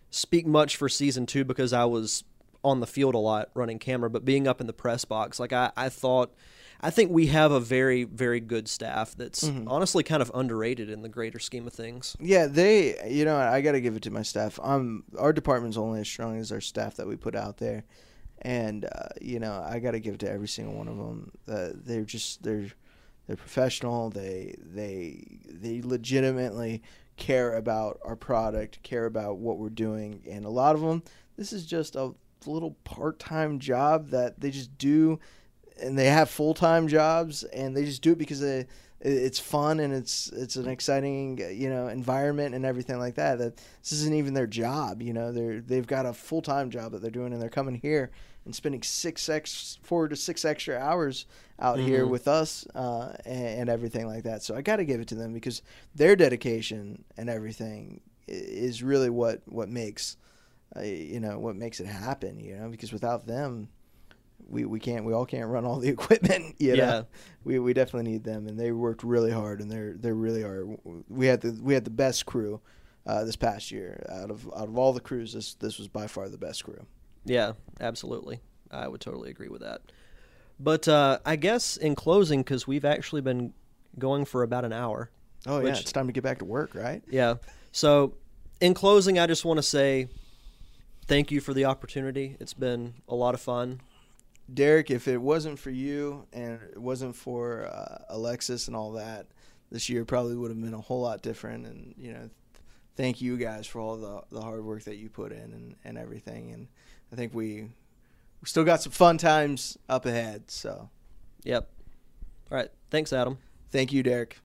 speak 0.10 0.46
much 0.46 0.76
for 0.78 0.90
season 0.90 1.26
2 1.26 1.44
because 1.46 1.74
I 1.74 1.86
was 1.86 2.24
on 2.64 2.80
the 2.80 2.88
field 2.88 3.16
a 3.16 3.20
lot 3.20 3.50
running 3.54 3.80
camera, 3.80 4.10
but 4.10 4.26
being 4.26 4.48
up 4.48 4.60
in 4.62 4.68
the 4.68 4.74
press 4.74 5.06
box, 5.06 5.40
like 5.40 5.54
I, 5.54 5.72
I 5.78 5.90
thought 5.90 6.34
I 6.82 6.90
think 6.92 7.12
we 7.12 7.28
have 7.28 7.52
a 7.52 7.60
very 7.60 8.06
very 8.06 8.40
good 8.40 8.68
staff 8.68 9.16
that's 9.16 9.44
honestly 9.68 10.04
kind 10.04 10.22
of 10.22 10.32
underrated 10.34 10.90
in 10.90 11.02
the 11.02 11.10
greater 11.10 11.40
scheme 11.40 11.68
of 11.68 11.74
things. 11.74 12.16
Yeah, 12.20 12.48
they. 12.48 13.10
You 13.10 13.26
know, 13.26 13.38
I 13.38 13.62
got 13.62 13.74
to 13.74 13.82
give 13.82 13.96
it 13.96 14.04
to 14.04 14.12
my 14.12 14.22
staff. 14.24 14.60
Um, 14.62 15.04
our 15.18 15.34
department's 15.34 15.78
only 15.78 16.02
as 16.02 16.08
strong 16.08 16.40
as 16.40 16.52
our 16.52 16.62
staff 16.62 16.96
that 16.96 17.08
we 17.08 17.16
put 17.18 17.36
out 17.36 17.58
there, 17.58 17.84
and 18.42 18.86
uh, 18.86 19.10
you 19.22 19.40
know, 19.40 19.54
I 19.54 19.80
got 19.80 19.92
to 19.92 20.00
give 20.00 20.16
it 20.16 20.20
to 20.22 20.32
every 20.32 20.48
single 20.48 20.74
one 20.74 20.88
of 20.88 20.98
them. 20.98 21.32
Uh, 21.48 21.70
they're 21.74 22.06
just 22.06 22.44
they're 22.44 22.68
they're 23.28 23.36
professional. 23.36 24.10
They 24.10 24.56
they 24.60 25.40
they 25.50 25.82
legitimately 25.82 26.82
care 27.18 27.56
about 27.56 28.00
our 28.06 28.16
product, 28.16 28.82
care 28.84 29.06
about 29.06 29.38
what 29.38 29.58
we're 29.58 29.70
doing, 29.70 30.24
and 30.30 30.46
a 30.46 30.50
lot 30.50 30.76
of 30.76 30.82
them, 30.82 31.04
this 31.36 31.52
is 31.52 31.66
just 31.66 31.98
a 31.98 32.14
little 32.48 32.72
part-time 32.84 33.60
job 33.60 34.10
that 34.10 34.40
they 34.40 34.52
just 34.52 34.78
do 34.78 35.20
and 35.82 35.98
they 35.98 36.08
have 36.08 36.30
full-time 36.30 36.88
jobs 36.88 37.44
and 37.44 37.76
they 37.76 37.86
just 37.86 38.02
do 38.02 38.12
it 38.12 38.18
because 38.18 38.40
they 38.42 38.66
it's 39.02 39.40
fun 39.40 39.80
and 39.80 39.94
it's 39.94 40.28
it's 40.30 40.58
an 40.58 40.68
exciting 40.68 41.38
you 41.54 41.70
know 41.70 41.88
environment 41.88 42.54
and 42.54 42.66
everything 42.66 43.00
like 43.00 43.16
that 43.16 43.40
that 43.40 43.56
this 43.56 43.94
isn't 43.94 44.16
even 44.16 44.34
their 44.34 44.48
job 44.48 45.02
you 45.02 45.14
know 45.14 45.32
they're 45.32 45.62
they've 45.62 45.88
got 45.88 46.06
a 46.06 46.12
full-time 46.14 46.70
job 46.70 46.92
that 46.92 47.02
they're 47.02 47.10
doing 47.10 47.32
and 47.32 47.42
they're 47.42 47.50
coming 47.50 47.76
here 47.76 48.12
and 48.46 48.56
spending 48.56 48.82
six 48.82 49.30
ex 49.30 49.78
four 49.84 50.08
to 50.08 50.16
six 50.16 50.44
extra 50.44 50.78
hours 50.78 51.26
out 51.60 51.78
here 51.78 52.08
with 52.08 52.28
us 52.28 52.66
uh, 52.74 53.14
and, 53.26 53.60
and 53.60 53.70
everything 53.70 54.08
like 54.08 54.24
that. 54.24 54.42
So 54.42 54.56
i 54.56 54.62
got 54.62 54.78
to 54.78 54.86
give 54.86 55.00
it 55.02 55.08
to 55.10 55.16
them 55.16 55.34
because 55.34 55.62
their 55.94 56.16
dedication 56.16 57.04
and 57.18 57.30
everything 57.30 58.02
is 58.28 58.82
really 58.82 59.10
what 59.10 59.42
what 59.46 59.70
makes 59.70 60.18
uh, 60.76 60.82
you 60.82 61.20
know 61.20 61.40
what 61.40 61.56
makes 61.56 61.80
it 61.80 61.88
happen 61.88 62.40
you 62.40 62.56
know 62.56 62.70
because 62.70 62.92
without 62.92 63.26
them 63.26 63.68
we, 64.48 64.66
we 64.66 64.80
can't 64.80 65.06
we 65.06 65.14
all 65.14 65.26
can't 65.26 65.48
run 65.48 65.66
all 65.66 65.80
the 65.80 65.90
equipment 65.98 66.56
you 66.60 66.76
know? 66.76 66.84
Yeah. 66.84 67.04
we, 67.44 67.60
we 67.60 67.74
definitely 67.74 68.12
need 68.12 68.24
them 68.24 68.48
and 68.48 68.60
they 68.60 68.72
worked 68.72 69.04
really 69.04 69.32
hard 69.32 69.62
and 69.62 69.72
they're 69.72 69.94
they 69.94 70.12
really 70.12 70.44
are 70.44 70.66
we 71.08 71.28
had 71.28 71.42
the 71.42 71.52
we 71.62 71.74
had 71.74 71.86
the 71.86 71.92
best 71.92 72.26
crew 72.26 72.62
uh, 73.06 73.24
this 73.24 73.36
past 73.36 73.72
year 73.72 74.06
out 74.10 74.30
of 74.30 74.48
out 74.56 74.68
of 74.68 74.78
all 74.78 74.94
the 74.94 75.00
crews 75.00 75.34
this 75.34 75.56
this 75.56 75.78
was 75.78 75.88
by 75.88 76.06
far 76.06 76.30
the 76.30 76.38
best 76.38 76.64
crew 76.64 76.86
Yeah, 77.26 77.54
absolutely. 77.80 78.40
I 78.72 78.88
would 78.88 79.02
totally 79.02 79.30
agree 79.30 79.50
with 79.50 79.62
that. 79.62 79.82
But 80.60 80.88
uh, 80.88 81.20
I 81.26 81.36
guess 81.36 81.78
in 81.78 81.96
closing, 81.96 82.42
because 82.42 82.68
we've 82.68 82.86
actually 82.86 83.22
been 83.22 83.54
going 83.98 84.26
for 84.26 84.44
about 84.44 84.66
an 84.66 84.74
hour. 84.74 85.10
Oh 85.46 85.60
yeah, 85.60 85.70
it's 85.70 85.92
time 85.92 86.08
to 86.08 86.14
get 86.14 86.24
back 86.24 86.40
to 86.40 86.46
work, 86.46 86.76
right? 86.76 87.02
Yeah. 87.10 87.36
So, 87.72 88.16
in 88.60 88.74
closing, 88.74 89.20
I 89.20 89.28
just 89.28 89.46
want 89.46 89.58
to 89.58 89.64
say 89.64 90.10
thank 91.10 91.32
you 91.32 91.42
for 91.42 91.54
the 91.54 91.66
opportunity. 91.66 92.38
It's 92.40 92.54
been 92.54 92.94
a 93.10 93.16
lot 93.16 93.34
of 93.34 93.42
fun. 93.42 93.82
Derek, 94.52 94.90
if 94.90 95.08
it 95.08 95.18
wasn't 95.18 95.60
for 95.60 95.72
you 95.72 96.26
and 96.32 96.60
it 96.72 96.78
wasn't 96.78 97.16
for 97.16 97.66
uh, 97.66 98.04
Alexis 98.10 98.68
and 98.68 98.76
all 98.76 98.94
that, 98.94 99.28
this 99.72 99.90
year 99.90 100.06
probably 100.06 100.36
would 100.36 100.50
have 100.52 100.62
been 100.62 100.74
a 100.74 100.82
whole 100.82 101.02
lot 101.02 101.22
different. 101.22 101.66
And 101.66 101.94
you 101.98 102.14
know, 102.14 102.30
thank 102.96 103.22
you 103.22 103.38
guys 103.38 103.68
for 103.68 103.80
all 103.80 103.98
the 103.98 104.22
the 104.32 104.42
hard 104.42 104.64
work 104.64 104.84
that 104.84 104.98
you 104.98 105.10
put 105.10 105.32
in 105.32 105.52
and, 105.52 105.76
and 105.84 105.98
everything. 105.98 106.52
And 106.52 106.68
I 107.12 107.16
think 107.16 107.34
we 107.34 107.64
we 107.64 108.46
still 108.46 108.64
got 108.64 108.82
some 108.82 108.92
fun 108.92 109.18
times 109.18 109.78
up 109.90 110.06
ahead. 110.06 110.50
So 110.50 110.90
Yep. 111.44 111.70
All 112.52 112.58
right. 112.58 112.70
Thanks, 112.90 113.14
Adam. 113.14 113.38
thank 113.72 113.92
you, 113.94 114.04
Derek. 114.04 114.40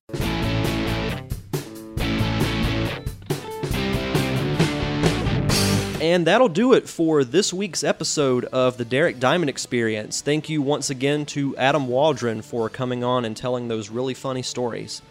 And 6.05 6.27
that'll 6.27 6.49
do 6.49 6.73
it 6.73 6.87
for 6.87 7.23
this 7.23 7.51
week's 7.51 7.83
episode 7.83 8.45
of 8.45 8.77
the 8.77 8.85
Derek 8.85 9.19
Diamond 9.19 9.49
Experience. 9.49 10.21
Thank 10.21 10.49
you 10.49 10.61
once 10.61 10.91
again 10.91 11.25
to 11.25 11.57
Adam 11.57 11.87
Waldron 11.87 12.43
for 12.43 12.69
coming 12.69 13.03
on 13.03 13.25
and 13.25 13.35
telling 13.35 13.67
those 13.67 13.89
really 13.89 14.13
funny 14.13 14.43
stories. 14.43 15.01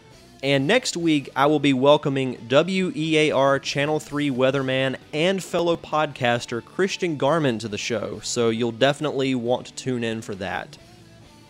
And 0.41 0.69
next 0.69 0.97
week, 0.97 1.31
I 1.35 1.47
will 1.47 1.59
be 1.59 1.73
welcoming 1.73 2.39
WEAR 2.49 3.59
Channel 3.59 3.99
3 3.99 4.31
weatherman 4.31 4.95
and 5.13 5.43
fellow 5.43 5.77
podcaster 5.77 6.65
Christian 6.65 7.17
Garman 7.17 7.59
to 7.59 7.67
the 7.67 7.77
show, 7.77 8.21
so 8.23 8.51
you'll 8.51 8.71
definitely 8.71 9.35
want 9.35 9.67
to 9.67 9.75
tune 9.75 10.05
in 10.05 10.23
for 10.23 10.37
that. 10.37 10.79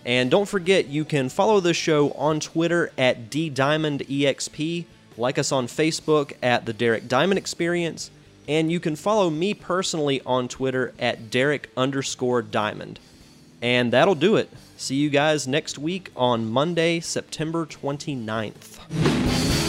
And 0.06 0.30
don't 0.30 0.48
forget, 0.48 0.86
you 0.86 1.04
can 1.04 1.28
follow 1.28 1.60
the 1.60 1.74
show 1.74 2.12
on 2.12 2.40
Twitter 2.40 2.92
at 2.96 3.28
DDiamondEXP, 3.28 4.86
like 5.18 5.38
us 5.38 5.52
on 5.52 5.66
Facebook 5.66 6.32
at 6.42 6.64
The 6.64 6.72
Derek 6.72 7.08
Diamond 7.08 7.36
Experience, 7.36 8.10
and 8.48 8.70
you 8.70 8.80
can 8.80 8.96
follow 8.96 9.30
me 9.30 9.54
personally 9.54 10.20
on 10.26 10.48
Twitter 10.48 10.92
at 10.98 11.30
Derek 11.30 11.70
underscore 11.76 12.42
Diamond. 12.42 12.98
And 13.62 13.92
that'll 13.92 14.14
do 14.14 14.36
it. 14.36 14.50
See 14.76 14.96
you 14.96 15.10
guys 15.10 15.46
next 15.46 15.78
week 15.78 16.10
on 16.16 16.50
Monday, 16.50 17.00
September 17.00 17.64
29th. 17.64 19.63